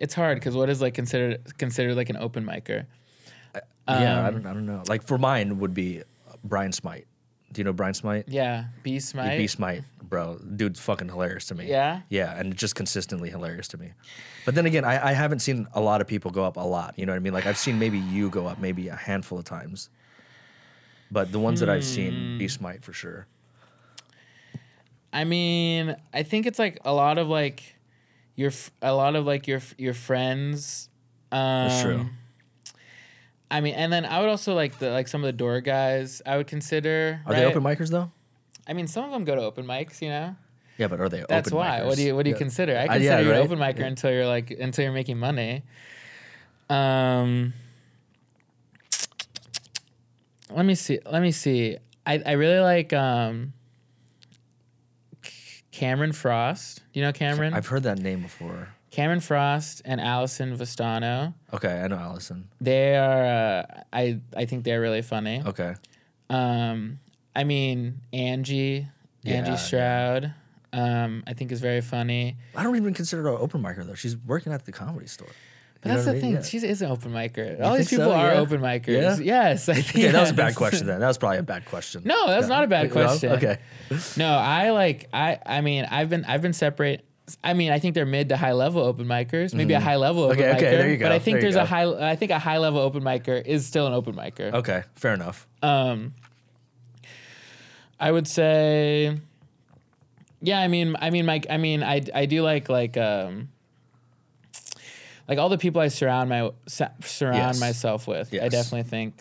[0.00, 2.86] It's hard because what is like considered considered like an open micer?
[3.54, 4.82] yeah, I Um, don't, I don't know.
[4.86, 6.02] Like for mine would be
[6.44, 7.06] Brian Smite.
[7.50, 8.26] Do you know Brian Smite?
[8.28, 9.38] Yeah, B Smite.
[9.38, 11.66] B Smite, bro, dude's fucking hilarious to me.
[11.66, 12.02] Yeah?
[12.10, 13.92] yeah, and just consistently hilarious to me.
[14.44, 16.98] But then again, I, I haven't seen a lot of people go up a lot.
[16.98, 17.32] You know what I mean?
[17.32, 19.88] Like I've seen maybe you go up maybe a handful of times.
[21.10, 22.38] But the ones that I've seen, Hmm.
[22.38, 23.26] B Smite for sure.
[25.12, 27.76] I mean, I think it's like a lot of like
[28.36, 28.52] your
[28.82, 30.88] a lot of like your your friends.
[31.32, 31.38] Um,
[31.68, 32.06] That's true.
[33.50, 36.20] I mean, and then I would also like the like some of the door guys.
[36.26, 37.20] I would consider.
[37.26, 37.40] Are right?
[37.40, 38.10] they open micers though?
[38.66, 40.02] I mean, some of them go to open mics.
[40.02, 40.36] You know,
[40.76, 41.24] Yeah, but are they?
[41.26, 41.80] that's open why.
[41.80, 41.86] micers?
[41.86, 42.38] What do you What do you Yeah.
[42.38, 42.76] consider?
[42.76, 43.44] I Uh, consider yeah, you an right?
[43.44, 43.86] open micer Yeah.
[43.86, 45.62] until you're like until you're making money.
[46.68, 47.54] Um.
[50.50, 50.98] Let me see.
[51.04, 51.76] Let me see.
[52.06, 53.52] I, I really like um
[55.78, 56.82] Cameron Frost.
[56.92, 57.54] Do you know Cameron?
[57.54, 58.68] I've heard that name before.
[58.90, 61.34] Cameron Frost and Allison Vistano.
[61.54, 62.48] Okay, I know Allison.
[62.60, 63.24] They are.
[63.24, 65.40] Uh, I I think they're really funny.
[65.46, 65.74] Okay,
[66.30, 66.98] Um,
[67.36, 68.88] I mean Angie,
[69.22, 69.56] Yeah, Angie.
[69.56, 70.34] Stroud.
[70.72, 72.36] Um, I think is very funny.
[72.56, 73.94] I don't even consider her an open micer though.
[73.94, 75.28] She's working at the comedy store.
[75.88, 76.22] You that's the I thing.
[76.22, 76.34] mean?
[76.34, 76.42] Yeah.
[76.42, 77.60] She is an open micer.
[77.62, 78.12] All these people so?
[78.12, 78.40] are Yeah.
[78.40, 78.86] open micers.
[78.86, 79.16] Yeah?
[79.50, 79.88] Yes, I think.
[80.04, 81.00] Okay, that was a bad question then.
[81.00, 82.02] That was probably a bad question.
[82.04, 82.92] No, that's not a bad No?
[82.92, 83.32] question.
[83.32, 83.58] Okay.
[84.16, 87.04] No, I like I I mean I've been I've been separate.
[87.44, 90.24] I mean I think they're mid to high level open micers, maybe a high level
[90.24, 90.44] open Mm-hmm.
[90.48, 90.56] Okay, micer.
[90.68, 91.04] okay, there you go.
[91.06, 93.86] But I think there's a high I think a high level open micer is still
[93.86, 94.52] an open micer.
[94.54, 95.46] Okay, fair enough.
[95.62, 96.14] Um,
[98.00, 99.18] I would say,
[100.40, 100.60] yeah.
[100.60, 101.46] I mean, I mean, Mike.
[101.50, 103.48] I mean, I I do like like um,
[105.28, 107.60] like all the people I surround my surround Yes.
[107.60, 108.32] myself with.
[108.34, 109.14] I definitely think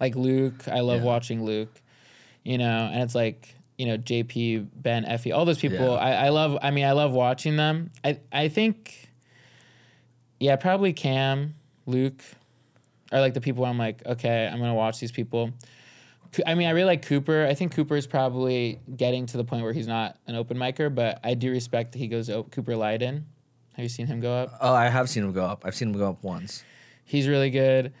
[0.00, 0.68] like Luke.
[0.68, 1.06] I love Yeah.
[1.06, 1.80] watching Luke.
[2.44, 5.78] You know, and it's like you know JP, Ben, Effie, all those people.
[5.78, 5.92] Yeah.
[5.94, 6.58] I, I love.
[6.62, 7.90] I mean, I love watching them.
[8.04, 9.08] I I think.
[10.40, 11.54] Yeah, probably Cam,
[11.86, 12.22] Luke,
[13.12, 15.52] are like the people I'm like, okay, I'm gonna watch these people.
[16.46, 17.46] I mean, I really like Cooper.
[17.46, 20.92] I think Cooper is probably getting to the point where he's not an open micer,
[20.92, 23.26] but I do respect that he goes o- Cooper Leiden.
[23.76, 24.56] Have you seen him go up?
[24.60, 25.64] Oh, I have seen him go up.
[25.66, 26.62] I've seen him go up once.
[27.04, 27.92] He's really good.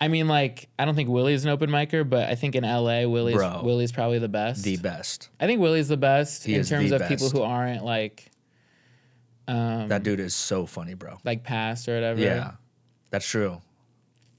[0.00, 3.06] I mean, like, I don't think Willie's an open micer, but I think in LA,
[3.06, 3.60] Willie's Bro.
[3.64, 4.64] Willie's probably the best.
[4.64, 5.28] The best.
[5.38, 7.36] I think Willie's the best He in is terms the of people best.
[7.36, 8.30] who aren't like,
[9.46, 11.18] um, That dude is so funny, bro.
[11.24, 12.18] like past or whatever.
[12.20, 12.52] Yeah,
[13.10, 13.60] that's true.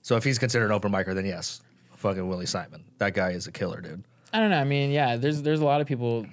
[0.01, 1.61] So if he's considered an open micer, then yes,
[1.95, 2.83] fucking Willie Simon.
[2.97, 4.03] That guy is a killer, dude.
[4.33, 4.59] I don't know.
[4.59, 6.25] I mean, yeah, there's there's a lot of people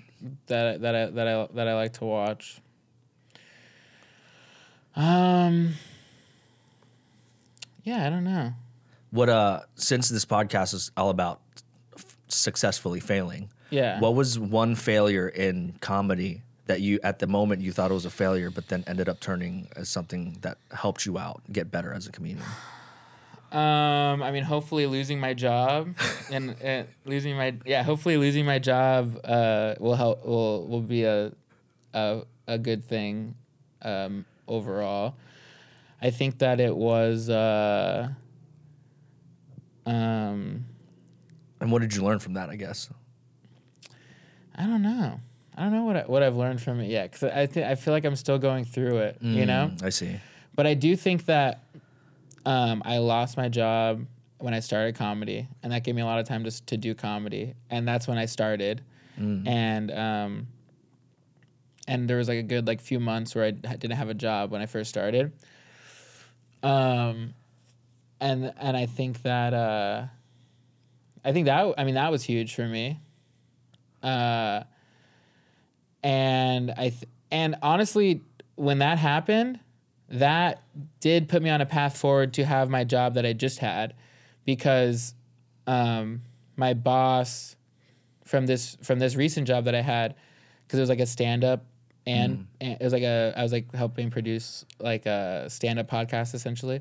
[0.47, 2.61] that that I that I that I like to watch.
[4.99, 5.75] Um.
[7.85, 8.53] Yeah, I don't know.
[9.11, 11.41] What uh, since this podcast is all about
[11.97, 14.01] f- successfully failing, Yeah.
[14.01, 18.05] what was one failure in comedy that you at the moment you thought it was
[18.05, 21.95] a failure, but then ended up turning as something that helped you out get better
[21.95, 22.45] as a comedian?
[23.53, 25.95] Um, I mean, hopefully losing my job
[26.31, 31.05] and uh, losing my yeah, hopefully losing my job uh, will help will will be
[31.05, 31.33] a
[31.95, 33.37] a, a good thing
[33.81, 35.15] um, overall.
[36.01, 38.09] I think that it was uh,
[39.87, 40.65] um,
[41.61, 42.51] And what did you learn from that?
[42.51, 42.91] I guess.
[44.55, 45.21] I don't know.
[45.57, 47.75] I don't know what I, what I've learned from it yet because I think I
[47.75, 49.19] feel like I'm still going through it.
[49.21, 49.73] You know.
[49.75, 50.17] Mm, I see.
[50.55, 51.63] But I do think that
[52.47, 54.05] um, I lost my job
[54.39, 56.95] when I started comedy, and that gave me a lot of time to to do
[56.95, 58.83] comedy, and that's when I started.
[59.19, 60.47] And um,
[61.89, 64.53] and there was like a good like few months where I didn't have a job
[64.53, 65.33] when I first started.
[66.63, 67.35] Um,
[68.21, 70.07] and and I think that uh,
[71.25, 73.01] I think that I mean that was huge for me.
[74.03, 74.63] Uh,
[76.03, 78.23] and I th- and honestly,
[78.55, 79.61] when that happened,
[80.11, 80.63] that
[81.01, 83.95] did put me on a path forward to have my job that I just had,
[84.45, 85.15] because
[85.67, 86.23] um,
[86.57, 87.57] my boss
[88.25, 90.17] from this from this recent job that I had,
[90.67, 91.65] because it was like a stand up.
[92.09, 95.91] And, and it was like a I was like helping produce like a stand up
[95.91, 96.81] podcast essentially.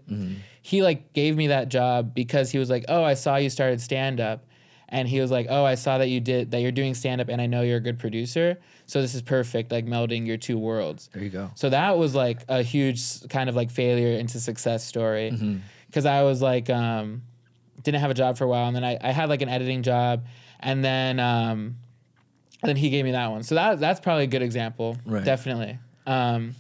[0.62, 3.82] He like gave me that job because he was like, "Oh, I saw you started
[3.82, 4.46] stand up."
[4.90, 6.62] and he was like, "Oh, I saw that you did that.
[6.62, 8.58] You're doing stand up, and I know you're a good producer.
[8.86, 11.52] So this is perfect, like melding your two worlds." There you go.
[11.56, 15.32] So that was like a huge kind of like failure into success story,
[15.88, 17.24] because I was like, um,
[17.84, 19.84] didn't have a job for a while, and then I, I had like an editing
[19.84, 20.26] job,
[20.62, 21.76] and then um,
[22.62, 23.44] and then he gave me that one.
[23.44, 25.24] So that that's probably a good example, Right.
[25.24, 25.78] definitely.
[26.06, 26.56] Um,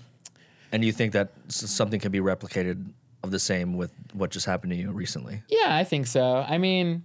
[0.71, 2.85] And you think that something can be replicated
[3.23, 5.41] of the same with what just happened to you recently?
[5.49, 6.37] Yeah, I think so.
[6.47, 7.03] I mean,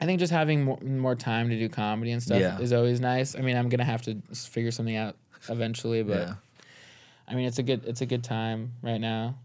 [0.00, 2.58] I think just having more, more time to do comedy and stuff Yeah.
[2.60, 3.34] is always nice.
[3.36, 5.16] I mean, I'm gonna have to figure something out
[5.48, 6.34] eventually, but yeah.
[7.28, 9.36] I mean, it's a good it's a good time right now.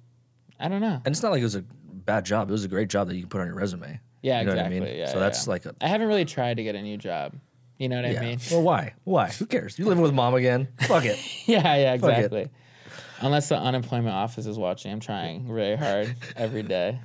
[0.60, 1.02] I don't know.
[1.03, 1.64] And it's not like it was a
[2.06, 2.49] bad job.
[2.49, 3.99] It was a great job that you can put on your resume.
[4.22, 4.80] Yeah, You know exactly.
[4.80, 4.99] what I mean?
[4.99, 5.52] Yeah, so that's yeah.
[5.52, 7.34] like a I haven't really tried to get a new job.
[7.82, 8.20] You know what yeah.
[8.20, 8.40] I mean?
[8.52, 8.94] Well, why?
[9.06, 9.30] Why?
[9.30, 9.80] Who cares?
[9.80, 10.68] You're living with mom again?
[10.82, 11.18] Fuck it.
[11.48, 12.48] yeah, yeah, exactly.
[13.22, 16.99] Unless the unemployment office is watching, I'm trying really hard every day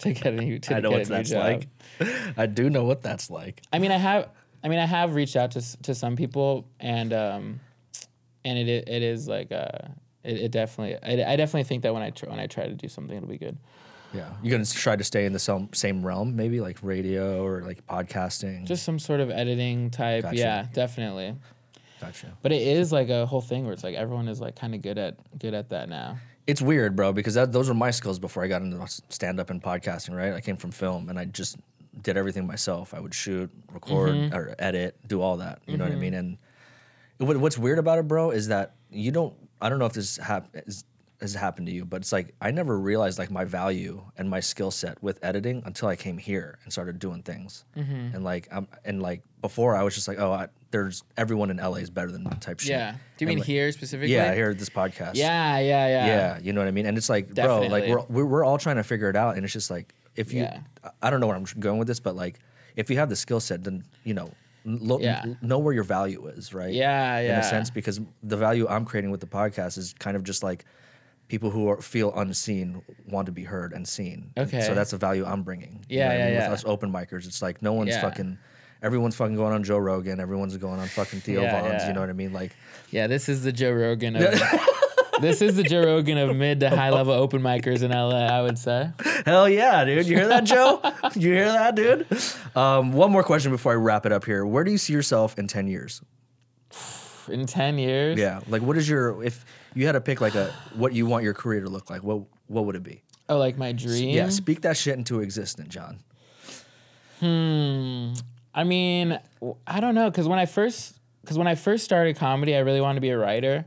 [0.00, 0.58] to get a new.
[0.58, 1.64] To I know what that's job.
[2.00, 2.34] like.
[2.36, 3.62] I do know what that's like.
[3.72, 4.30] I mean, I have.
[4.64, 7.60] I mean, I have reached out to to some people, and um,
[8.44, 9.68] and it it is like uh,
[10.24, 10.96] it, it definitely.
[11.00, 13.28] I, I definitely think that when I tr- when I try to do something, it'll
[13.28, 13.56] be good.
[14.14, 14.32] Yeah.
[14.42, 17.86] You're gonna try to stay in the same same realm, maybe like radio or like
[17.86, 18.64] podcasting.
[18.64, 20.22] Just some sort of editing type.
[20.22, 20.36] Gotcha.
[20.36, 21.34] Yeah, definitely.
[22.00, 22.32] gotcha.
[22.42, 24.82] But it is like a whole thing where it's like everyone is like kind of
[24.82, 26.18] good at good at that now.
[26.46, 29.50] It's weird, bro, because that, those were my skills before I got into stand up
[29.50, 30.32] and podcasting, right?
[30.32, 31.58] I came from film and I just
[32.00, 32.94] did everything myself.
[32.94, 34.34] I would shoot, record, Mm-hmm.
[34.34, 35.60] or edit, do all that.
[35.66, 36.14] You know what I mean?
[36.14, 36.38] And
[37.18, 40.16] what, what's weird about it, bro, is that you don't, I don't know if this
[40.16, 40.84] hap- is,
[41.20, 44.38] has happened to you, but it's like I never realized like my value and my
[44.40, 47.64] skill set with editing until I came here and started doing things.
[47.76, 48.14] Mm-hmm.
[48.14, 51.56] And like, I'm, and like before, I was just like, oh, I, there's everyone in
[51.56, 52.70] LA is better than type shit.
[52.70, 52.92] Yeah.
[52.92, 54.14] Do you And, mean like, here specifically?
[54.14, 55.14] Yeah, here at this podcast.
[55.14, 56.06] Yeah, yeah, yeah.
[56.06, 56.86] Yeah, you know what I mean.
[56.86, 59.44] And it's like, bro, like we're, we're we're all trying to figure it out, and
[59.44, 60.60] it's just like if you, Yeah.
[61.02, 62.38] I don't know where I'm going with this, but like
[62.76, 64.30] if you have the skill set, then you know,
[64.64, 65.24] lo- Yeah.
[65.42, 66.72] know where your value is, right?
[66.72, 67.32] Yeah, yeah.
[67.34, 70.42] In a sense, because the value I'm creating with the podcast is kind of just
[70.44, 70.64] like
[71.28, 74.32] people who are, feel unseen want to be heard and seen.
[74.36, 74.60] Okay.
[74.62, 75.84] so that's the value I'm bringing.
[75.88, 76.34] You Yeah, know what I mean?
[76.34, 76.50] yeah.
[76.50, 78.00] With us open micers, it's like no one's Yeah.
[78.00, 78.38] fucking.
[78.82, 80.20] Everyone's fucking going on Joe Rogan.
[80.20, 81.82] Everyone's going on fucking Theo Yeah, Von's.
[81.82, 81.88] yeah.
[81.88, 82.32] You know what I mean?
[82.32, 82.52] Like,
[82.90, 84.22] Yeah, this is the Joe Rogan of
[85.20, 88.16] this is the Joe Rogan of mid to high level open micers in LA.
[88.26, 88.90] I would say.
[89.26, 90.06] Hell yeah, dude.
[90.06, 90.80] You hear that, Joe?
[91.16, 92.06] you hear that, dude?
[92.56, 94.46] Um, one more question before I wrap it up here.
[94.46, 96.00] Where do you see yourself in 10 years?
[97.28, 98.18] In ten years.
[98.18, 98.40] Yeah.
[98.48, 99.44] Like, what is your, if
[99.74, 102.22] you had to pick like a, what you want your career to look like, what,
[102.46, 103.02] what would it be?
[103.28, 104.14] Oh, like my dream.
[104.14, 104.28] Yeah.
[104.30, 105.98] Speak that shit into existence, John.
[107.20, 108.14] Hmm.
[108.54, 109.18] I mean,
[109.66, 112.80] I don't know, because when I first, because when I first started comedy, I really
[112.80, 113.66] wanted to be a writer,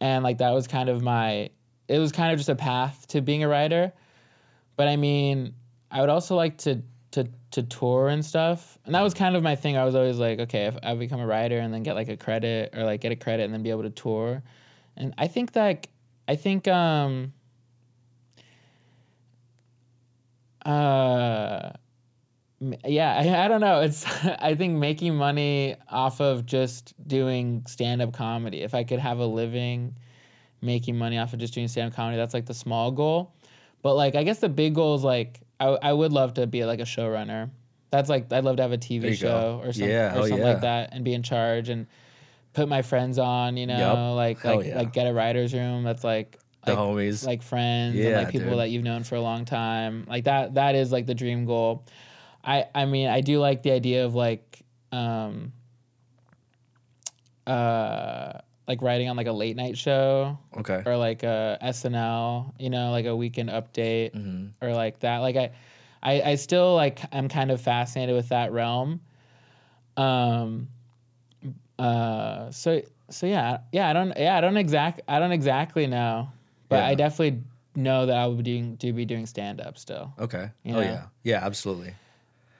[0.00, 1.50] and like that was kind of my,
[1.88, 3.92] it was kind of just a path to being a writer.
[4.76, 5.54] But I mean,
[5.90, 9.42] I would also like to to to tour and stuff, and that was kind of
[9.42, 9.76] my thing.
[9.76, 12.16] I was always like, okay, if I become a writer and then get like a
[12.16, 14.42] credit or like get a credit and then be able to tour,
[14.98, 15.86] and I think that
[16.28, 17.32] I think um
[20.66, 21.70] uh
[22.84, 24.04] yeah I, I don't know it's
[24.40, 29.24] i think making money off of just doing stand-up comedy if i could have a
[29.24, 29.96] living
[30.60, 33.32] making money off of just doing stand-up comedy that's like the small goal
[33.82, 36.64] but like i guess the big goal is like i, I would love to be
[36.64, 37.48] like a showrunner
[37.90, 39.60] that's like i'd love to have a tv show go.
[39.62, 40.52] or something, Yeah, or something yeah.
[40.52, 41.86] like that and be in charge and
[42.54, 44.16] put my friends on you know Yup.
[44.16, 44.76] like Hell like yeah.
[44.78, 47.26] like get a writer's room that's like The like, homies.
[47.26, 48.58] like friends and Yeah, like people dude.
[48.58, 50.04] that you've known for a long time.
[50.08, 51.84] Like that that is like the dream goal.
[52.44, 54.62] I I mean, I do like the idea of like
[54.92, 55.52] um
[57.46, 58.32] uh
[58.66, 60.82] like writing on like a late night show okay.
[60.84, 64.62] or like a SNL, you know, like a weekend update Mm-hmm.
[64.64, 65.18] or like that.
[65.18, 65.52] Like I,
[66.02, 69.00] I, I still like I'm kind of fascinated with that realm.
[69.96, 70.68] Um.
[71.78, 72.50] Uh.
[72.50, 76.28] So so yeah yeah I don't yeah I don't exact I don't exactly know,
[76.68, 77.42] but I definitely
[77.76, 80.12] know that I would be doing do be doing stand up still.
[80.18, 80.50] Okay.
[80.64, 81.04] You Oh yeah.
[81.22, 81.94] Yeah, absolutely.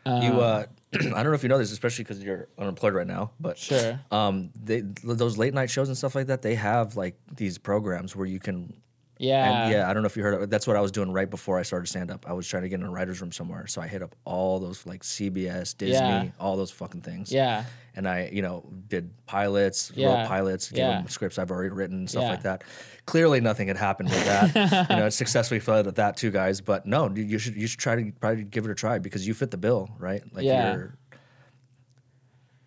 [0.07, 0.65] Um, you uh
[0.95, 4.01] I don't know if you know this, especially because you're unemployed right now, but Sure.
[4.11, 8.15] um they those late night shows and stuff like that, they have like these programs
[8.17, 8.73] where you can
[9.19, 9.65] Yeah.
[9.65, 11.29] and yeah, I don't know if you heard of That's what I was doing right
[11.29, 12.25] before I started stand up.
[12.29, 13.67] I was trying to get in a writer's room somewhere.
[13.67, 16.29] So I hit up all those like CBS, Disney, Yeah.
[16.41, 17.31] all those fucking things.
[17.33, 17.65] Yeah.
[17.99, 20.21] And I, you know, did pilots, Yeah.
[20.21, 20.99] wrote pilots, gave Yeah.
[21.01, 22.31] them scripts I've already written, stuff Yeah.
[22.31, 22.63] like that.
[23.07, 24.89] Clearly nothing had happened with that.
[24.91, 26.61] you know, it successfully failed at that too, guys.
[26.61, 29.35] But no, you should you should try to probably give it a try because you
[29.35, 30.23] fit the bill, right?
[30.33, 30.75] Like Yeah.
[30.75, 30.95] you're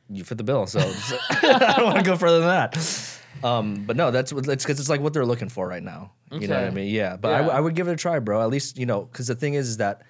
[0.09, 0.67] you fit the bill.
[0.67, 0.79] So
[1.29, 3.17] I don't want to go further than that.
[3.43, 6.11] Um, but no, that's what it's because it's like what they're looking for right now.
[6.31, 6.89] You know what I mean?
[6.93, 7.15] Yeah.
[7.15, 7.57] But I w- Yeah.
[7.57, 8.41] I, would give it a try, bro.
[8.41, 10.01] At least you know because the thing is, is that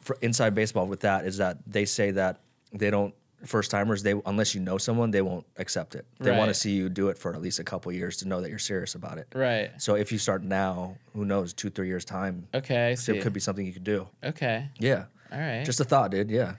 [0.00, 2.40] for inside baseball with that is that they say that
[2.72, 3.14] they don't
[3.44, 6.06] first timers they unless you know someone they won't accept it.
[6.18, 8.40] They want to see you do it for at least a couple years to know
[8.40, 9.26] that you're serious about it.
[9.34, 9.70] Right.
[9.78, 12.96] So if you start now, who knows, two three years time, Okay.
[12.96, 13.16] See.
[13.16, 14.08] it could be something you could do.
[14.22, 14.68] Okay.
[14.78, 15.04] Yeah.
[15.32, 15.64] All right.
[15.64, 16.30] Just a thought, dude.
[16.30, 16.54] Yeah.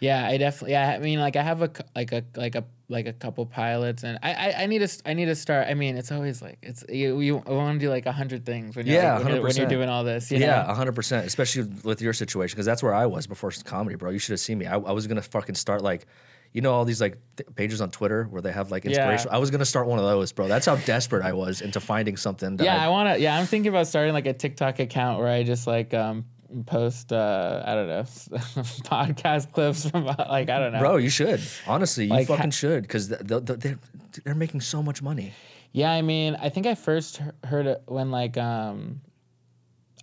[0.00, 0.72] Yeah, I definitely.
[0.72, 4.02] Yeah, I mean, like I have a like a like a like a couple pilots,
[4.02, 5.68] and I I, I need to I need to start.
[5.68, 8.76] I mean, it's always like it's you you want to do like a hundred things
[8.76, 10.30] when you're Yeah, like, when, you're, when you're doing all this.
[10.30, 11.26] You Yeah, hundred percent.
[11.26, 14.10] Especially with your situation, because that's where I was before comedy, bro.
[14.10, 14.66] You should have seen me.
[14.66, 16.06] I, I was gonna fucking start like,
[16.52, 19.22] you know, all these like th- pages on Twitter where they have like Yeah.
[19.30, 20.48] I was gonna start one of those, bro.
[20.48, 22.56] That's how desperate I was into finding something.
[22.56, 23.20] That Yeah, I, I want to.
[23.20, 26.24] Yeah, I'm thinking about starting like a TikTok account where I just like um
[26.66, 28.02] post uh I don't know
[28.88, 30.78] podcast clips from uh, like I don't know.
[30.80, 31.40] bro, you should.
[31.66, 33.78] Honestly, you Like, ha- fucking should, because th- th- th- they're
[34.24, 35.32] they're making so much money.
[35.72, 39.00] Yeah, I mean, I think I first heard it when like um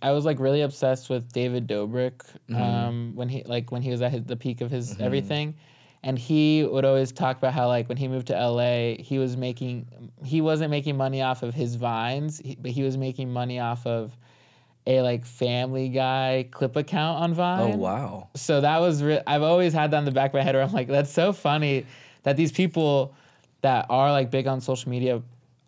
[0.02, 2.22] I was like really obsessed with David Dobrik
[2.54, 5.54] um when he like when he was at his, the peak of his everything.
[6.02, 9.36] And he would always talk about how like when he moved to LA, he was
[9.36, 9.88] making
[10.24, 13.84] he wasn't making money off of his vines, he, but he was making money off
[13.86, 14.16] of
[14.86, 17.72] a like Family Guy clip account on Vine.
[17.74, 18.28] Oh wow.
[18.34, 20.62] So that was re- I've always had that in the back of my head where
[20.64, 21.86] I'm like, that's so funny
[22.22, 23.14] that these people
[23.62, 25.22] that are like big on social media,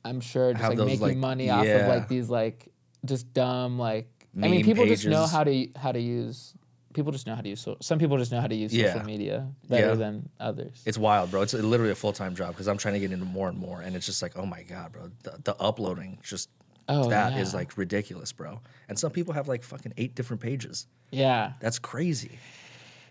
[0.04, 2.68] I'm sure just Have like those, making like- money off of like these like
[3.04, 6.54] just dumb like I mean Meme people just know how to how to use
[6.94, 8.86] people just know how to use so, some people just know how to use social
[8.98, 9.02] Yeah.
[9.04, 9.94] media better Yeah.
[9.94, 10.82] than others.
[10.84, 11.42] It's wild, bro.
[11.42, 13.80] It's literally a full time job because I'm trying to get into more and more,
[13.82, 16.48] and it's just like, oh my god, bro, the, the uploading just
[16.88, 17.58] Oh, that is yeah.
[17.58, 18.60] like ridiculous, bro.
[18.88, 20.86] And some people have like fucking eight different pages.
[21.10, 21.52] yeah.
[21.60, 22.38] That's crazy.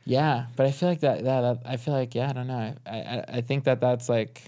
[0.05, 2.73] Yeah, but I feel like that, that, that I feel like yeah, I don't know.
[2.85, 4.41] I, I I think that that's like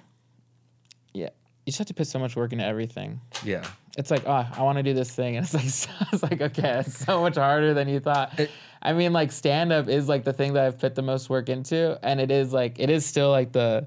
[1.14, 1.30] yeah,
[1.66, 3.20] you just have to put so much work into everything.
[3.44, 3.68] Yeah.
[3.98, 5.66] it's like, oh, I want to do this thing, and it's like,
[6.14, 8.40] it's like, okay, it's so much harder than you thought.
[8.82, 11.50] I mean, like stand up is like the thing that I've put the most work
[11.50, 13.86] into, and it is like, it is still like the.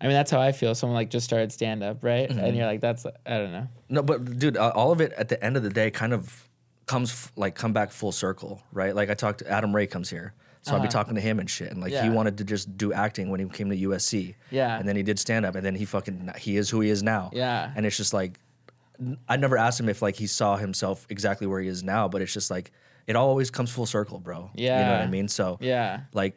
[0.00, 0.74] I mean, that's how I feel.
[0.74, 2.28] Someone like just started stand up, right?
[2.28, 2.38] Mm-hmm.
[2.38, 3.68] And you're like, that's I don't know.
[3.88, 6.48] No, but dude, uh, all of it at the end of the day kind of
[6.86, 8.94] comes f- like come back full circle, right?
[8.94, 10.32] Like I talked to Adam Ray comes here.
[10.62, 10.92] So I'll be Uh-huh.
[10.92, 11.70] talking to him and shit.
[11.70, 12.02] And like Yeah.
[12.02, 14.34] he wanted to just do acting when he came to USC.
[14.50, 14.78] Yeah.
[14.78, 17.02] And then he did stand up and then he fucking he is who he is
[17.02, 17.30] now.
[17.32, 17.70] Yeah.
[17.74, 18.38] And it's just like
[19.28, 22.20] I never asked him if like he saw himself exactly where he is now, but
[22.20, 22.72] it's just like
[23.06, 24.50] it always comes full circle, bro.
[24.54, 25.28] Yeah, you know what I mean?
[25.28, 26.36] So Yeah, like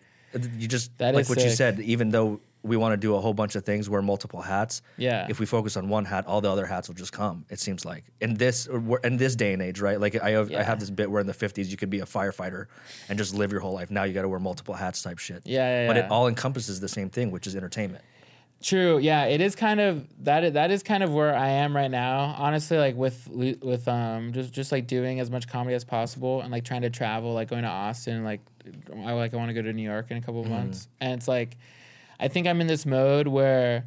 [0.57, 3.33] you just That like what you said, even though we want to do a whole
[3.33, 4.81] bunch of things, wear multiple hats.
[4.97, 5.27] Yeah.
[5.29, 7.45] If we focus on one hat, all the other hats will just come.
[7.49, 8.67] It seems like in this
[9.03, 9.99] in this day and age, right?
[9.99, 12.05] Like I have, I have this bit where in the '50s you could be a
[12.05, 12.67] firefighter
[13.09, 13.91] and just live your whole life.
[13.91, 15.41] Now you got to wear multiple hats, type shit.
[15.45, 16.05] Yeah, yeah, But yeah.
[16.05, 18.03] it all encompasses the same thing, which is entertainment.
[18.61, 18.97] True.
[18.97, 20.53] Yeah, it is kind of that.
[20.53, 22.33] That is kind of where I am right now.
[22.37, 26.49] Honestly, like with with um just just like doing as much comedy as possible and
[26.49, 28.39] like trying to travel, like going to Austin, like
[29.05, 30.55] I like I want to go to New York in a couple of Mm-hmm.
[30.55, 31.57] months, and it's like
[32.19, 33.85] I think I'm in this mode where.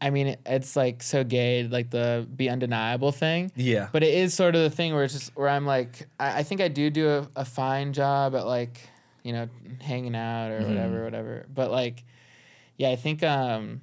[0.00, 3.50] I mean, it's like so gay, like the be undeniable thing.
[3.56, 3.88] Yeah.
[3.90, 6.42] But it is sort of the thing where it's just where I'm like, I, I
[6.44, 8.78] think I do do a, a fine job at like,
[9.24, 9.48] you know,
[9.80, 10.68] hanging out or Mm-hmm.
[10.68, 11.46] whatever, whatever.
[11.52, 12.04] But like,
[12.76, 13.80] yeah, I think, um,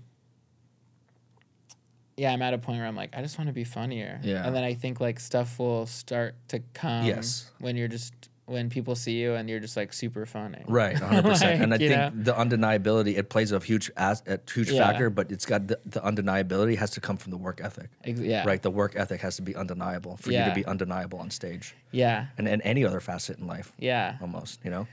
[2.16, 4.22] yeah, I'm at a point where I'm like, I just want to be funnier.
[4.24, 4.48] Yeah.
[4.48, 7.06] And then I think like stuff will start to come.
[7.08, 7.52] Yes.
[7.60, 8.14] When you're just
[8.48, 10.64] when people see you and you're just like super funny.
[10.68, 11.62] Right, 100%.
[11.62, 12.12] and I think know?
[12.14, 14.86] the undeniability, it plays a huge as, a huge Yeah.
[14.86, 17.90] factor, but it's got the, the undeniability has to come from the work ethic.
[18.04, 18.46] Ex- yeah.
[18.46, 21.76] Right, the work ethic has to be undeniable for you to be undeniable on stage.
[21.92, 22.28] Yeah.
[22.38, 24.18] And, and any other facet in life, Yeah.
[24.22, 24.88] almost, you know?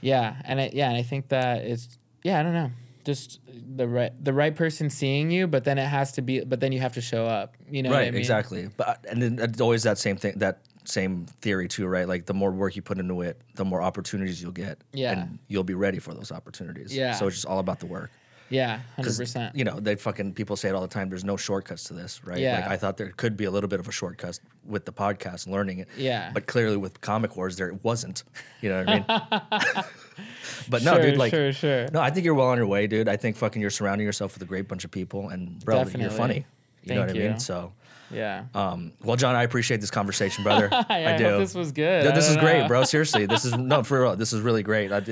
[0.00, 2.70] Yeah, and I, yeah, and I think that it's yeah, I don't know,
[3.06, 3.40] just
[3.76, 6.72] the right the right person seeing you, but then it has to be, but then
[6.72, 7.54] you have to show up.
[7.70, 8.18] You know, what right, I mean?
[8.18, 8.68] exactly.
[8.76, 12.06] But and then it's always that same thing, that same theory too, right?
[12.06, 14.78] Like the more work you put into it, the more opportunities you'll get.
[14.92, 15.12] Yeah.
[15.12, 16.94] And you'll be ready for those opportunities.
[16.94, 17.14] Yeah.
[17.14, 18.10] So it's just all about the work.
[18.50, 19.56] Yeah, hundred percent.
[19.56, 21.08] You know, they fucking people say it all the time.
[21.08, 22.38] There's no shortcuts to this, right?
[22.38, 22.60] Yeah.
[22.60, 25.48] Like I thought there could be a little bit of a shortcut with the podcast
[25.48, 25.88] learning it.
[25.96, 26.30] Yeah.
[26.32, 28.24] But clearly with Comic Wars there it wasn't.
[28.60, 29.84] You know what I mean?
[30.70, 31.86] but no, sure, dude, like sure, sure.
[31.92, 33.08] no, I think you're well on your way, dude.
[33.10, 36.08] I think fucking you're surrounding yourself with a great bunch of people and bro, you're
[36.08, 36.46] funny.
[36.82, 37.40] You know what Thank I mean?
[37.40, 37.72] So
[38.14, 38.44] Yeah.
[38.54, 40.68] um, well, John, I appreciate this conversation, brother.
[40.72, 41.24] I, I do.
[41.24, 42.04] hope this was good.
[42.04, 42.84] Yeah, this is don't great, bro.
[42.84, 44.16] Seriously, this is no for real.
[44.16, 44.92] This is really great.
[44.92, 45.02] I,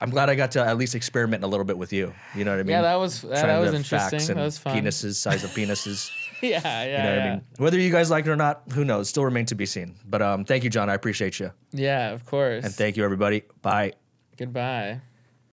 [0.00, 2.12] I'm glad I got to at least experiment a little bit with you.
[2.34, 2.70] You know what I mean?
[2.72, 4.34] Yeah, that was that, that was interesting.
[4.34, 4.76] That was fun.
[4.76, 6.10] Penises, size of penises.
[6.42, 7.24] Yeah, yeah, You know what yeah.
[7.24, 7.44] I mean?
[7.58, 9.08] Whether you guys like it or not, who knows?
[9.08, 9.94] Still remain to be seen.
[10.04, 10.90] But um, thank you, John.
[10.90, 12.64] I appreciate you, Yeah, of course.
[12.64, 13.44] and thank you, everybody.
[13.62, 13.92] Bye.
[14.36, 15.00] Goodbye.